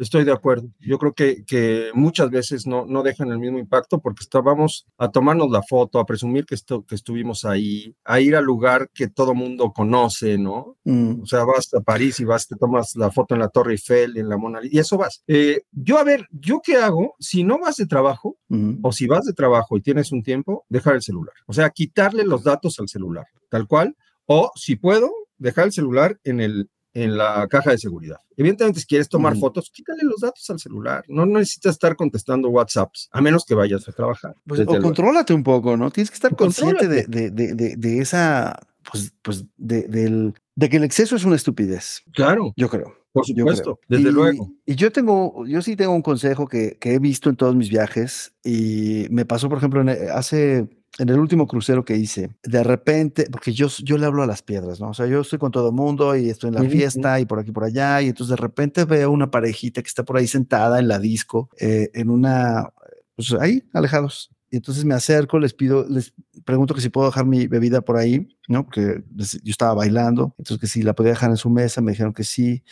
Estoy 0.00 0.24
de 0.24 0.32
acuerdo. 0.32 0.70
Yo 0.80 0.98
creo 0.98 1.12
que, 1.12 1.44
que 1.46 1.90
muchas 1.92 2.30
veces 2.30 2.66
no, 2.66 2.86
no 2.86 3.02
dejan 3.02 3.30
el 3.30 3.38
mismo 3.38 3.58
impacto 3.58 4.00
porque 4.00 4.22
estábamos 4.22 4.86
a 4.96 5.10
tomarnos 5.10 5.50
la 5.50 5.62
foto, 5.62 5.98
a 5.98 6.06
presumir 6.06 6.46
que, 6.46 6.54
esto, 6.54 6.86
que 6.86 6.94
estuvimos 6.94 7.44
ahí, 7.44 7.94
a 8.04 8.18
ir 8.18 8.34
al 8.34 8.44
lugar 8.44 8.88
que 8.94 9.08
todo 9.08 9.34
mundo 9.34 9.72
conoce, 9.74 10.38
¿no? 10.38 10.78
Mm. 10.84 11.20
O 11.20 11.26
sea, 11.26 11.44
vas 11.44 11.74
a 11.74 11.80
París 11.80 12.18
y 12.18 12.24
vas, 12.24 12.48
te 12.48 12.56
tomas 12.56 12.96
la 12.96 13.10
foto 13.10 13.34
en 13.34 13.40
la 13.40 13.48
Torre 13.48 13.72
Eiffel, 13.72 14.16
en 14.16 14.30
la 14.30 14.38
Mona 14.38 14.62
Lisa, 14.62 14.74
y 14.74 14.78
eso 14.78 14.96
vas. 14.96 15.22
Eh, 15.26 15.64
yo, 15.70 15.98
a 15.98 16.04
ver, 16.04 16.26
¿yo 16.30 16.62
qué 16.64 16.76
hago? 16.76 17.14
Si 17.18 17.44
no 17.44 17.58
vas 17.58 17.76
de 17.76 17.84
trabajo, 17.84 18.38
o 18.82 18.92
si 18.92 19.06
vas 19.06 19.26
de 19.26 19.34
trabajo 19.34 19.76
y 19.76 19.82
tienes 19.82 20.12
un 20.12 20.22
tiempo, 20.22 20.64
dejar 20.70 20.94
el 20.94 21.02
celular. 21.02 21.34
O 21.46 21.52
sea, 21.52 21.68
quitarle 21.68 22.24
los 22.24 22.42
datos 22.42 22.80
al 22.80 22.88
celular, 22.88 23.26
tal 23.50 23.66
cual. 23.66 23.96
O 24.24 24.50
si 24.54 24.76
puedo, 24.76 25.10
dejar 25.36 25.66
el 25.66 25.72
celular 25.72 26.18
en 26.24 26.40
el, 26.40 26.70
en 26.92 27.16
la 27.16 27.46
caja 27.48 27.70
de 27.70 27.78
seguridad. 27.78 28.16
Evidentemente, 28.36 28.80
si 28.80 28.86
quieres 28.86 29.08
tomar 29.08 29.36
fotos, 29.36 29.70
quítale 29.72 30.02
los 30.02 30.20
datos 30.20 30.48
al 30.50 30.58
celular. 30.58 31.04
No 31.08 31.26
necesitas 31.26 31.72
estar 31.72 31.94
contestando 31.96 32.48
WhatsApps, 32.48 33.08
a 33.12 33.20
menos 33.20 33.44
que 33.44 33.54
vayas 33.54 33.88
a 33.88 33.92
trabajar. 33.92 34.34
Pues, 34.46 34.60
o 34.60 34.80
contrólate 34.80 35.32
un 35.32 35.42
poco, 35.42 35.76
¿no? 35.76 35.90
Tienes 35.90 36.10
que 36.10 36.14
estar 36.14 36.34
consciente 36.34 36.88
de, 36.88 37.04
de, 37.06 37.30
de, 37.76 37.98
esa, 37.98 38.58
pues, 38.90 39.12
pues 39.22 39.44
del, 39.56 40.34
de 40.54 40.68
que 40.68 40.76
el 40.78 40.84
exceso 40.84 41.16
es 41.16 41.24
una 41.24 41.36
estupidez. 41.36 42.02
Claro. 42.12 42.52
Yo 42.56 42.68
creo. 42.68 42.96
Por 43.12 43.26
supuesto, 43.26 43.80
desde 43.88 44.12
luego. 44.12 44.52
Y 44.64 44.76
yo 44.76 44.92
tengo, 44.92 45.44
yo 45.44 45.62
sí 45.62 45.74
tengo 45.74 45.92
un 45.92 46.02
consejo 46.02 46.46
que, 46.46 46.78
que, 46.80 46.94
he 46.94 46.98
visto 47.00 47.28
en 47.28 47.34
todos 47.34 47.56
mis 47.56 47.68
viajes 47.68 48.32
y 48.44 49.06
me 49.10 49.24
pasó, 49.24 49.48
por 49.48 49.58
ejemplo, 49.58 49.84
hace 50.14 50.68
en 50.98 51.08
el 51.08 51.18
último 51.18 51.46
crucero 51.46 51.84
que 51.84 51.96
hice, 51.96 52.30
de 52.42 52.62
repente, 52.64 53.26
porque 53.30 53.52
yo, 53.52 53.68
yo 53.82 53.96
le 53.96 54.06
hablo 54.06 54.22
a 54.22 54.26
las 54.26 54.42
piedras, 54.42 54.80
¿no? 54.80 54.90
O 54.90 54.94
sea, 54.94 55.06
yo 55.06 55.20
estoy 55.20 55.38
con 55.38 55.52
todo 55.52 55.68
el 55.68 55.74
mundo 55.74 56.16
y 56.16 56.28
estoy 56.28 56.48
en 56.48 56.54
la 56.56 56.64
fiesta 56.64 57.20
y 57.20 57.26
por 57.26 57.38
aquí 57.38 57.52
por 57.52 57.64
allá, 57.64 58.02
y 58.02 58.08
entonces 58.08 58.30
de 58.30 58.42
repente 58.42 58.84
veo 58.84 59.10
una 59.10 59.30
parejita 59.30 59.82
que 59.82 59.88
está 59.88 60.04
por 60.04 60.16
ahí 60.16 60.26
sentada 60.26 60.78
en 60.78 60.88
la 60.88 60.98
disco, 60.98 61.48
eh, 61.58 61.90
en 61.94 62.10
una, 62.10 62.70
pues 63.14 63.32
ahí, 63.40 63.62
alejados. 63.72 64.30
Y 64.50 64.56
entonces 64.56 64.84
me 64.84 64.94
acerco, 64.94 65.38
les 65.38 65.54
pido, 65.54 65.86
les 65.88 66.12
pregunto 66.44 66.74
que 66.74 66.80
si 66.80 66.88
puedo 66.88 67.06
dejar 67.06 67.24
mi 67.24 67.46
bebida 67.46 67.82
por 67.82 67.96
ahí, 67.96 68.36
¿no? 68.48 68.64
Porque 68.64 69.04
yo 69.14 69.50
estaba 69.50 69.74
bailando, 69.74 70.34
entonces 70.38 70.60
que 70.60 70.66
si 70.66 70.82
la 70.82 70.92
podía 70.92 71.12
dejar 71.12 71.30
en 71.30 71.36
su 71.36 71.50
mesa, 71.50 71.80
me 71.80 71.92
dijeron 71.92 72.12
que 72.12 72.24
sí. 72.24 72.64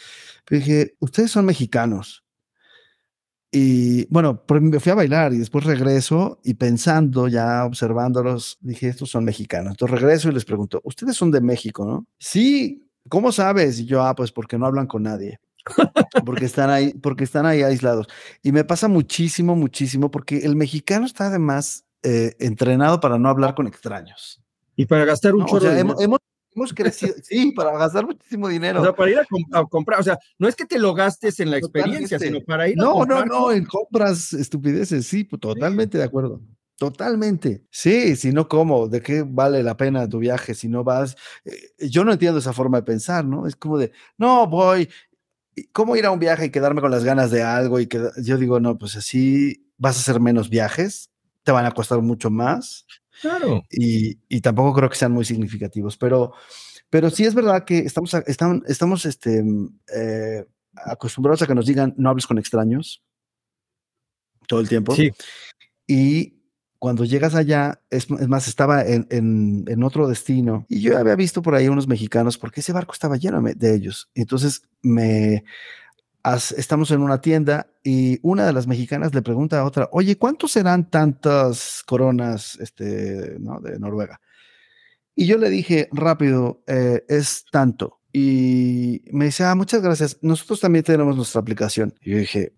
Pero 0.44 0.58
dije, 0.58 0.96
ustedes 0.98 1.30
son 1.30 1.44
mexicanos. 1.44 2.24
Y 3.50 4.06
bueno, 4.12 4.44
me 4.60 4.78
fui 4.78 4.92
a 4.92 4.94
bailar 4.94 5.32
y 5.32 5.38
después 5.38 5.64
regreso 5.64 6.38
y 6.44 6.54
pensando, 6.54 7.28
ya 7.28 7.64
observándolos, 7.64 8.58
dije, 8.60 8.88
estos 8.88 9.10
son 9.10 9.24
mexicanos. 9.24 9.72
Entonces 9.72 10.00
regreso 10.00 10.28
y 10.28 10.32
les 10.32 10.44
pregunto, 10.44 10.80
ustedes 10.84 11.16
son 11.16 11.30
de 11.30 11.40
México, 11.40 11.86
¿no? 11.86 12.06
Sí, 12.18 12.86
¿cómo 13.08 13.32
sabes? 13.32 13.80
Y 13.80 13.86
yo, 13.86 14.02
ah, 14.02 14.14
pues 14.14 14.32
porque 14.32 14.58
no 14.58 14.66
hablan 14.66 14.86
con 14.86 15.04
nadie. 15.04 15.40
porque 16.26 16.44
están 16.44 16.70
ahí, 16.70 16.92
porque 16.94 17.24
están 17.24 17.46
ahí 17.46 17.62
aislados. 17.62 18.06
Y 18.42 18.52
me 18.52 18.64
pasa 18.64 18.88
muchísimo, 18.88 19.56
muchísimo, 19.56 20.10
porque 20.10 20.38
el 20.38 20.56
mexicano 20.56 21.06
está 21.06 21.26
además 21.26 21.84
eh, 22.02 22.36
entrenado 22.38 23.00
para 23.00 23.18
no 23.18 23.28
hablar 23.28 23.54
con 23.54 23.66
extraños. 23.66 24.42
Y 24.76 24.86
para 24.86 25.04
gastar 25.04 25.34
un 25.34 25.46
chorro 25.46 25.70
hemos, 25.72 26.00
hemos 26.00 26.20
crecido, 26.72 27.14
sí, 27.22 27.52
para 27.52 27.76
gastar 27.76 28.06
muchísimo 28.06 28.48
dinero. 28.48 28.80
O 28.80 28.84
sea, 28.84 28.94
para 28.94 29.10
ir 29.10 29.18
a, 29.18 29.64
comprar, 29.66 30.00
o 30.00 30.02
sea, 30.02 30.18
no 30.38 30.48
es 30.48 30.56
que 30.56 30.64
te 30.64 30.78
lo 30.78 30.94
gastes 30.94 31.40
en 31.40 31.50
la 31.50 31.58
experiencia, 31.58 32.18
sino 32.18 32.40
para 32.40 32.68
ir 32.68 32.76
no, 32.76 32.90
a 32.90 32.92
comprar. 32.94 33.26
No, 33.26 33.26
no, 33.26 33.40
no, 33.40 33.52
en 33.52 33.64
compras 33.64 34.32
estupideces, 34.32 35.06
sí, 35.06 35.24
pues, 35.24 35.40
totalmente 35.40 35.98
de 35.98 36.04
acuerdo. 36.04 36.40
Totalmente. 36.78 37.64
Sí, 37.72 38.14
si 38.14 38.30
no, 38.30 38.48
¿cómo? 38.48 38.86
¿De 38.86 39.02
qué 39.02 39.24
vale 39.26 39.64
la 39.64 39.76
pena 39.76 40.08
tu 40.08 40.20
viaje 40.20 40.54
si 40.54 40.68
no 40.68 40.84
vas? 40.84 41.16
Eh, 41.44 41.88
yo 41.88 42.04
no 42.04 42.12
entiendo 42.12 42.38
esa 42.38 42.52
forma 42.52 42.78
de 42.78 42.84
pensar, 42.84 43.24
¿no? 43.24 43.48
Es 43.48 43.56
como 43.56 43.78
de, 43.78 43.90
no, 44.16 44.46
voy, 44.46 44.88
¿cómo 45.72 45.96
ir 45.96 46.06
a 46.06 46.12
un 46.12 46.20
viaje 46.20 46.46
y 46.46 46.50
quedarme 46.50 46.80
con 46.80 46.92
las 46.92 47.02
ganas 47.02 47.32
de 47.32 47.42
algo? 47.42 47.80
Y 47.80 47.88
que 47.88 48.10
yo 48.22 48.38
digo, 48.38 48.60
no, 48.60 48.78
pues 48.78 48.94
así 48.94 49.72
vas 49.76 49.96
a 49.96 50.00
hacer 50.00 50.20
menos 50.20 50.50
viajes, 50.50 51.10
te 51.42 51.50
van 51.50 51.66
a 51.66 51.72
costar 51.72 52.00
mucho 52.00 52.30
más 52.30 52.86
Claro. 53.20 53.62
Y, 53.70 54.18
y, 54.28 54.40
tampoco 54.40 54.74
creo 54.74 54.90
que 54.90 54.96
sean 54.96 55.12
muy 55.12 55.24
significativos, 55.24 55.96
pero, 55.96 56.32
pero 56.90 57.10
sí 57.10 57.24
es 57.24 57.34
verdad 57.34 57.64
que 57.64 57.78
estamos, 57.78 58.14
estamos, 58.14 58.62
estamos 58.66 59.04
este, 59.06 59.42
mm, 59.42 59.78
eh, 59.94 60.46
acostumbrados 60.74 61.42
a 61.42 61.46
que 61.46 61.54
nos 61.54 61.66
digan 61.66 61.94
no 61.96 62.10
hables 62.10 62.26
con 62.26 62.38
extraños 62.38 63.02
todo 64.46 64.60
el 64.60 64.68
tiempo. 64.68 64.94
Sí. 64.94 65.10
Y 65.86 66.38
cuando 66.78 67.04
llegas 67.04 67.34
allá, 67.34 67.80
es, 67.90 68.08
más, 68.10 68.46
estaba 68.48 68.82
en, 68.84 69.82
otro 69.82 70.08
destino 70.08 70.64
y 70.68 70.80
yo 70.80 70.96
había 70.96 71.16
visto 71.16 71.42
por 71.42 71.54
ahí 71.54 71.68
unos 71.68 71.88
mexicanos 71.88 72.38
porque 72.38 72.60
ese 72.60 72.72
barco 72.72 72.92
estaba 72.92 73.16
lleno 73.16 73.42
de 73.42 73.74
ellos. 73.74 74.10
Entonces 74.14 74.62
me 74.82 75.44
estamos 76.56 76.90
en 76.90 77.02
una 77.02 77.20
tienda 77.20 77.66
y 77.82 78.18
una 78.22 78.46
de 78.46 78.52
las 78.52 78.66
mexicanas 78.66 79.14
le 79.14 79.22
pregunta 79.22 79.60
a 79.60 79.64
otra, 79.64 79.88
oye, 79.92 80.16
¿cuántos 80.16 80.52
serán 80.52 80.90
tantas 80.90 81.82
coronas 81.86 82.58
este, 82.60 83.36
¿no? 83.38 83.60
de 83.60 83.78
Noruega? 83.78 84.20
Y 85.14 85.26
yo 85.26 85.36
le 85.36 85.50
dije 85.50 85.88
rápido, 85.90 86.62
eh, 86.66 87.04
es 87.08 87.44
tanto. 87.50 87.98
Y 88.12 89.02
me 89.12 89.26
dice, 89.26 89.44
ah, 89.44 89.54
muchas 89.54 89.82
gracias. 89.82 90.18
Nosotros 90.22 90.60
también 90.60 90.84
tenemos 90.84 91.14
nuestra 91.14 91.40
aplicación. 91.40 91.94
Y 92.00 92.12
yo 92.12 92.18
dije, 92.18 92.52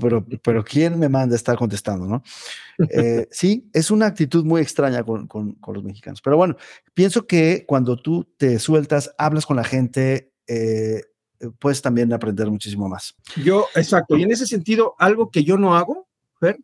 pero, 0.00 0.24
pero 0.42 0.64
¿quién 0.64 0.98
me 0.98 1.08
manda 1.08 1.34
a 1.34 1.36
estar 1.36 1.56
contestando? 1.56 2.06
¿no? 2.06 2.22
Eh, 2.88 3.26
sí, 3.30 3.68
es 3.72 3.90
una 3.90 4.06
actitud 4.06 4.44
muy 4.44 4.60
extraña 4.60 5.02
con, 5.02 5.26
con, 5.26 5.56
los 5.74 5.82
mexicanos. 5.82 6.20
Pero 6.22 6.36
bueno, 6.36 6.56
pienso 6.94 7.26
que 7.26 7.64
cuando 7.66 7.96
tú 7.96 8.24
te 8.36 8.58
sueltas, 8.58 9.12
hablas 9.18 9.44
con 9.44 9.56
la 9.56 9.64
gente, 9.64 10.32
eh, 10.46 11.02
puedes 11.58 11.82
también 11.82 12.12
aprender 12.12 12.50
muchísimo 12.50 12.88
más. 12.88 13.14
Yo, 13.42 13.66
exacto. 13.74 14.16
Y 14.16 14.22
en 14.22 14.32
ese 14.32 14.46
sentido, 14.46 14.94
algo 14.98 15.30
que 15.30 15.44
yo 15.44 15.56
no 15.56 15.76
hago, 15.76 16.08
Fer, 16.38 16.58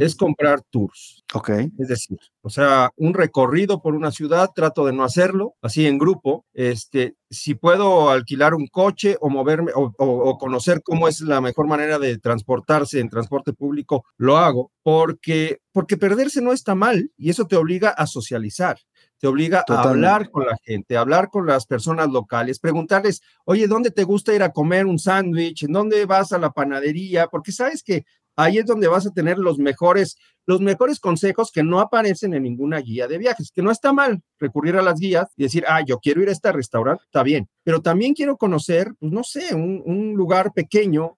es 0.00 0.14
comprar 0.16 0.62
tours. 0.70 1.22
Ok. 1.34 1.50
Es 1.78 1.88
decir, 1.88 2.18
o 2.40 2.48
sea, 2.48 2.90
un 2.96 3.12
recorrido 3.12 3.82
por 3.82 3.94
una 3.94 4.10
ciudad, 4.10 4.50
trato 4.54 4.86
de 4.86 4.94
no 4.94 5.04
hacerlo, 5.04 5.54
así 5.60 5.86
en 5.86 5.98
grupo. 5.98 6.46
Este, 6.54 7.16
si 7.28 7.54
puedo 7.54 8.08
alquilar 8.08 8.54
un 8.54 8.68
coche 8.68 9.18
o 9.20 9.28
moverme 9.28 9.72
o, 9.74 10.38
conocer 10.38 10.82
cómo 10.82 11.08
es 11.08 11.20
la 11.20 11.42
mejor 11.42 11.66
manera 11.66 11.98
de 11.98 12.16
transportarse 12.18 13.00
en 13.00 13.10
transporte 13.10 13.52
público, 13.52 14.04
lo 14.16 14.38
hago 14.38 14.72
porque, 14.82 15.58
porque 15.72 15.98
perderse 15.98 16.40
no 16.40 16.52
está 16.52 16.74
mal 16.74 17.10
y 17.18 17.28
eso 17.28 17.46
te 17.46 17.56
obliga 17.56 17.90
a 17.90 18.06
socializar 18.06 18.78
te 19.18 19.26
obliga 19.26 19.64
a 19.68 19.82
hablar 19.82 20.30
con 20.30 20.46
la 20.46 20.56
gente, 20.62 20.96
a 20.96 21.00
hablar 21.00 21.30
con 21.30 21.46
las 21.46 21.66
personas 21.66 22.08
locales, 22.08 22.58
preguntarles, 22.58 23.22
oye, 23.44 23.66
¿dónde 23.66 23.90
te 23.90 24.04
gusta 24.04 24.34
ir 24.34 24.42
a 24.42 24.52
comer 24.52 24.86
un 24.86 24.98
sándwich? 24.98 25.64
¿En 25.64 25.72
dónde 25.72 26.04
vas 26.06 26.32
a 26.32 26.38
la 26.38 26.50
panadería? 26.50 27.28
Porque 27.28 27.52
sabes 27.52 27.82
que 27.82 28.04
ahí 28.36 28.58
es 28.58 28.66
donde 28.66 28.88
vas 28.88 29.06
a 29.06 29.12
tener 29.12 29.38
los 29.38 29.58
mejores, 29.58 30.16
los 30.44 30.60
mejores 30.60 31.00
consejos 31.00 31.50
que 31.50 31.62
no 31.62 31.80
aparecen 31.80 32.34
en 32.34 32.42
ninguna 32.42 32.78
guía 32.80 33.08
de 33.08 33.18
viajes, 33.18 33.50
que 33.50 33.62
no 33.62 33.70
está 33.70 33.92
mal 33.92 34.22
recurrir 34.38 34.76
a 34.76 34.82
las 34.82 35.00
guías 35.00 35.28
y 35.36 35.44
decir, 35.44 35.64
ah, 35.66 35.82
yo 35.84 35.98
quiero 35.98 36.22
ir 36.22 36.28
a 36.28 36.32
este 36.32 36.52
restaurante, 36.52 37.02
está 37.04 37.22
bien, 37.22 37.48
pero 37.64 37.80
también 37.80 38.14
quiero 38.14 38.36
conocer, 38.36 38.92
pues 39.00 39.12
no 39.12 39.24
sé, 39.24 39.54
un, 39.54 39.82
un 39.86 40.14
lugar 40.14 40.52
pequeño 40.52 41.16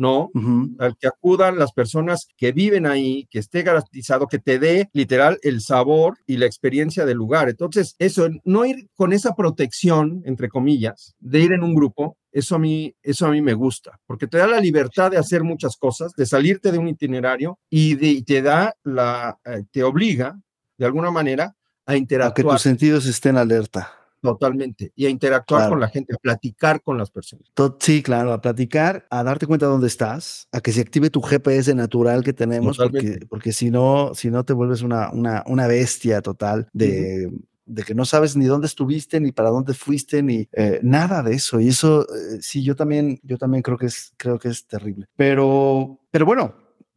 ¿no? 0.00 0.30
Al 0.78 0.96
que 0.96 1.06
acudan 1.06 1.58
las 1.58 1.72
personas 1.72 2.26
que 2.38 2.52
viven 2.52 2.86
ahí, 2.86 3.28
que 3.30 3.38
esté 3.38 3.62
garantizado, 3.62 4.26
que 4.28 4.38
te 4.38 4.58
dé 4.58 4.88
literal 4.94 5.38
el 5.42 5.60
sabor 5.60 6.16
y 6.26 6.38
la 6.38 6.46
experiencia 6.46 7.04
del 7.04 7.18
lugar. 7.18 7.50
Entonces, 7.50 7.94
eso, 7.98 8.28
no 8.44 8.64
ir 8.64 8.88
con 8.94 9.12
esa 9.12 9.34
protección, 9.34 10.22
entre 10.24 10.48
comillas, 10.48 11.14
de 11.18 11.40
ir 11.40 11.52
en 11.52 11.62
un 11.62 11.74
grupo, 11.74 12.16
eso 12.32 12.56
a 12.56 12.58
mí, 12.58 12.94
eso 13.02 13.26
a 13.26 13.30
mí 13.30 13.42
me 13.42 13.52
gusta, 13.52 14.00
porque 14.06 14.26
te 14.26 14.38
da 14.38 14.46
la 14.46 14.60
libertad 14.60 15.10
de 15.10 15.18
hacer 15.18 15.44
muchas 15.44 15.76
cosas, 15.76 16.12
de 16.16 16.24
salirte 16.24 16.72
de 16.72 16.78
un 16.78 16.88
itinerario 16.88 17.58
y, 17.68 18.22
te 18.22 18.40
da 18.40 18.74
la, 18.82 19.38
eh, 19.44 19.64
te 19.70 19.82
obliga, 19.82 20.40
de 20.78 20.86
alguna 20.86 21.10
manera, 21.10 21.54
a 21.84 21.96
interactuar. 21.96 22.30
A 22.30 22.34
que 22.34 22.54
tus 22.54 22.62
sentidos 22.62 23.04
estén 23.04 23.36
alerta. 23.36 23.99
Totalmente. 24.22 24.92
Y 24.94 25.06
a 25.06 25.08
interactuar 25.08 25.68
con 25.68 25.80
la 25.80 25.88
gente, 25.88 26.14
a 26.14 26.18
platicar 26.18 26.82
con 26.82 26.98
las 26.98 27.10
personas. 27.10 27.46
Sí, 27.78 28.02
claro, 28.02 28.32
a 28.32 28.40
platicar, 28.40 29.06
a 29.10 29.22
darte 29.22 29.46
cuenta 29.46 29.66
de 29.66 29.72
dónde 29.72 29.86
estás, 29.86 30.48
a 30.52 30.60
que 30.60 30.72
se 30.72 30.80
active 30.80 31.10
tu 31.10 31.22
GPS 31.22 31.74
natural 31.74 32.22
que 32.22 32.32
tenemos, 32.32 32.76
porque, 32.76 33.20
porque, 33.28 33.52
si 33.52 33.70
no, 33.70 34.12
si 34.14 34.30
no 34.30 34.44
te 34.44 34.52
vuelves 34.52 34.82
una, 34.82 35.10
una, 35.10 35.42
una 35.46 35.66
bestia 35.66 36.20
total 36.20 36.68
de, 36.72 37.32
de, 37.64 37.82
que 37.82 37.94
no 37.94 38.04
sabes 38.04 38.36
ni 38.36 38.44
dónde 38.44 38.66
estuviste, 38.66 39.20
ni 39.20 39.32
para 39.32 39.48
dónde 39.48 39.72
fuiste, 39.72 40.22
ni 40.22 40.48
eh, 40.52 40.80
nada 40.82 41.22
de 41.22 41.34
eso. 41.34 41.58
Y 41.58 41.68
eso, 41.68 42.02
eh, 42.02 42.38
sí, 42.40 42.62
yo 42.62 42.76
también, 42.76 43.20
yo 43.22 43.38
también 43.38 43.62
creo 43.62 43.78
que 43.78 43.86
es, 43.86 44.12
creo 44.18 44.38
que 44.38 44.48
es 44.48 44.66
terrible. 44.66 45.06
Pero, 45.16 45.98
pero 46.10 46.26
bueno, 46.26 46.54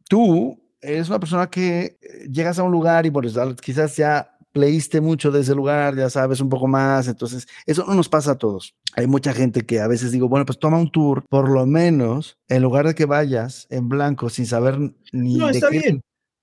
tú 0.08 0.60
eres 0.84 1.08
una 1.08 1.18
persona 1.18 1.48
que 1.48 1.98
eh, 2.00 2.28
llegas 2.30 2.58
a 2.58 2.62
un 2.62 2.72
lugar 2.72 3.06
y 3.06 3.10
por 3.10 3.24
eso 3.24 3.54
quizás 3.56 3.96
ya 3.96 4.33
leíste 4.54 5.00
mucho 5.00 5.30
de 5.30 5.40
ese 5.40 5.54
lugar, 5.54 5.96
ya 5.96 6.08
sabes 6.08 6.40
un 6.40 6.48
poco 6.48 6.66
más, 6.66 7.08
entonces 7.08 7.46
eso 7.66 7.84
no 7.86 7.94
nos 7.94 8.08
pasa 8.08 8.32
a 8.32 8.38
todos. 8.38 8.74
Hay 8.94 9.06
mucha 9.06 9.32
gente 9.32 9.62
que 9.62 9.80
a 9.80 9.88
veces 9.88 10.12
digo, 10.12 10.28
bueno, 10.28 10.46
pues 10.46 10.58
toma 10.58 10.78
un 10.78 10.90
tour, 10.90 11.24
por 11.28 11.50
lo 11.50 11.66
menos, 11.66 12.38
en 12.48 12.62
lugar 12.62 12.86
de 12.86 12.94
que 12.94 13.04
vayas 13.04 13.66
en 13.70 13.88
blanco 13.88 14.30
sin 14.30 14.46
saber 14.46 14.78
ni 15.12 15.36
no, 15.36 15.48
está 15.48 15.68
bien. 15.68 16.02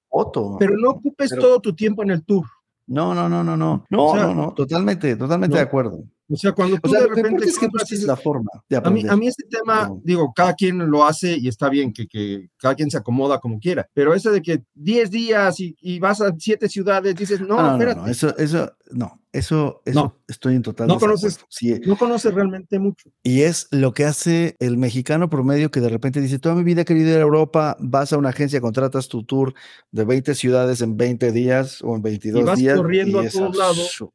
foto. 0.10 0.58
Pero 0.60 0.76
no 0.78 0.92
ocupes 0.92 1.32
todo 1.32 1.60
tu 1.60 1.74
tiempo 1.74 2.04
en 2.04 2.12
el 2.12 2.24
tour. 2.24 2.46
No, 2.88 3.16
no, 3.16 3.30
no, 3.30 3.44
no, 3.44 3.56
no. 3.56 3.86
No, 3.90 4.16
no, 4.16 4.36
no, 4.36 4.54
totalmente, 4.54 5.16
totalmente 5.16 5.56
de 5.56 5.64
acuerdo. 5.64 6.04
O 6.32 6.38
sea, 6.38 6.54
cuando 6.54 6.78
tú 6.78 6.90
de 6.90 7.08
repente 7.08 7.46
es 7.46 7.60
que 7.60 7.68
es 7.92 8.04
la 8.04 8.16
forma 8.16 8.50
de 8.70 8.78
a 8.78 8.90
mí, 8.90 9.04
a 9.08 9.18
mí 9.18 9.28
este 9.28 9.44
tema, 9.50 9.92
digo, 10.02 10.32
cada 10.34 10.54
quien 10.54 10.78
lo 10.90 11.06
hace 11.06 11.38
y 11.38 11.50
está 11.50 11.68
bien 11.68 11.92
que, 11.92 12.08
que, 12.08 12.50
cada 12.58 12.74
quien 12.74 12.90
se 12.90 12.98
acomoda 12.98 13.40
como 13.40 13.60
quiera, 13.60 13.90
pero 13.94 14.14
eso 14.14 14.32
de 14.32 14.42
que 14.42 14.64
10 14.76 15.12
días 15.12 15.60
y, 15.60 15.76
y, 15.82 16.00
vas 16.00 16.22
a 16.22 16.34
siete 16.38 16.70
ciudades, 16.70 17.16
dices, 17.16 17.42
no, 17.42 17.62
no 17.62 17.72
espérate. 17.74 18.00
No, 18.00 18.08
eso, 18.08 18.38
eso, 18.38 18.72
no, 18.92 19.20
eso, 19.34 19.82
eso 19.86 20.18
estoy 20.28 20.56
en 20.56 20.62
total 20.62 20.88
no 20.88 21.00
conoces, 21.00 21.40
no 21.86 21.98
conoces 21.98 22.34
realmente 22.34 22.80
mucho. 22.80 23.10
Y 23.24 23.42
es 23.42 23.68
lo 23.72 23.94
que 23.94 24.06
hace 24.06 24.56
el 24.60 24.78
mexicano 24.78 25.30
promedio 25.30 25.70
que 25.70 25.82
de 25.82 25.90
repente 25.90 26.22
dice, 26.22 26.40
toda 26.40 26.56
mi 26.56 26.64
vida 26.64 26.82
he 26.82 26.86
querido 26.86 27.10
ir 27.10 27.18
a 27.18 27.22
Europa, 27.22 27.76
vas 27.80 28.14
a 28.14 28.18
una 28.18 28.30
agencia, 28.30 28.62
contratas 28.62 29.10
tu 29.10 29.24
tour 29.24 29.54
de 29.92 30.06
20 30.06 30.34
ciudades 30.36 30.82
en 30.82 30.96
20 30.96 31.32
días 31.34 31.82
o 31.82 31.96
en 31.96 32.02
22 32.02 32.42
y 32.42 32.44
vas 32.46 32.60
días. 32.60 32.78
corriendo 32.78 33.20
a 33.20 33.28
todos 33.28 33.58
lados 33.58 34.06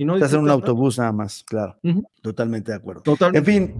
y 0.00 0.04
no 0.06 0.14
Estás 0.14 0.32
en 0.32 0.40
un 0.40 0.48
autobús 0.48 0.96
nada 0.96 1.12
más, 1.12 1.44
claro. 1.44 1.76
Totalmente 2.22 2.72
de 2.72 2.78
acuerdo. 2.78 3.02
Totalmente. 3.02 3.38
En 3.38 3.44
fin. 3.44 3.74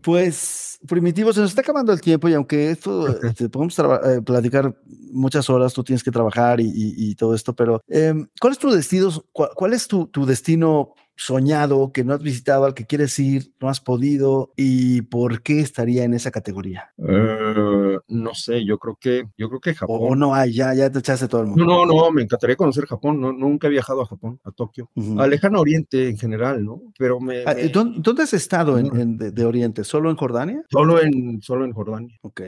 Pues, 0.00 0.80
Primitivo, 0.88 1.34
se 1.34 1.40
nos 1.40 1.50
está 1.50 1.60
acabando 1.60 1.92
el 1.92 2.00
tiempo 2.00 2.30
y 2.30 2.34
aunque 2.34 2.70
esto 2.70 3.06
este, 3.22 3.50
podemos 3.50 3.78
eh, 3.78 4.22
platicar 4.24 4.74
muchas 5.12 5.50
horas, 5.50 5.74
tú 5.74 5.84
tienes 5.84 6.02
que 6.02 6.10
trabajar 6.10 6.60
y, 6.60 7.14
todo 7.14 7.34
esto, 7.34 7.54
pero 7.54 7.82
em, 7.86 8.26
¿cuál 8.40 8.54
es 8.54 8.58
tu 8.58 8.70
destino? 8.70 9.10
¿Cuál, 9.30 9.74
es 9.74 9.86
tu, 9.86 10.06
tu, 10.06 10.24
destino 10.24 10.94
soñado, 11.16 11.92
que 11.92 12.04
no 12.04 12.14
has 12.14 12.22
visitado, 12.22 12.64
al 12.64 12.74
que 12.74 12.86
quieres 12.86 13.18
ir, 13.18 13.52
no 13.60 13.68
has 13.68 13.80
podido 13.80 14.52
y 14.56 15.02
por 15.02 15.42
qué 15.42 15.60
estaría 15.60 16.04
en 16.04 16.14
esa 16.14 16.30
categoría? 16.30 16.92
Eh, 16.98 17.98
no 18.08 18.34
sé, 18.34 18.64
yo 18.64 18.78
creo 18.78 18.96
que 19.00 19.24
yo 19.36 19.48
creo 19.48 19.60
que 19.60 19.74
Japón. 19.74 19.98
O, 20.00 20.16
no 20.16 20.34
hay, 20.34 20.52
ya, 20.52 20.74
ya 20.74 20.90
te 20.90 20.98
echaste 20.98 21.28
todo 21.28 21.42
el 21.42 21.48
mundo. 21.48 21.64
No, 21.64 21.86
no, 21.86 21.94
no, 21.94 22.10
me 22.10 22.22
encantaría 22.22 22.56
conocer 22.56 22.86
Japón, 22.86 23.20
no, 23.20 23.32
nunca 23.32 23.66
he 23.66 23.70
viajado 23.70 24.02
a 24.02 24.06
Japón, 24.06 24.40
a 24.44 24.50
Tokio, 24.50 24.90
a 25.18 25.26
Lejano 25.26 25.60
Oriente 25.60 26.08
en 26.08 26.18
general, 26.18 26.64
¿no? 26.64 26.82
Pero 26.98 27.20
me, 27.20 27.44
ah, 27.46 27.54
¿Dónde, 27.72 28.22
has 28.22 28.34
estado 28.34 28.78
en, 28.78 29.16
de, 29.18 29.44
Oriente? 29.44 29.84
¿Solo 29.84 30.10
en 30.10 30.16
Jordania? 30.16 30.62
Solo 30.70 31.02
en, 31.02 31.40
solo 31.42 31.64
en 31.64 31.72
Jordania. 31.72 32.18
Ok 32.22 32.42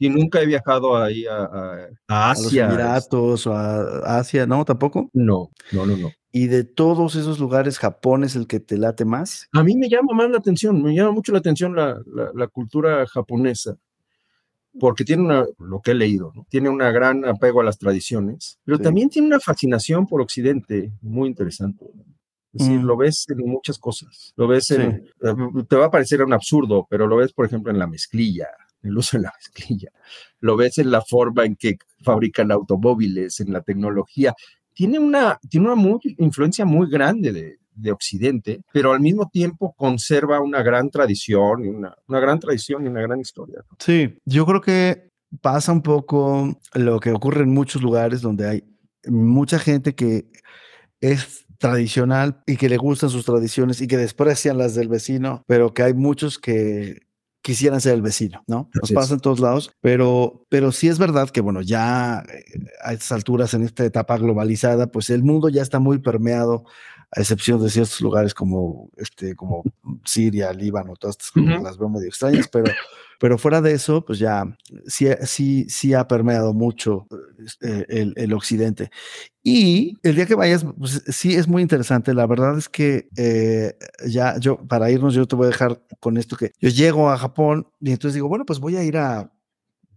y 0.00 0.08
nunca 0.08 0.40
he 0.40 0.46
viajado 0.46 0.96
ahí 0.96 1.26
a, 1.26 1.44
a, 2.08 2.30
Asia. 2.30 2.64
A 2.64 2.68
los 2.68 2.74
Emiratos 2.74 3.46
o 3.46 3.52
a 3.52 4.18
Asia, 4.18 4.46
¿no? 4.46 4.64
¿Tampoco? 4.64 5.10
No, 5.12 5.50
no, 5.72 5.84
no, 5.84 5.96
no. 5.96 6.10
¿Y 6.32 6.46
de 6.46 6.64
todos 6.64 7.16
esos 7.16 7.38
lugares, 7.38 7.78
Japón 7.78 8.24
es 8.24 8.34
el 8.34 8.46
que 8.46 8.60
te 8.60 8.78
late 8.78 9.04
más? 9.04 9.46
A 9.52 9.62
mí 9.62 9.76
me 9.76 9.90
llama 9.90 10.14
más 10.14 10.30
la 10.30 10.38
atención, 10.38 10.82
me 10.82 10.94
llama 10.94 11.12
mucho 11.12 11.32
la 11.32 11.38
atención 11.38 11.76
la, 11.76 12.00
la, 12.34 12.46
cultura 12.46 13.06
japonesa, 13.06 13.76
porque 14.78 15.04
tiene 15.04 15.22
una, 15.22 15.44
lo 15.58 15.80
que 15.82 15.90
he 15.90 15.94
leído, 15.94 16.32
¿no? 16.34 16.46
tiene 16.48 16.70
un 16.70 16.78
gran 16.78 17.26
apego 17.26 17.60
a 17.60 17.64
las 17.64 17.78
tradiciones, 17.78 18.58
pero 18.64 18.78
también 18.78 19.10
tiene 19.10 19.28
una 19.28 19.40
fascinación 19.40 20.06
por 20.06 20.22
Occidente 20.22 20.92
muy 21.02 21.28
interesante. 21.28 21.84
Es 22.52 22.66
decir, 22.66 22.80
mm. 22.80 22.84
lo 22.84 22.96
ves 22.96 23.26
en 23.28 23.38
muchas 23.48 23.78
cosas. 23.78 24.32
Lo 24.36 24.48
ves 24.48 24.70
en, 24.72 24.82
eh, 25.22 25.64
te 25.68 25.76
va 25.76 25.86
a 25.86 25.90
parecer 25.90 26.22
un 26.22 26.32
absurdo, 26.32 26.86
pero 26.88 27.06
lo 27.06 27.16
ves, 27.16 27.32
por 27.32 27.46
ejemplo, 27.46 27.70
en 27.70 27.78
la 27.78 27.86
mezclilla, 27.86 28.48
el 28.82 28.96
uso 28.96 29.16
de 29.16 29.24
la 29.24 29.32
mezclilla. 29.36 29.90
Lo 30.40 30.56
ves 30.56 30.78
en 30.78 30.90
la 30.90 31.02
forma 31.02 31.44
en 31.44 31.56
que 31.56 31.78
fabrican 32.02 32.50
automóviles, 32.50 33.40
en 33.40 33.52
la 33.52 33.62
tecnología. 33.62 34.34
Tiene 34.72 34.98
una, 34.98 35.38
tiene 35.48 35.72
una 35.72 35.98
influencia 36.18 36.64
muy 36.64 36.88
grande 36.90 37.32
de, 37.32 37.58
de, 37.74 37.92
Occidente, 37.92 38.62
pero 38.72 38.92
al 38.92 39.00
mismo 39.00 39.28
tiempo 39.28 39.74
conserva 39.76 40.40
una 40.40 40.62
gran 40.62 40.90
tradición, 40.90 41.66
una, 41.66 41.94
una 42.08 42.20
gran 42.20 42.38
tradición 42.38 42.84
y 42.84 42.88
una 42.88 43.02
gran 43.02 43.20
historia. 43.20 43.62
Sí, 43.78 44.16
yo 44.24 44.46
creo 44.46 44.60
que 44.60 45.10
pasa 45.40 45.72
un 45.72 45.82
poco 45.82 46.58
lo 46.74 47.00
que 47.00 47.12
ocurre 47.12 47.42
en 47.42 47.50
muchos 47.50 47.82
lugares 47.82 48.20
donde 48.20 48.48
hay 48.48 48.64
mucha 49.06 49.58
gente 49.58 49.94
que 49.94 50.26
es 51.00 51.46
tradicional 51.58 52.42
y 52.46 52.56
que 52.56 52.68
le 52.68 52.78
gustan 52.78 53.10
sus 53.10 53.24
tradiciones 53.24 53.80
y 53.80 53.86
que 53.86 53.96
desprecian 53.96 54.58
las 54.58 54.74
del 54.74 54.88
vecino, 54.88 55.44
pero 55.46 55.74
que 55.74 55.82
hay 55.82 55.94
muchos 55.94 56.38
que 56.38 57.00
quisieran 57.42 57.80
ser 57.80 57.94
el 57.94 58.02
vecino, 58.02 58.42
¿no? 58.46 58.68
Nos 58.74 58.92
pasa 58.92 59.14
en 59.14 59.20
todos 59.20 59.40
lados, 59.40 59.72
pero, 59.80 60.44
pero 60.48 60.72
sí 60.72 60.88
es 60.88 60.98
verdad 60.98 61.30
que, 61.30 61.40
bueno, 61.40 61.62
ya 61.62 62.22
eh, 62.28 62.44
a 62.82 62.92
estas 62.92 63.12
alturas, 63.12 63.54
en 63.54 63.62
esta 63.62 63.84
etapa 63.84 64.18
globalizada, 64.18 64.88
pues 64.88 65.10
el 65.10 65.22
mundo 65.22 65.48
ya 65.48 65.62
está 65.62 65.78
muy 65.78 65.98
permeado, 65.98 66.64
a 67.12 67.20
excepción 67.20 67.62
de 67.62 67.70
ciertos 67.70 68.00
lugares 68.00 68.34
como, 68.34 68.90
este, 68.96 69.34
como 69.34 69.64
Siria, 70.04 70.52
Líbano, 70.52 70.94
todas 70.94 71.16
estas 71.16 71.30
cosas 71.32 71.62
las 71.62 71.76
veo 71.76 71.88
medio 71.88 72.06
extrañas, 72.06 72.48
pero, 72.48 72.72
pero 73.18 73.36
fuera 73.36 73.60
de 73.60 73.72
eso, 73.72 74.04
pues 74.04 74.20
ya 74.20 74.44
sí, 74.86 75.08
sí, 75.22 75.66
sí 75.68 75.92
ha 75.92 76.06
permeado 76.06 76.54
mucho 76.54 77.08
eh, 77.62 77.84
el, 77.88 78.14
el, 78.16 78.32
occidente. 78.32 78.90
Y 79.42 79.96
el 80.04 80.14
día 80.14 80.26
que 80.26 80.36
vayas, 80.36 80.64
pues 80.78 81.02
sí 81.08 81.34
es 81.34 81.48
muy 81.48 81.62
interesante. 81.62 82.14
La 82.14 82.26
verdad 82.26 82.56
es 82.56 82.68
que 82.68 83.08
eh, 83.16 83.74
ya 84.06 84.38
yo, 84.38 84.58
para 84.68 84.90
irnos, 84.90 85.14
yo 85.14 85.26
te 85.26 85.34
voy 85.34 85.46
a 85.46 85.50
dejar 85.50 85.82
con 85.98 86.16
esto 86.16 86.36
que 86.36 86.52
yo 86.60 86.68
llego 86.68 87.10
a 87.10 87.18
Japón 87.18 87.66
y 87.80 87.90
entonces 87.90 88.14
digo, 88.14 88.28
bueno, 88.28 88.44
pues 88.46 88.60
voy 88.60 88.76
a 88.76 88.84
ir 88.84 88.96
a, 88.96 89.32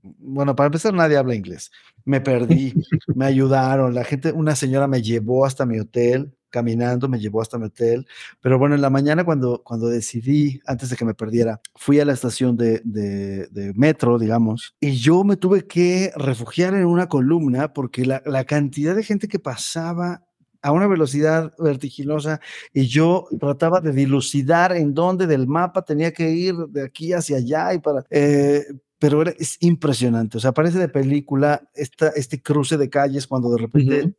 bueno, 0.01 0.55
para 0.55 0.67
empezar, 0.67 0.93
nadie 0.93 1.17
habla 1.17 1.35
inglés. 1.35 1.71
Me 2.05 2.21
perdí, 2.21 2.73
me 3.15 3.25
ayudaron, 3.25 3.93
la 3.93 4.03
gente, 4.03 4.31
una 4.31 4.55
señora 4.55 4.87
me 4.87 5.01
llevó 5.01 5.45
hasta 5.45 5.65
mi 5.65 5.79
hotel, 5.79 6.33
caminando, 6.53 7.09
me 7.09 7.19
llevó 7.19 7.41
hasta 7.41 7.57
mi 7.57 7.65
hotel. 7.65 8.05
Pero 8.39 8.59
bueno, 8.59 8.75
en 8.75 8.81
la 8.81 8.91
mañana 8.91 9.25
cuando, 9.25 9.63
cuando 9.63 9.87
decidí, 9.87 10.61
antes 10.67 10.89
de 10.91 10.95
que 10.95 11.03
me 11.03 11.15
perdiera, 11.15 11.59
fui 11.75 11.99
a 11.99 12.05
la 12.05 12.13
estación 12.13 12.55
de, 12.55 12.81
de, 12.85 13.73
metro, 13.75 14.19
digamos, 14.19 14.75
y 14.79 14.91
yo 14.91 15.23
me 15.23 15.35
tuve 15.35 15.65
que 15.65 16.11
refugiar 16.15 16.75
en 16.75 16.85
una 16.85 17.09
columna 17.09 17.73
porque 17.73 18.05
la, 18.05 18.21
la 18.25 18.45
cantidad 18.45 18.95
de 18.95 19.03
gente 19.03 19.27
que 19.27 19.39
pasaba 19.39 20.21
a 20.61 20.71
una 20.71 20.85
velocidad 20.85 21.51
vertiginosa 21.57 22.39
y 22.71 22.85
yo 22.85 23.25
trataba 23.39 23.81
de 23.81 23.91
dilucidar 23.91 24.77
en 24.77 24.93
dónde 24.93 25.25
del 25.25 25.47
mapa 25.47 25.83
tenía 25.83 26.13
que 26.13 26.29
ir 26.29 26.55
de 26.69 26.83
aquí 26.83 27.13
hacia 27.13 27.37
allá 27.37 27.73
y 27.73 27.79
para... 27.79 28.05
Eh, 28.11 28.63
pero 28.99 29.21
es 29.23 29.57
impresionante, 29.59 30.37
o 30.37 30.39
sea, 30.39 30.53
parece 30.53 30.79
de 30.79 30.87
película 30.87 31.67
esta, 31.73 32.07
este 32.09 32.41
cruce 32.41 32.77
de 32.77 32.89
calles 32.89 33.27
cuando 33.27 33.51
de 33.51 33.57
repente 33.57 34.13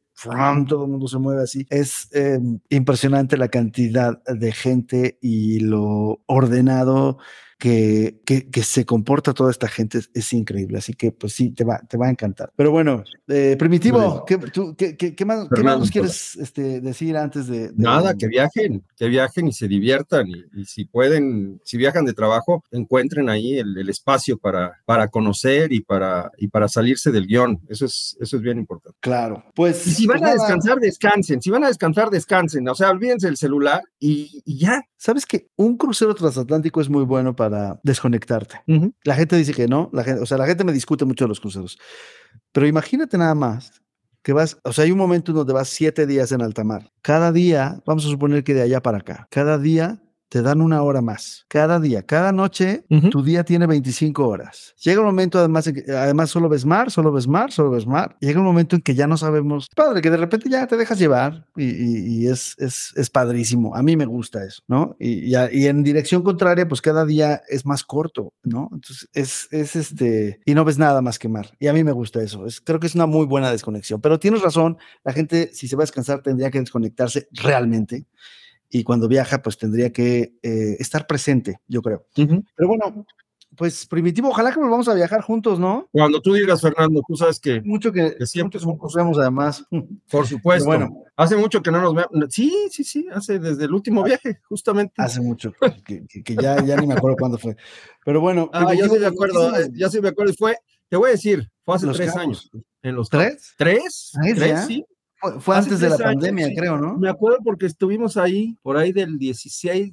todo 0.66 0.84
el 0.84 0.90
mundo 0.90 1.08
se 1.08 1.18
mueve 1.18 1.42
así. 1.42 1.66
Es 1.70 2.08
em, 2.12 2.60
impresionante 2.68 3.36
la 3.36 3.48
cantidad 3.48 4.22
de 4.24 4.52
gente 4.52 5.18
y 5.20 5.60
lo 5.60 6.20
ordenado 6.26 7.18
que, 7.58 8.20
que, 8.24 8.62
se 8.62 8.84
comporta 8.84 9.32
toda 9.32 9.50
esta 9.50 9.68
gente 9.68 10.00
es, 10.12 10.32
increíble. 10.32 10.78
Así 10.78 10.94
que, 10.94 11.12
pues 11.12 11.32
sí, 11.32 11.50
te 11.50 11.64
va, 11.64 11.78
te 11.78 11.96
va 11.96 12.06
a 12.06 12.10
encantar. 12.10 12.52
Pero 12.56 12.70
bueno, 12.70 13.04
eh, 13.28 13.56
Primitivo, 13.58 14.24
¿qué, 14.24 14.96
qué, 14.96 15.24
más, 15.24 15.48
nos 15.50 15.90
quieres 15.90 16.36
este, 16.36 16.80
decir 16.80 17.16
antes 17.16 17.46
de, 17.46 17.72
Nada, 17.76 18.14
que 18.14 18.28
viajen, 18.28 18.84
que 18.96 19.08
viajen 19.08 19.48
y 19.48 19.52
se 19.52 19.68
diviertan. 19.68 20.26
Y, 20.28 20.64
si 20.64 20.84
pueden, 20.84 21.60
si 21.64 21.76
viajan 21.76 22.04
de 22.04 22.12
trabajo, 22.12 22.64
encuentren 22.70 23.28
ahí 23.28 23.58
el, 23.58 23.88
espacio 23.88 24.38
para, 24.38 24.80
para 24.86 25.08
conocer 25.08 25.72
y 25.72 25.80
para, 25.80 26.30
y 26.38 26.48
para 26.48 26.68
salirse 26.68 27.12
del 27.12 27.26
guion. 27.26 27.60
Eso 27.68 27.84
es, 27.84 28.16
eso 28.20 28.36
es 28.36 28.42
bien 28.42 28.58
importante. 28.58 28.98
Claro. 29.00 29.44
Pues. 29.54 29.86
Y 29.86 29.90
si 29.90 30.06
van 30.06 30.20
pues 30.20 30.30
a 30.30 30.34
descansar, 30.34 30.78
descansen. 30.78 31.40
Si 31.40 31.50
van 31.50 31.64
a 31.64 31.68
descansar, 31.68 32.10
descansen. 32.10 32.66
O 32.68 32.74
sea, 32.74 32.90
olvídense 32.90 33.28
el 33.28 33.36
celular 33.36 33.82
y, 33.98 34.42
y 34.44 34.58
ya. 34.58 34.82
¿Sabes 34.96 35.26
que 35.26 35.48
un 35.56 35.76
crucero 35.76 36.14
transatlántico 36.14 36.80
es 36.80 36.88
muy 36.88 37.04
bueno 37.04 37.36
para 37.36 37.43
desconectarte. 37.82 38.60
La 39.04 39.14
gente 39.14 39.36
dice 39.36 39.52
que 39.52 39.66
no, 39.68 39.90
la 39.92 40.04
gente, 40.04 40.22
o 40.22 40.26
sea, 40.26 40.38
la 40.38 40.46
gente 40.46 40.64
me 40.64 40.72
discute 40.72 41.04
mucho 41.04 41.24
de 41.24 41.28
los 41.28 41.40
cruceros. 41.40 41.78
Pero 42.52 42.66
imagínate 42.66 43.18
nada 43.18 43.34
más 43.34 43.82
que 44.22 44.32
vas, 44.32 44.58
o 44.64 44.72
sea, 44.72 44.84
hay 44.84 44.90
un 44.90 44.98
momento 44.98 45.32
en 45.32 45.36
donde 45.36 45.52
vas 45.52 45.68
siete 45.68 46.06
días 46.06 46.32
en 46.32 46.42
alta 46.42 46.64
mar. 46.64 46.90
Cada 47.02 47.30
día, 47.30 47.82
vamos 47.86 48.06
a 48.06 48.08
suponer 48.08 48.42
que 48.42 48.54
de 48.54 48.62
allá 48.62 48.82
para 48.82 48.98
acá, 48.98 49.28
cada 49.30 49.58
día 49.58 50.03
te 50.34 50.42
dan 50.42 50.60
una 50.60 50.82
hora 50.82 51.00
más. 51.00 51.46
Cada 51.46 51.78
día, 51.78 52.02
cada 52.02 52.32
noche, 52.32 52.84
tu 53.12 53.22
día 53.22 53.44
tiene 53.44 53.68
25 53.68 54.26
horas. 54.26 54.74
Llega 54.82 54.98
un 54.98 55.06
momento, 55.06 55.38
además, 55.38 55.68
en 55.68 55.74
que, 55.76 55.92
además 55.92 56.28
solo 56.28 56.48
ves 56.48 56.64
mar, 56.64 56.90
solo 56.90 57.12
ves 57.12 57.28
mar, 57.28 57.52
solo 57.52 57.70
ves 57.70 57.86
mar. 57.86 58.16
Llega 58.18 58.40
un 58.40 58.44
momento 58.44 58.74
en 58.74 58.82
que 58.82 58.96
ya 58.96 59.06
no 59.06 59.16
sabemos. 59.16 59.68
Padre, 59.76 60.02
que 60.02 60.10
de 60.10 60.16
repente 60.16 60.50
ya 60.50 60.66
te 60.66 60.76
dejas 60.76 60.98
llevar 60.98 61.46
y, 61.54 62.26
es, 62.26 62.56
es, 62.58 62.92
es, 62.96 63.10
padrísimo. 63.10 63.76
A 63.76 63.84
mí 63.84 63.96
me 63.96 64.06
gusta 64.06 64.44
eso, 64.44 64.60
¿no? 64.66 64.96
Y, 64.98 65.32
y, 65.36 65.66
en 65.68 65.84
dirección 65.84 66.24
contraria, 66.24 66.66
pues 66.66 66.82
cada 66.82 67.06
día 67.06 67.40
es 67.48 67.64
más 67.64 67.84
corto, 67.84 68.32
¿no? 68.42 68.70
Entonces 68.72 69.08
es, 69.12 69.46
es 69.52 69.76
este. 69.76 70.40
Y 70.44 70.54
no 70.54 70.64
ves 70.64 70.78
nada 70.78 71.00
más 71.00 71.20
que 71.20 71.28
mar. 71.28 71.52
Y 71.60 71.68
a 71.68 71.72
mí 71.72 71.84
me 71.84 71.92
gusta 71.92 72.20
eso. 72.20 72.44
Es, 72.44 72.60
creo 72.60 72.80
que 72.80 72.88
es 72.88 72.96
una 72.96 73.06
muy 73.06 73.24
buena 73.24 73.52
desconexión. 73.52 74.00
Pero 74.00 74.18
tienes 74.18 74.42
razón, 74.42 74.78
la 75.04 75.12
gente, 75.12 75.50
si 75.52 75.68
se 75.68 75.76
va 75.76 75.84
a 75.84 75.86
descansar, 75.86 76.22
tendría 76.22 76.50
que 76.50 76.58
desconectarse 76.58 77.28
realmente 77.30 78.08
y 78.70 78.84
cuando 78.84 79.08
viaja, 79.08 79.42
pues 79.42 79.58
tendría 79.58 79.92
que 79.92 80.34
eh, 80.42 80.76
estar 80.78 81.06
presente, 81.06 81.60
yo 81.68 81.82
creo. 81.82 82.06
Pero 82.14 82.68
bueno, 82.68 83.06
pues 83.56 83.86
primitivo, 83.86 84.28
ojalá 84.28 84.52
que 84.52 84.58
volvamos 84.58 84.88
a 84.88 84.94
viajar 84.94 85.22
juntos, 85.22 85.58
¿no? 85.58 85.88
Cuando 85.92 86.20
tú 86.20 86.34
digas, 86.34 86.60
Fernando, 86.60 87.02
tú 87.06 87.16
sabes 87.16 87.38
que, 87.38 87.60
mucho 87.62 87.92
que, 87.92 88.16
siempre 88.26 88.60
nos 88.60 88.94
vemos 88.94 89.18
además. 89.18 89.64
Por 90.10 90.26
supuesto. 90.26 90.66
bueno, 90.66 91.04
hace 91.16 91.36
mucho 91.36 91.62
que 91.62 91.70
no 91.70 91.80
nos 91.80 91.94
vemos. 91.94 92.10
Sí, 92.30 92.52
sí, 92.70 92.84
sí, 92.84 93.06
hace 93.12 93.38
desde 93.38 93.64
el 93.64 93.72
último 93.72 94.02
viaje, 94.02 94.40
justamente. 94.48 94.94
Hace 94.98 95.20
mucho, 95.20 95.52
que, 95.84 96.04
ya, 96.40 96.62
ya 96.64 96.76
ni 96.76 96.86
me 96.86 96.94
acuerdo 96.94 97.16
cuándo 97.16 97.38
fue. 97.38 97.56
Pero 98.04 98.20
bueno. 98.20 98.50
Ah, 98.52 98.74
ya 98.74 98.88
sí 98.88 98.98
me 98.98 99.06
acuerdo, 99.06 99.56
eh, 99.56 99.68
ya 99.72 99.88
sí 99.88 100.00
me 100.00 100.08
acuerdo. 100.08 100.32
Fue, 100.34 100.56
te 100.88 100.96
voy 100.96 101.08
a 101.08 101.12
decir, 101.12 101.50
fue 101.64 101.76
hace 101.76 101.86
tres 101.88 102.16
años. 102.16 102.50
¿En 102.82 102.96
los 102.96 103.08
tres? 103.08 103.54
¿Tres? 103.56 104.12
¿Tres? 104.34 104.66
Sí. 104.66 104.84
Fue, 105.40 105.56
antes 105.56 105.80
de 105.80 105.88
la 105.90 105.98
pandemia, 105.98 106.48
creo, 106.56 106.78
¿no? 106.78 106.96
Me 106.98 107.08
acuerdo 107.08 107.38
porque 107.44 107.66
estuvimos 107.66 108.16
ahí, 108.16 108.58
por 108.62 108.76
ahí 108.76 108.92
del 108.92 109.18
16, 109.18 109.92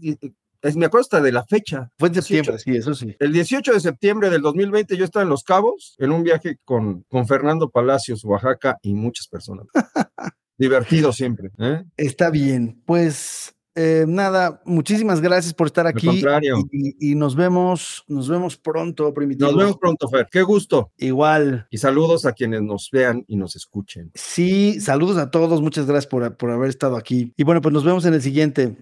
me 0.75 0.85
acuerdo 0.85 1.01
hasta 1.01 1.21
de 1.21 1.31
la 1.31 1.43
fecha. 1.45 1.89
Fue 1.97 2.09
en 2.09 2.15
septiembre, 2.15 2.59
sí, 2.59 2.75
eso 2.75 2.93
sí. 2.93 3.15
El 3.19 3.33
18 3.33 3.73
de 3.73 3.79
septiembre 3.79 4.29
del 4.29 4.41
2020 4.41 4.95
yo 4.95 5.05
estaba 5.05 5.23
en 5.23 5.29
Los 5.29 5.43
Cabos 5.43 5.95
en 5.97 6.11
un 6.11 6.23
viaje 6.23 6.57
con, 6.63 7.03
con 7.03 7.27
Fernando 7.27 7.69
Palacios, 7.69 8.23
Oaxaca 8.23 8.77
y 8.81 8.93
muchas 8.93 9.27
personas. 9.27 9.67
Divertido 10.57 11.11
siempre. 11.11 11.49
¿eh? 11.57 11.83
Está 11.97 12.29
bien, 12.29 12.81
pues 12.85 13.55
eh, 13.73 14.05
nada, 14.07 14.61
muchísimas 14.65 15.21
gracias 15.21 15.53
por 15.53 15.67
estar 15.67 15.87
aquí. 15.87 16.05
contrario. 16.05 16.57
Y, 16.71 17.15
nos 17.15 17.35
vemos, 17.35 18.03
nos 18.07 18.27
vemos 18.27 18.57
pronto, 18.57 19.13
Primitivo. 19.13 19.49
Nos 19.49 19.57
vemos 19.57 19.77
pronto, 19.77 20.09
Fer. 20.09 20.27
Qué 20.29 20.41
gusto. 20.41 20.91
Igual. 20.97 21.67
Y 21.69 21.77
saludos 21.77 22.25
a 22.25 22.33
quienes 22.33 22.61
nos 22.61 22.89
vean 22.91 23.23
y 23.27 23.37
nos 23.37 23.55
escuchen. 23.55 24.11
Sí, 24.13 24.81
saludos 24.81 25.17
a 25.17 25.31
todos. 25.31 25.61
Muchas 25.61 25.85
gracias 25.85 26.07
por, 26.07 26.35
por 26.35 26.51
haber 26.51 26.69
estado 26.69 26.97
aquí. 26.97 27.33
Y 27.37 27.43
bueno, 27.43 27.61
pues 27.61 27.73
nos 27.73 27.85
vemos 27.85 28.05
en 28.05 28.13
el 28.13 28.21
siguiente. 28.21 28.75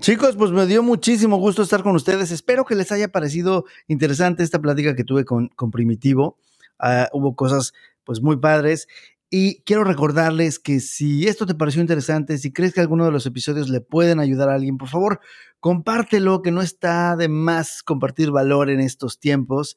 Chicos, 0.00 0.36
pues 0.36 0.52
me 0.52 0.66
dio 0.66 0.82
muchísimo 0.82 1.36
gusto 1.36 1.62
estar 1.62 1.82
con 1.82 1.96
ustedes. 1.96 2.30
Espero 2.30 2.64
que 2.64 2.74
les 2.74 2.92
haya 2.92 3.08
parecido 3.08 3.64
interesante 3.88 4.42
esta 4.42 4.60
plática 4.60 4.94
que 4.94 5.04
tuve 5.04 5.24
con, 5.24 5.48
con 5.48 5.70
Primitivo. 5.70 6.38
Ah, 6.78 7.08
hubo 7.12 7.34
cosas 7.34 7.74
pues 8.04 8.22
muy 8.22 8.36
padres 8.36 8.86
y 9.30 9.62
quiero 9.62 9.84
recordarles 9.84 10.58
que 10.58 10.80
si 10.80 11.26
esto 11.26 11.46
te 11.46 11.54
pareció 11.54 11.80
interesante, 11.80 12.38
si 12.38 12.52
crees 12.52 12.72
que 12.72 12.80
alguno 12.80 13.04
de 13.04 13.10
los 13.10 13.26
episodios 13.26 13.68
le 13.68 13.80
pueden 13.80 14.20
ayudar 14.20 14.48
a 14.48 14.54
alguien, 14.54 14.78
por 14.78 14.88
favor, 14.88 15.20
compártelo, 15.58 16.42
que 16.42 16.52
no 16.52 16.62
está 16.62 17.16
de 17.16 17.28
más 17.28 17.82
compartir 17.82 18.30
valor 18.30 18.70
en 18.70 18.80
estos 18.80 19.18
tiempos. 19.18 19.76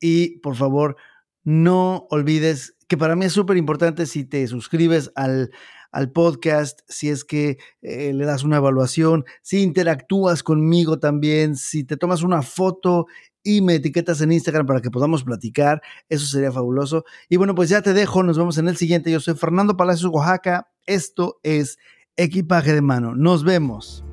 Y 0.00 0.38
por 0.38 0.56
favor, 0.56 0.96
no 1.44 2.06
olvides 2.10 2.76
que 2.88 2.96
para 2.96 3.16
mí 3.16 3.26
es 3.26 3.32
súper 3.32 3.56
importante 3.56 4.06
si 4.06 4.24
te 4.24 4.46
suscribes 4.46 5.10
al, 5.14 5.50
al 5.90 6.10
podcast, 6.10 6.80
si 6.88 7.10
es 7.10 7.24
que 7.24 7.58
eh, 7.82 8.12
le 8.14 8.24
das 8.24 8.44
una 8.44 8.56
evaluación, 8.56 9.24
si 9.42 9.62
interactúas 9.62 10.42
conmigo 10.42 10.98
también, 10.98 11.56
si 11.56 11.84
te 11.84 11.96
tomas 11.96 12.22
una 12.22 12.42
foto 12.42 13.06
y 13.46 13.62
me 13.62 13.76
etiquetas 13.76 14.20
en 14.20 14.32
Instagram 14.32 14.66
para 14.66 14.80
que 14.80 14.90
podamos 14.90 15.22
platicar. 15.22 15.80
Eso 16.08 16.26
sería 16.26 16.50
fabuloso. 16.50 17.04
Y 17.28 17.36
bueno, 17.36 17.54
pues 17.54 17.68
ya 17.68 17.80
te 17.80 17.94
dejo. 17.94 18.24
Nos 18.24 18.36
vemos 18.36 18.58
en 18.58 18.66
el 18.66 18.76
siguiente. 18.76 19.12
Yo 19.12 19.20
soy 19.20 19.34
Fernando 19.34 19.76
Palacios, 19.76 20.10
Oaxaca. 20.12 20.68
Esto 20.84 21.38
es 21.44 21.78
Equipaje 22.16 22.72
de 22.72 22.82
Mano. 22.82 23.14
Nos 23.14 23.44
vemos. 23.44 24.04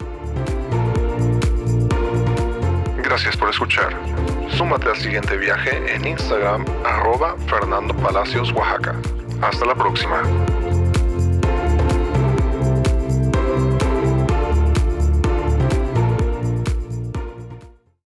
Gracias 3.04 3.36
por 3.36 3.50
escuchar. 3.50 3.94
Súmate 4.56 4.90
al 4.90 4.98
siguiente 4.98 5.36
viaje 5.38 5.96
en 5.96 6.06
Instagram, 6.06 6.64
arroba 6.86 7.36
Fernando 7.48 7.96
Palacios, 7.96 8.52
Oaxaca. 8.54 8.96
Hasta 9.42 9.66
la 9.66 9.74
próxima. 9.74 10.22